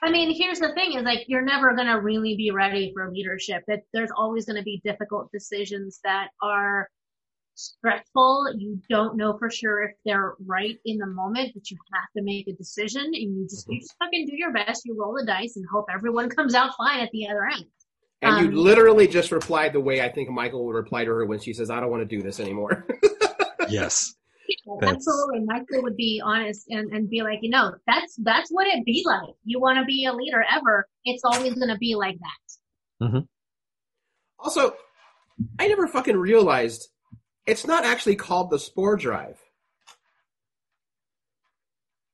[0.03, 3.63] I mean, here's the thing: is like you're never gonna really be ready for leadership.
[3.67, 6.89] That there's always gonna be difficult decisions that are
[7.55, 8.53] stressful.
[8.57, 12.23] You don't know for sure if they're right in the moment, but you have to
[12.23, 14.83] make a decision, and you just you just fucking do your best.
[14.85, 17.65] You roll the dice and hope everyone comes out fine at the other end.
[18.21, 21.25] And Um, you literally just replied the way I think Michael would reply to her
[21.25, 22.85] when she says, "I don't want to do this anymore."
[23.69, 24.15] Yes.
[24.49, 28.67] Yeah, Absolutely, Michael would be honest and, and be like, you know, that's that's what
[28.67, 29.33] it be like.
[29.45, 32.17] You want to be a leader ever, it's always gonna be like
[32.99, 33.23] that.
[34.39, 34.73] also,
[35.57, 36.89] I never fucking realized
[37.45, 39.37] it's not actually called the Spore Drive.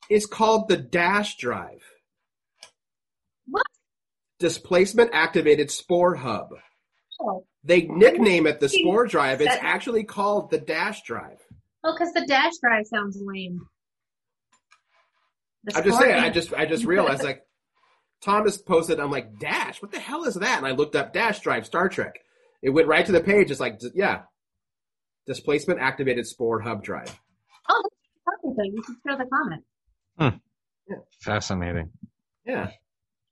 [0.10, 1.84] It's called the Dash Drive.
[3.48, 3.66] What?
[4.40, 6.49] Displacement activated Spore Hub.
[7.20, 9.41] Oh, They nickname it the Spore Drive.
[9.41, 11.40] It's actually called the Dash Drive.
[11.84, 13.60] oh, because the dash drive sounds lame.
[15.76, 16.14] I'm just saying.
[16.14, 17.41] I just I just realized like
[18.22, 18.99] Thomas posted.
[19.02, 19.82] I'm like Dash.
[19.82, 20.58] What the hell is that?
[20.60, 22.20] And I looked up Dash Drive Star Trek.
[22.62, 23.52] It went right to the page.
[23.52, 24.22] It's like yeah,
[25.28, 27.20] displacement activated Spore Hub Drive.
[27.70, 28.58] Oh, that's perfect.
[28.58, 29.64] Then you should share the comment.
[30.18, 30.38] Hmm.
[30.90, 30.98] Yeah.
[31.22, 31.91] Fascinating.
[32.45, 32.72] Yeah.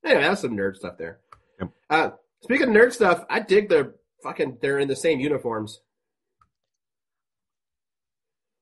[0.06, 1.20] Anyway, that's some nerd stuff there.
[1.60, 1.70] Yep.
[1.90, 2.10] Uh,
[2.42, 4.58] speaking of nerd stuff, I dig their fucking.
[4.62, 5.80] They're in the same uniforms.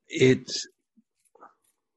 [0.07, 0.51] It,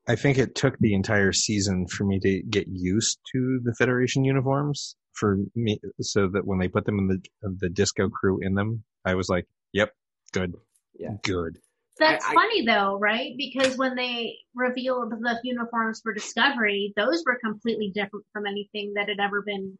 [0.09, 4.25] I think it took the entire season for me to get used to the Federation
[4.25, 4.97] uniforms.
[5.13, 7.23] For me, so that when they put them in the
[7.59, 9.91] the disco crew in them, I was like, "Yep,
[10.33, 10.53] good,
[10.99, 11.17] Yeah.
[11.23, 11.59] good."
[11.99, 13.35] That's I- I- funny though, right?
[13.37, 19.09] Because when they revealed the uniforms for Discovery, those were completely different from anything that
[19.09, 19.79] had ever been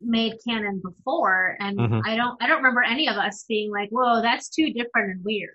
[0.00, 1.56] made canon before.
[1.60, 2.02] And Mhm.
[2.04, 5.24] I don't, I don't remember any of us being like, "Whoa, that's too different and
[5.24, 5.50] weird."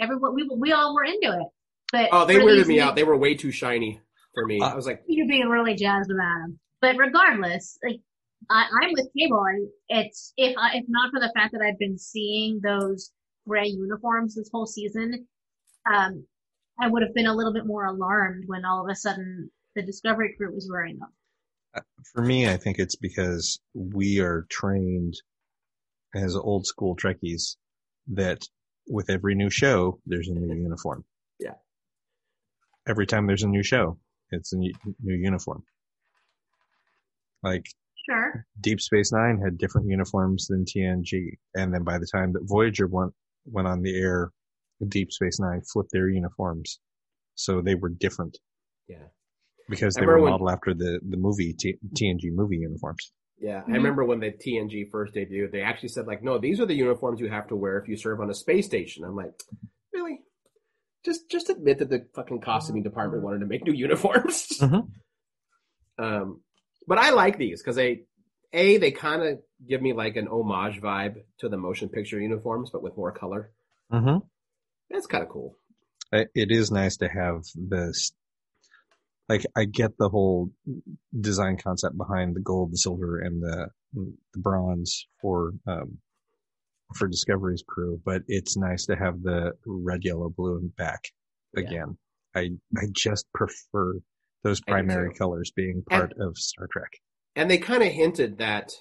[0.00, 1.46] Everyone, we we all were into it.
[1.92, 2.94] But Oh, they weirded me new- out.
[2.96, 4.00] They were way too shiny
[4.34, 4.60] for me.
[4.60, 6.58] Uh, I was like, you're being really jazzed about them.
[6.82, 8.00] But regardless, like
[8.50, 9.42] I, I'm with Cable.
[9.44, 13.10] and It's if I, if not for the fact that I've been seeing those
[13.46, 15.26] gray uniforms this whole season,
[15.92, 16.24] um,
[16.78, 19.82] I would have been a little bit more alarmed when all of a sudden the
[19.82, 21.10] Discovery crew was wearing them.
[22.12, 25.14] For me, I think it's because we are trained
[26.14, 27.56] as old school Trekkies
[28.08, 28.42] that
[28.88, 31.04] with every new show, there's a new uniform.
[31.38, 31.54] Yeah.
[32.88, 33.98] Every time there's a new show,
[34.30, 35.64] it's a new new uniform.
[37.42, 37.66] Like
[38.08, 38.46] Sure.
[38.60, 42.86] Deep Space Nine had different uniforms than TNG, and then by the time that Voyager
[42.86, 43.12] went
[43.46, 44.30] went on the air,
[44.88, 46.80] Deep Space Nine flipped their uniforms,
[47.34, 48.38] so they were different
[48.88, 49.06] yeah,
[49.68, 53.12] because they were remember when- modeled after the the movie T- TNG movie uniforms.
[53.38, 53.62] yeah.
[53.66, 53.74] I Mhm.
[53.74, 57.20] remember when the TNG first debuted, they actually said like, no, these are the uniforms
[57.20, 59.04] you have to wear if you serve on a space station.
[59.04, 59.32] I'm like,
[59.92, 60.20] really?
[61.04, 64.48] Just just admit that the fucking costuming department wanted to make new uniforms.
[64.60, 64.90] Mhm.
[65.98, 66.42] Um,
[66.86, 68.04] but I like these because they,
[68.52, 72.70] a, they kind of give me like an homage vibe to the motion picture uniforms,
[72.70, 73.50] but with more color.
[73.92, 74.18] Mm-hmm.
[74.90, 75.56] That's kind of cool.
[76.12, 78.12] it it is nice to have this.
[79.28, 80.50] Like I get the whole
[81.18, 85.98] design concept behind the gold, the silver, and the the bronze for um,
[86.94, 91.00] for Discovery's crew, but it's nice to have the red, yellow, blue and back
[91.56, 91.62] Yeah.
[91.64, 91.98] again.
[92.36, 93.94] I I just prefer
[94.44, 96.90] those primary colors being part of Star Trek.
[97.36, 98.72] And they kind of hinted that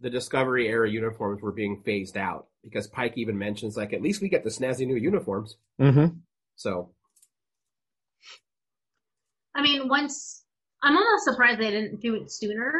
[0.00, 4.20] the Discovery era uniforms were being phased out because Pike even mentions like, at least
[4.20, 5.56] we get the snazzy new uniforms.
[5.80, 6.18] Mm-hmm.
[6.56, 6.90] So
[9.54, 10.44] I mean, once
[10.82, 12.72] I'm almost surprised they didn't do it sooner.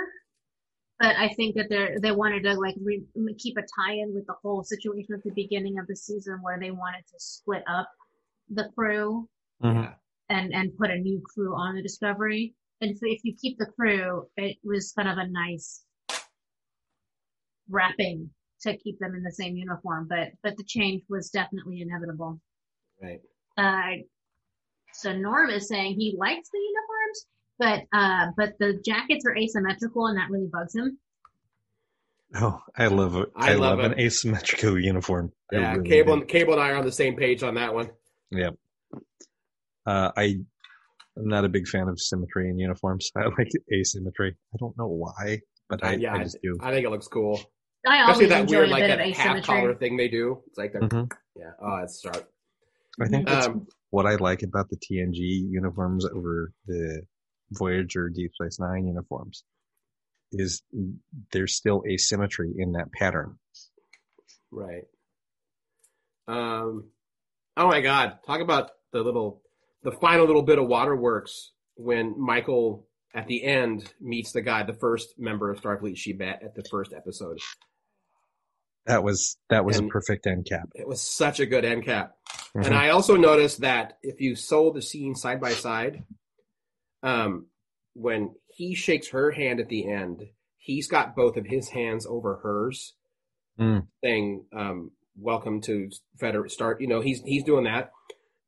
[0.99, 3.05] But I think that they they wanted to like re-
[3.39, 6.71] keep a tie-in with the whole situation at the beginning of the season where they
[6.71, 7.89] wanted to split up
[8.49, 9.29] the crew
[9.63, 9.91] Mm-hmm.
[10.29, 12.55] and and put a new crew on the Discovery.
[12.81, 15.83] And if, if you keep the crew, it was kind of a nice
[17.69, 18.31] wrapping
[18.63, 20.07] to keep them in the same uniform.
[20.09, 22.41] But but the change was definitely inevitable.
[23.03, 23.21] right.
[23.57, 24.03] Uh,
[24.93, 27.27] so Norm is saying he likes the uniforms,
[27.59, 30.99] but uh, but the jackets are asymmetrical, and that really bugs him.
[32.35, 33.31] Oh, I love it.
[33.37, 35.33] I I, love love, an asymmetrical uniform.
[35.53, 36.21] Yeah, really Cable do.
[36.21, 37.91] and Cable and I are on the same page on that one.
[38.31, 38.51] Yeah.
[39.87, 40.39] Uh, I,
[41.17, 43.11] I'm not a big fan of symmetry in uniforms.
[43.17, 44.37] I like asymmetry.
[44.55, 46.59] I don't know why, but I, Uh, yeah, I just do.
[46.61, 47.41] I think it looks cool,
[47.87, 50.43] I especially that enjoy weird a like bit that half collar thing they do.
[50.49, 50.83] It's like that.
[50.83, 51.11] Mhm.
[51.35, 51.53] Yeah.
[51.61, 52.31] Oh, it's sharp.
[53.01, 55.19] I think that's Um, what I like about the TNG
[55.51, 57.03] uniforms over the
[57.53, 59.45] Voyager Deep Space Nine uniforms
[60.33, 60.63] is
[61.33, 63.39] there's still asymmetry in that pattern.
[64.51, 64.85] Right.
[66.29, 66.91] Um.
[67.57, 68.19] Oh my God!
[68.27, 69.43] Talk about the little,
[69.87, 74.75] the final little bit of waterworks when Michael at the end meets the guy, the
[74.75, 77.39] first member of Starfleet she met at the first episode.
[78.87, 80.69] That was that was And- a perfect end cap.
[80.75, 82.17] It was such a good end cap.
[82.57, 82.67] Mhm.
[82.67, 86.05] And I also noticed that if you sold the scene side by side,
[87.03, 87.47] um,
[87.95, 90.23] when he shakes her hand at the end,
[90.57, 92.95] he's got both of his hands over hers,
[93.59, 93.87] Mm.
[94.03, 97.93] saying, um, "Welcome to Federate Start." You know, he's he's doing that.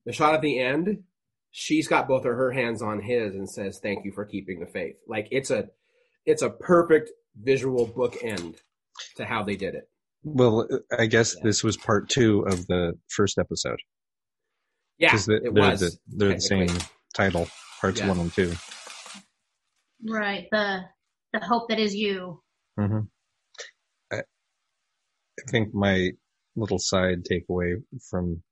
[0.05, 1.05] The shot at the end,
[1.51, 4.67] she's got both of her hands on his and says, "Thank you for keeping the
[4.67, 5.69] faith." Like it's a
[6.27, 8.57] it's a perfect visual bookend
[9.17, 9.89] to how they did it.
[10.25, 11.43] Well, I guess Yeah.
[11.45, 13.79] this was part two of the first episode
[14.99, 15.81] Yeah, because the, it they're, was.
[15.81, 16.69] the, they're the same
[17.15, 17.49] title,
[17.81, 18.09] parts Yeah.
[18.09, 18.53] one and two.
[20.07, 20.47] Right.
[20.51, 20.81] The
[21.33, 22.43] the hope that is you.
[22.79, 23.01] hmm
[24.13, 26.11] I, I think my
[26.57, 27.75] little side takeaway
[28.11, 28.43] from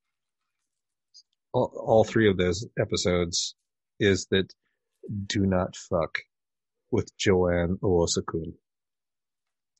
[1.56, 3.54] all, all three of those episodes
[3.98, 4.52] is that
[5.26, 6.18] do not fuck
[6.90, 8.54] with Joann Owosekun.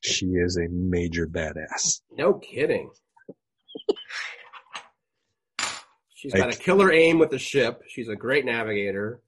[0.01, 2.01] She is a major badass.
[2.13, 2.91] No kidding.
[6.15, 7.83] She's got a killer aim with the ship.
[7.89, 9.21] She's a great navigator.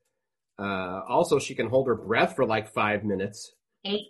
[0.58, 3.52] Uh, also, she can hold her breath for like five minutes.
[3.84, 4.08] Eight.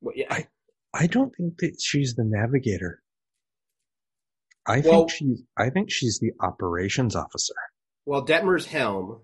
[0.00, 0.48] Well, yeah, I-
[0.92, 3.00] I don't think that she's the navigator.
[4.70, 7.54] I Well- think she's I think she's the operations officer.
[8.06, 9.22] well, Detmer's helm,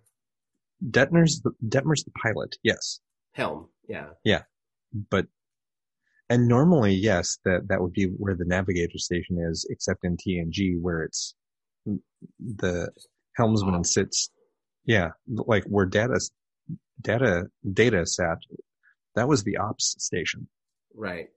[0.83, 3.01] Detmer's the Detmer's the pilot, yes.
[3.33, 4.43] helm, yeah, Yeah,
[5.11, 5.27] but
[6.29, 10.81] and normally yes that that would be where the navigator station is except in tng
[10.81, 11.35] where it's
[12.41, 12.91] the
[13.37, 13.87] helmsman off.
[13.87, 14.31] sits
[14.85, 16.19] yeah like where data
[17.01, 18.39] data data sat
[19.15, 20.49] that was the ops station
[20.95, 21.29] right.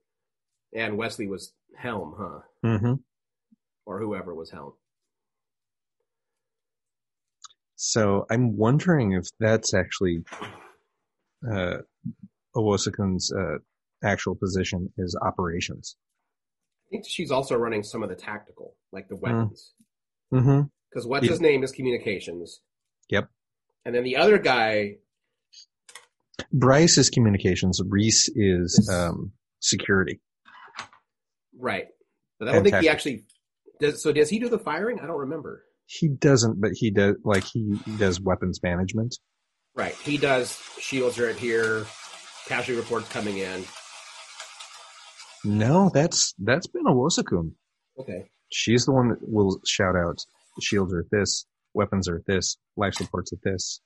[0.74, 2.40] And Wesley was helm, huh?
[2.64, 2.94] mm-hmm.
[3.90, 4.74] Or whoever was helm.
[7.74, 10.22] so i'm wondering if that's actually
[11.50, 11.78] uh
[12.54, 13.56] uh
[14.04, 15.96] actual position is operations
[16.86, 19.74] I think she's also running some of the tactical, like the weapons.
[20.34, 20.62] mm-hmm.
[20.90, 21.30] Because what's Yeah.
[21.30, 22.62] his name is communications.
[23.10, 23.28] Yep.
[23.84, 24.96] And then the other guy,
[26.52, 30.20] bryce is communications reese is um security
[31.60, 31.86] right?
[32.38, 33.24] But I don't think he actually
[33.80, 34.02] does.
[34.02, 35.00] So does he do the firing?
[35.00, 35.64] I don't remember.
[35.86, 39.16] He doesn't, but he does like he does weapons management.
[39.74, 39.94] Right.
[39.94, 40.60] He does.
[40.78, 41.86] Shields right here.
[42.46, 43.64] Casualty reports coming in.
[45.44, 47.52] No, that's that's been Owosekun.
[47.98, 48.30] Okay.
[48.52, 50.18] She's the one that will shout out
[50.60, 53.80] shields are at this, weapons are at this, life supports at this.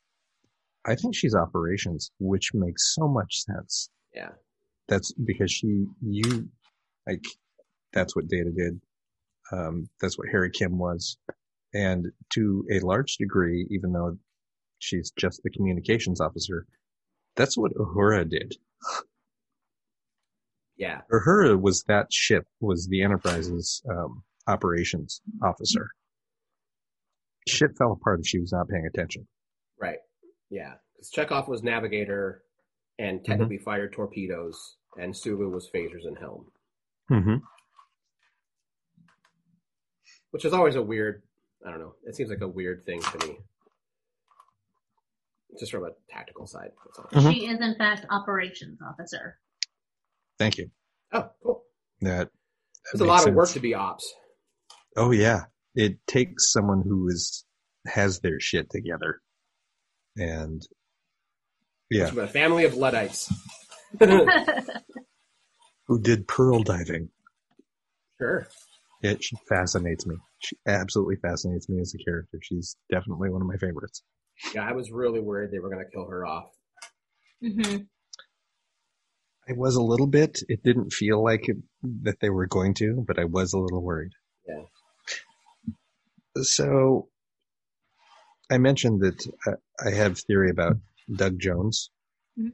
[0.87, 3.91] I think she's operations, which makes so much sense.
[4.15, 4.31] Yeah.
[4.89, 6.49] That's because she you
[7.07, 7.25] like
[7.93, 8.81] that's what Data did.
[9.53, 11.19] Um, that's what Harry Kim was.
[11.73, 14.17] And to a large degree, even though
[14.79, 16.67] she's just the communications officer,
[17.37, 18.55] that's what Uhura did.
[20.77, 21.01] Yeah.
[21.13, 25.89] Uhura was that ship, was the Enterprise's um, operations officer.
[27.49, 29.27] Shit fell apart if she was not paying attention.
[29.81, 29.99] Right.
[30.51, 30.75] Yeah.
[30.97, 32.43] Because Chekov was navigator
[32.99, 36.47] and technically fired torpedoes, and Sulu was phasers and helm,
[37.11, 37.35] Mm-hmm.
[40.35, 41.23] Which is always a weird.
[41.65, 41.95] I don't know.
[42.03, 43.39] It seems like a weird thing to me.
[45.61, 46.73] Just from a tactical side.
[46.85, 47.23] That's all.
[47.23, 47.33] Mhm.
[47.33, 49.39] She is in fact operations officer.
[50.37, 50.73] Thank you.
[51.13, 51.63] Oh, cool.
[52.01, 52.31] That, that
[52.95, 54.13] It's a makes lot of work to be ops.
[54.97, 55.45] Oh yeah,
[55.77, 57.45] it takes someone who is
[57.87, 59.21] has their shit together,
[60.17, 60.67] and
[61.91, 63.33] yeah, From a family of Luddites.
[65.87, 67.11] who did pearl diving.
[68.19, 68.49] Sure.
[69.05, 70.17] It fascinates me.
[70.39, 72.39] She absolutely fascinates me as a character.
[72.43, 74.03] She's definitely one of my favorites.
[74.55, 76.47] Yeah, I was really worried they were going to kill her off.
[77.41, 77.77] hmm
[79.47, 80.41] I was a little bit.
[80.49, 81.59] It didn't feel like it,
[82.05, 84.13] that they were going to, but I was a little worried.
[84.49, 84.65] Yeah.
[86.43, 87.11] So,
[88.51, 89.57] I mentioned that uh,
[89.87, 90.79] I have theory about
[91.15, 91.91] Doug Jones.
[92.39, 92.53] Mhm.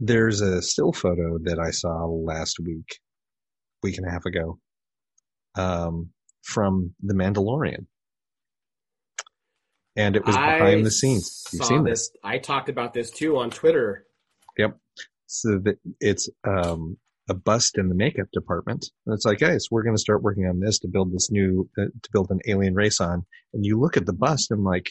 [0.00, 2.98] There's a still photo that I saw last week,
[3.82, 4.58] week and a half ago,
[5.54, 6.10] um,
[6.42, 7.86] from The Mandalorian,
[9.96, 11.44] and it was behind I the scenes.
[11.52, 12.10] You've seen this.
[12.24, 14.06] I talked about this too on Twitter.
[14.56, 14.76] Yep.
[15.26, 16.98] So that it's um,
[17.28, 18.90] a bust in the makeup department.
[19.06, 21.68] And it's like, guys, we're going to start working on this to build this new,
[21.78, 23.24] uh, to build an alien race on.
[23.54, 24.90] And you look at the bust and like,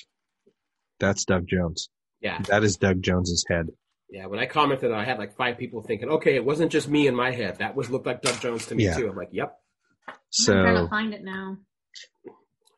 [0.99, 1.89] that's Doug Jones.
[2.21, 2.39] Yeah.
[2.47, 3.67] That is Doug Jones's head.
[4.11, 7.07] Yeah, when I commented, I had like five people thinking, "Okay, it wasn't just me
[7.07, 7.59] in my head.
[7.59, 8.97] That was looked like Doug Jones to me Yeah.
[8.97, 9.57] too." I'm like, "Yep."
[10.29, 11.57] So I'm trying to find it now.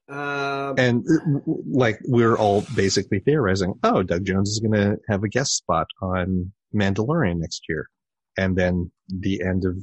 [0.09, 4.73] Um, And uh, w- w- like we're all basically theorizing, oh, Doug Jones is going
[4.73, 7.89] to have a guest spot on Mandalorian next year,
[8.37, 9.75] and then the end of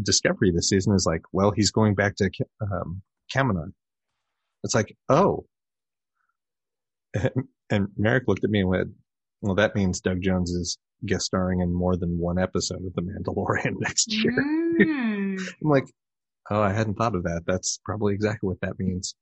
[0.00, 3.02] Discovery this season is like, well, he's going back to Ka- um,
[3.34, 3.72] Kaminar.
[4.62, 5.46] It's like, oh,
[7.70, 8.90] and Merrick looked at me and went,
[9.40, 13.02] well, that means Doug Jones is guest starring in more than one episode of The
[13.02, 14.32] Mandalorian next year.
[14.80, 15.38] Mm.
[15.62, 15.84] I'm like,
[16.50, 17.42] oh, I hadn't thought of that.
[17.46, 19.14] That's probably exactly what that means.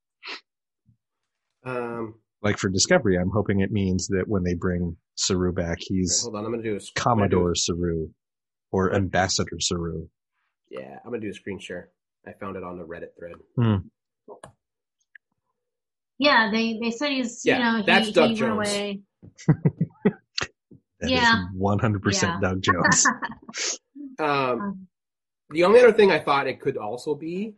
[1.64, 5.86] um, Like for Discovery, I'm hoping it means that when they bring Saru back, wait,
[5.88, 8.08] he's hold on, I'm gonna do a sc- I'm do Commodore Saru
[8.72, 10.08] or Ambassador Saru.
[10.70, 11.90] yeah, I'm gonna do a screen share.
[12.26, 13.82] I found it on the Reddit thread.
[16.18, 18.52] Yeah, they they said he's Yeah, you know that's he, Doug he Jones.
[18.68, 19.00] away.
[21.00, 21.46] That is Yeah.
[21.56, 22.38] 100% Yeah.
[22.40, 23.06] Doug Jones.
[24.18, 24.86] Um,
[25.48, 27.54] the only other thing I thought it could also be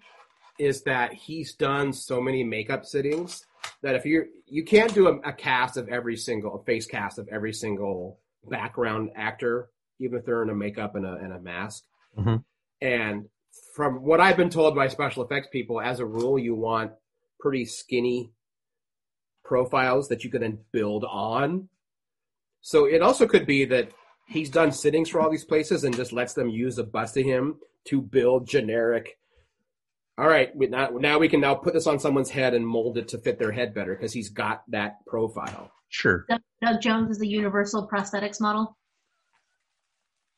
[0.60, 3.44] is that he's done so many makeup sittings
[3.82, 7.18] that if you're you can't do a, a cast of every single a face cast
[7.18, 11.40] of every single background actor, even if they're in a makeup and a and a
[11.40, 11.82] mask.
[12.16, 12.44] Mhm.
[12.80, 13.28] And
[13.74, 16.92] from what I've been told by special effects people, as a rule, you want
[17.40, 18.30] pretty skinny
[19.44, 21.68] profiles that you can then build on.
[22.62, 23.90] So it also could be that
[24.26, 27.24] he's done sittings for all these places and just lets them use a bust of
[27.24, 27.56] him
[27.88, 29.18] to build generic.
[30.16, 32.98] All right, we, now, now we can now put this on someone's head and mold
[32.98, 35.72] it to fit their head better because he's got that profile.
[35.88, 36.24] Sure.
[36.28, 38.76] Doug, Doug Jones is the universal prosthetics model.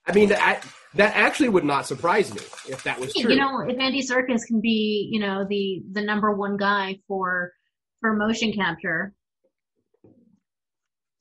[0.06, 0.64] I mean, that,
[0.94, 3.32] that actually would not surprise me if that was true.
[3.32, 7.52] You know, if Andy Serkis can be, you know, the the number one guy for
[8.00, 9.14] for motion capture,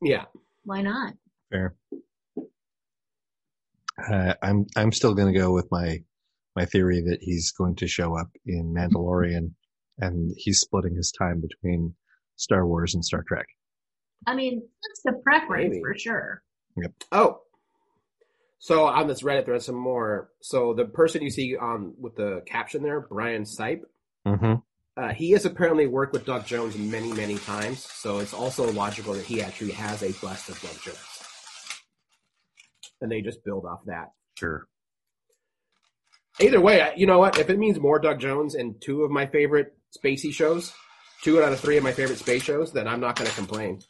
[0.01, 0.25] yeah.
[0.63, 1.13] Why not?
[1.51, 1.75] Fair.
[4.11, 5.99] Uh, I'm I'm still going to go with my
[6.55, 9.51] my theory that he's going to show up in Mandalorian,
[9.99, 11.95] and he's splitting his time between
[12.35, 13.45] Star Wars and Star Trek.
[14.25, 15.81] I mean, that's the preference Maybe.
[15.81, 16.41] for sure.
[16.77, 16.91] Yep.
[17.11, 17.41] Oh,
[18.57, 20.29] so on this Reddit thread, some more.
[20.41, 23.81] So the person you see on with the caption there, Brian Sipe,
[24.25, 24.53] Mm-hmm.
[24.95, 27.83] Uh, he has apparently worked with Doug Jones many, many times.
[27.83, 30.97] So it's also logical that he actually has a bust of Doug Jones,
[33.01, 34.11] and they just build off that.
[34.35, 34.67] Sure.
[36.39, 37.37] Either way, you know what?
[37.37, 40.73] If it means more Doug Jones and two of my favorite spacey shows,
[41.21, 43.81] two out of three of my favorite space shows, then I'm not going to complain.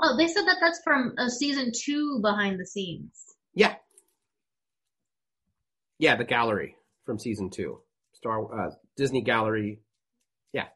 [0.00, 3.12] Oh, they said that that's from a season two behind the scenes.
[3.54, 3.74] Yeah,
[5.98, 6.76] yeah, the gallery
[7.06, 7.80] from season two,
[8.12, 9.80] Star uh, Disney Gallery.
[10.52, 10.66] Yeah,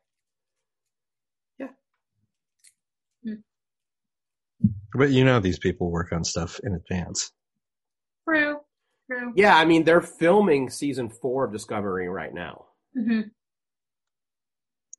[1.58, 1.68] Yeah.
[4.94, 7.32] But you know these people work on stuff in advance.
[8.28, 8.60] True.
[9.10, 9.32] True.
[9.36, 9.56] yeah.
[9.56, 12.66] I mean, they're filming season four of Discovery right now.
[12.94, 13.20] hmm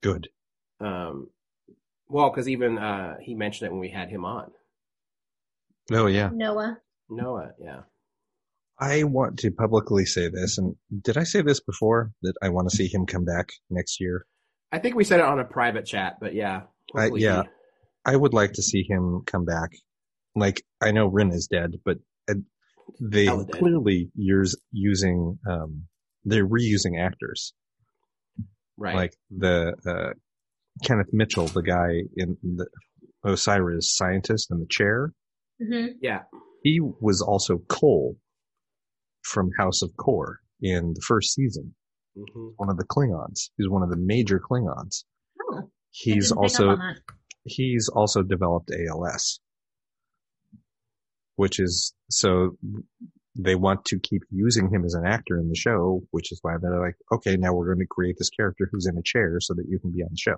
[0.01, 0.29] Good.
[0.79, 1.29] Um,
[2.07, 4.51] well, because even uh, he mentioned it when we had him on.
[5.91, 6.29] Oh yeah.
[6.33, 6.79] Noah.
[7.09, 7.81] Noah, yeah.
[8.79, 12.69] I want to publicly say this, and did I say this before that I want
[12.69, 14.25] to see him come back next year?
[14.71, 16.61] I think we said it on a private chat, but yeah.
[16.95, 17.43] I- yeah.
[17.43, 17.49] he-
[18.05, 19.71] I would like to see him come back.
[20.35, 21.97] Like I know Ryn is dead, but
[22.29, 22.35] uh,
[23.01, 23.59] they Hella dead.
[23.59, 25.83] clearly use using um
[26.23, 27.53] they're reusing actors.
[28.77, 28.95] right.
[28.95, 30.13] Like the uh,
[30.85, 32.67] Kenneth Mitchell, the guy in the
[33.25, 35.11] Osyraa's scientist in the chair.
[35.61, 36.21] hmm yeah.
[36.63, 38.15] He was also Kol
[39.23, 41.73] from House of Kor in the first season.
[42.15, 43.49] hmm One of the Klingons.
[43.57, 45.03] He's one of the major Klingons.
[45.41, 46.93] Oh, He's didn't pick up also
[47.45, 49.39] he's also developed ALS,
[51.35, 52.57] which is so
[53.35, 56.55] they want to keep using him as an actor in the show, which is why
[56.61, 59.53] they're like, okay, now we're going to create this character who's in a chair so
[59.53, 60.35] that you can be on the show.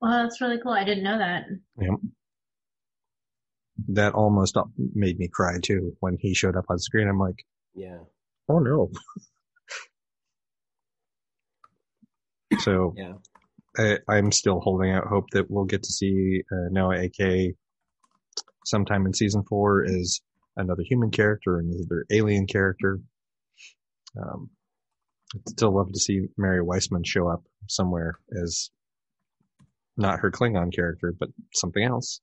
[0.00, 0.72] Well, that's really cool.
[0.72, 1.44] I didn't know that.
[1.80, 1.98] Yep.
[3.86, 4.56] That almost
[4.94, 7.08] made me cry too when he showed up on screen.
[7.08, 7.44] I'm like,
[7.74, 7.98] Yeah.
[8.48, 8.90] oh no.
[12.58, 13.12] so Yeah.
[13.76, 17.54] I, I'm still holding out hope that we'll get to see uh, Noah AK
[18.64, 20.20] sometime in season four is
[20.56, 22.98] another human character, another alien character.
[24.20, 24.50] Um,
[25.34, 28.70] I'd still love to see Mary Wiseman show up somewhere as
[29.96, 32.20] not her Klingon character, but something else.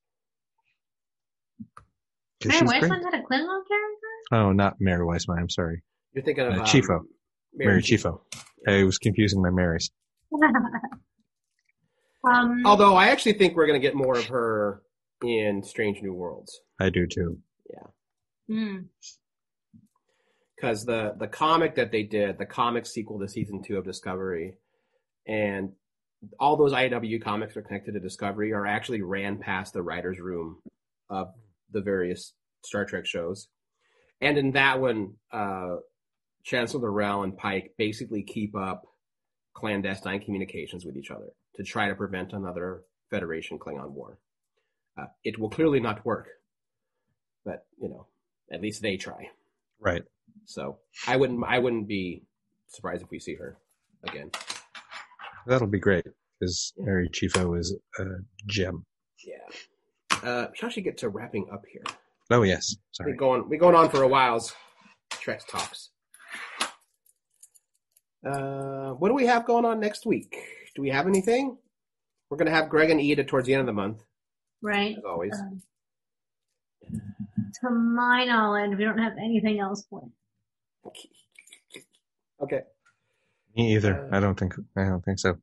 [2.42, 2.82] 'Cause Mary she's great.
[2.82, 4.08] Wiseman had a Klingon character?
[4.32, 5.38] Oh, not Mary Wiseman.
[5.40, 5.82] I'm sorry.
[6.14, 7.00] You're thinking of Uh, um, Chieffo.
[7.54, 8.22] Mary Chieffo.
[8.34, 8.44] Chieffo.
[8.68, 9.90] I was confusing my Marys.
[12.24, 14.82] um, Although I actually think we're going to get more of her
[15.24, 17.40] in Strange New Worlds I do too.
[17.72, 17.88] Yeah.
[18.48, 18.78] Hmm.
[20.56, 24.58] because the the comic that they did, the comic sequel to season two of Discovery,
[25.28, 25.72] and
[26.40, 30.20] all those IW comics that are connected to Discovery are actually ran past the writers'
[30.20, 30.58] room
[31.10, 31.28] of
[31.76, 32.34] the various
[32.64, 33.50] Star Trek shows.
[34.22, 35.76] And in that one, uh,
[36.44, 38.84] Chancellor Durrell and Pike basically keep up
[39.54, 44.18] clandestine communications with each other to try to prevent another Federation Klingon war.
[44.98, 46.28] Uh, it will clearly not work,
[47.44, 48.08] but you know,
[48.52, 49.30] at least they try.
[49.80, 50.04] Right.
[50.46, 52.24] So I wouldn't, I wouldn't be
[52.70, 53.58] surprised if we see her
[54.08, 54.32] again.
[55.46, 56.06] That'll be great
[56.40, 58.06] because Mary Chieffo is a
[58.48, 58.86] gem.
[59.26, 59.36] Yeah.
[60.24, 61.84] Uh, shall she get to wrapping up here?
[62.32, 62.76] Oh yes.
[62.76, 63.16] We Sorry.
[63.16, 64.54] going, we going on for a while's
[65.12, 65.90] Trek talks.
[68.26, 70.36] Uh, what do we have going on next week?
[70.76, 71.58] Do we have anything?
[72.30, 74.04] We're going to have Greg and Ida towards the end of the month,
[74.62, 74.98] Right.
[74.98, 75.32] as always.
[75.40, 75.62] Um,
[77.62, 80.12] to my knowledge, we don't have anything else planned.
[82.42, 82.62] Okay.
[83.56, 84.10] Me either.
[84.12, 84.54] I don't think.
[84.76, 85.38] I don't think so.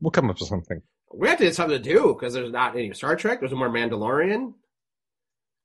[0.00, 0.82] We'll come up with something.
[1.14, 3.40] We have to have something to do because there's not any Star Trek.
[3.40, 4.54] There's no more Mandalorian.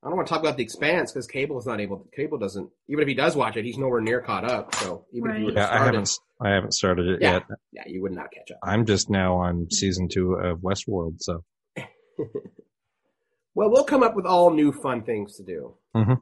[0.04, 2.08] I don't want to talk about the Expanse because Cable is not able.
[2.16, 2.70] Cable doesn't.
[2.88, 4.76] Even if he does watch it, he's nowhere near caught up.
[4.76, 5.46] So even if you Right.
[5.46, 6.12] were to Yeah, I haven't.
[6.40, 7.44] I haven't started it it, yeah, yet.
[7.72, 8.60] yeah, you would not catch up.
[8.64, 11.20] I'm just now on season two of Westworld.
[11.22, 11.44] So
[13.56, 15.74] Well, we'll come up with all new fun things to do.
[15.96, 16.14] Mm-hmm.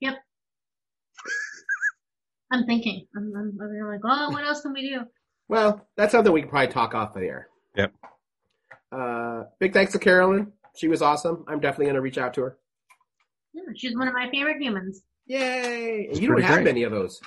[0.00, 0.14] Yep.
[2.52, 3.06] I'm thinking.
[3.16, 5.00] I'm, I'm, I'm like, oh, what else can we do?
[5.48, 7.48] Well, that's something we can probably talk off the air.
[7.76, 7.92] Yep.
[8.90, 10.52] Uh, big thanks to Carolyn.
[10.76, 11.44] She was awesome.
[11.48, 12.58] I'm definitely going to reach out to her.
[13.52, 15.02] Yeah, she's one of my favorite humans.
[15.26, 16.08] Yay!
[16.10, 16.64] It's you don't have great.
[16.64, 17.20] many of those.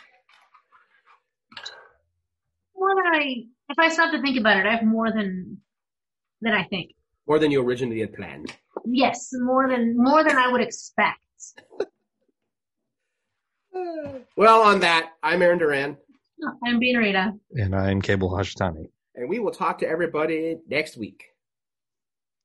[2.75, 5.57] More than I, if I stop to think about it, I have more than
[6.41, 6.91] than I think.
[7.27, 8.55] More than you originally had planned.
[8.85, 11.19] Yes, more than more than I would expect.
[14.35, 15.97] Well, on that, I'm Aaron Duran,
[16.65, 17.31] I'm being Rita.
[17.55, 18.89] and I'm Cable Hashitani.
[19.15, 21.23] and we will talk to everybody next week.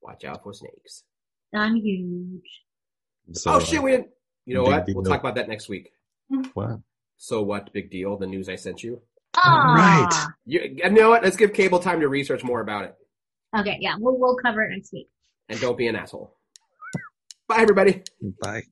[0.01, 1.05] Watch out for snakes.
[1.55, 2.63] I'm huge.
[3.33, 4.09] So, oh shit, we didn't.
[4.47, 4.87] You know Big what?
[4.87, 4.95] deal.
[4.97, 5.93] We'll talk about that next week.
[6.55, 6.79] What?
[7.19, 7.73] So what?
[7.73, 8.17] Big deal.
[8.17, 9.01] The news I sent you.
[9.37, 9.75] Ah.
[9.77, 10.27] right.
[10.45, 11.23] You, you know what?
[11.23, 12.95] Let's give Cable time to research more about it,
[13.59, 15.09] Okay, yeah, we'll we'll cover it next week.
[15.49, 16.35] and don't be an asshole.
[17.49, 18.03] Bye, everybody.
[18.43, 18.63] Bye.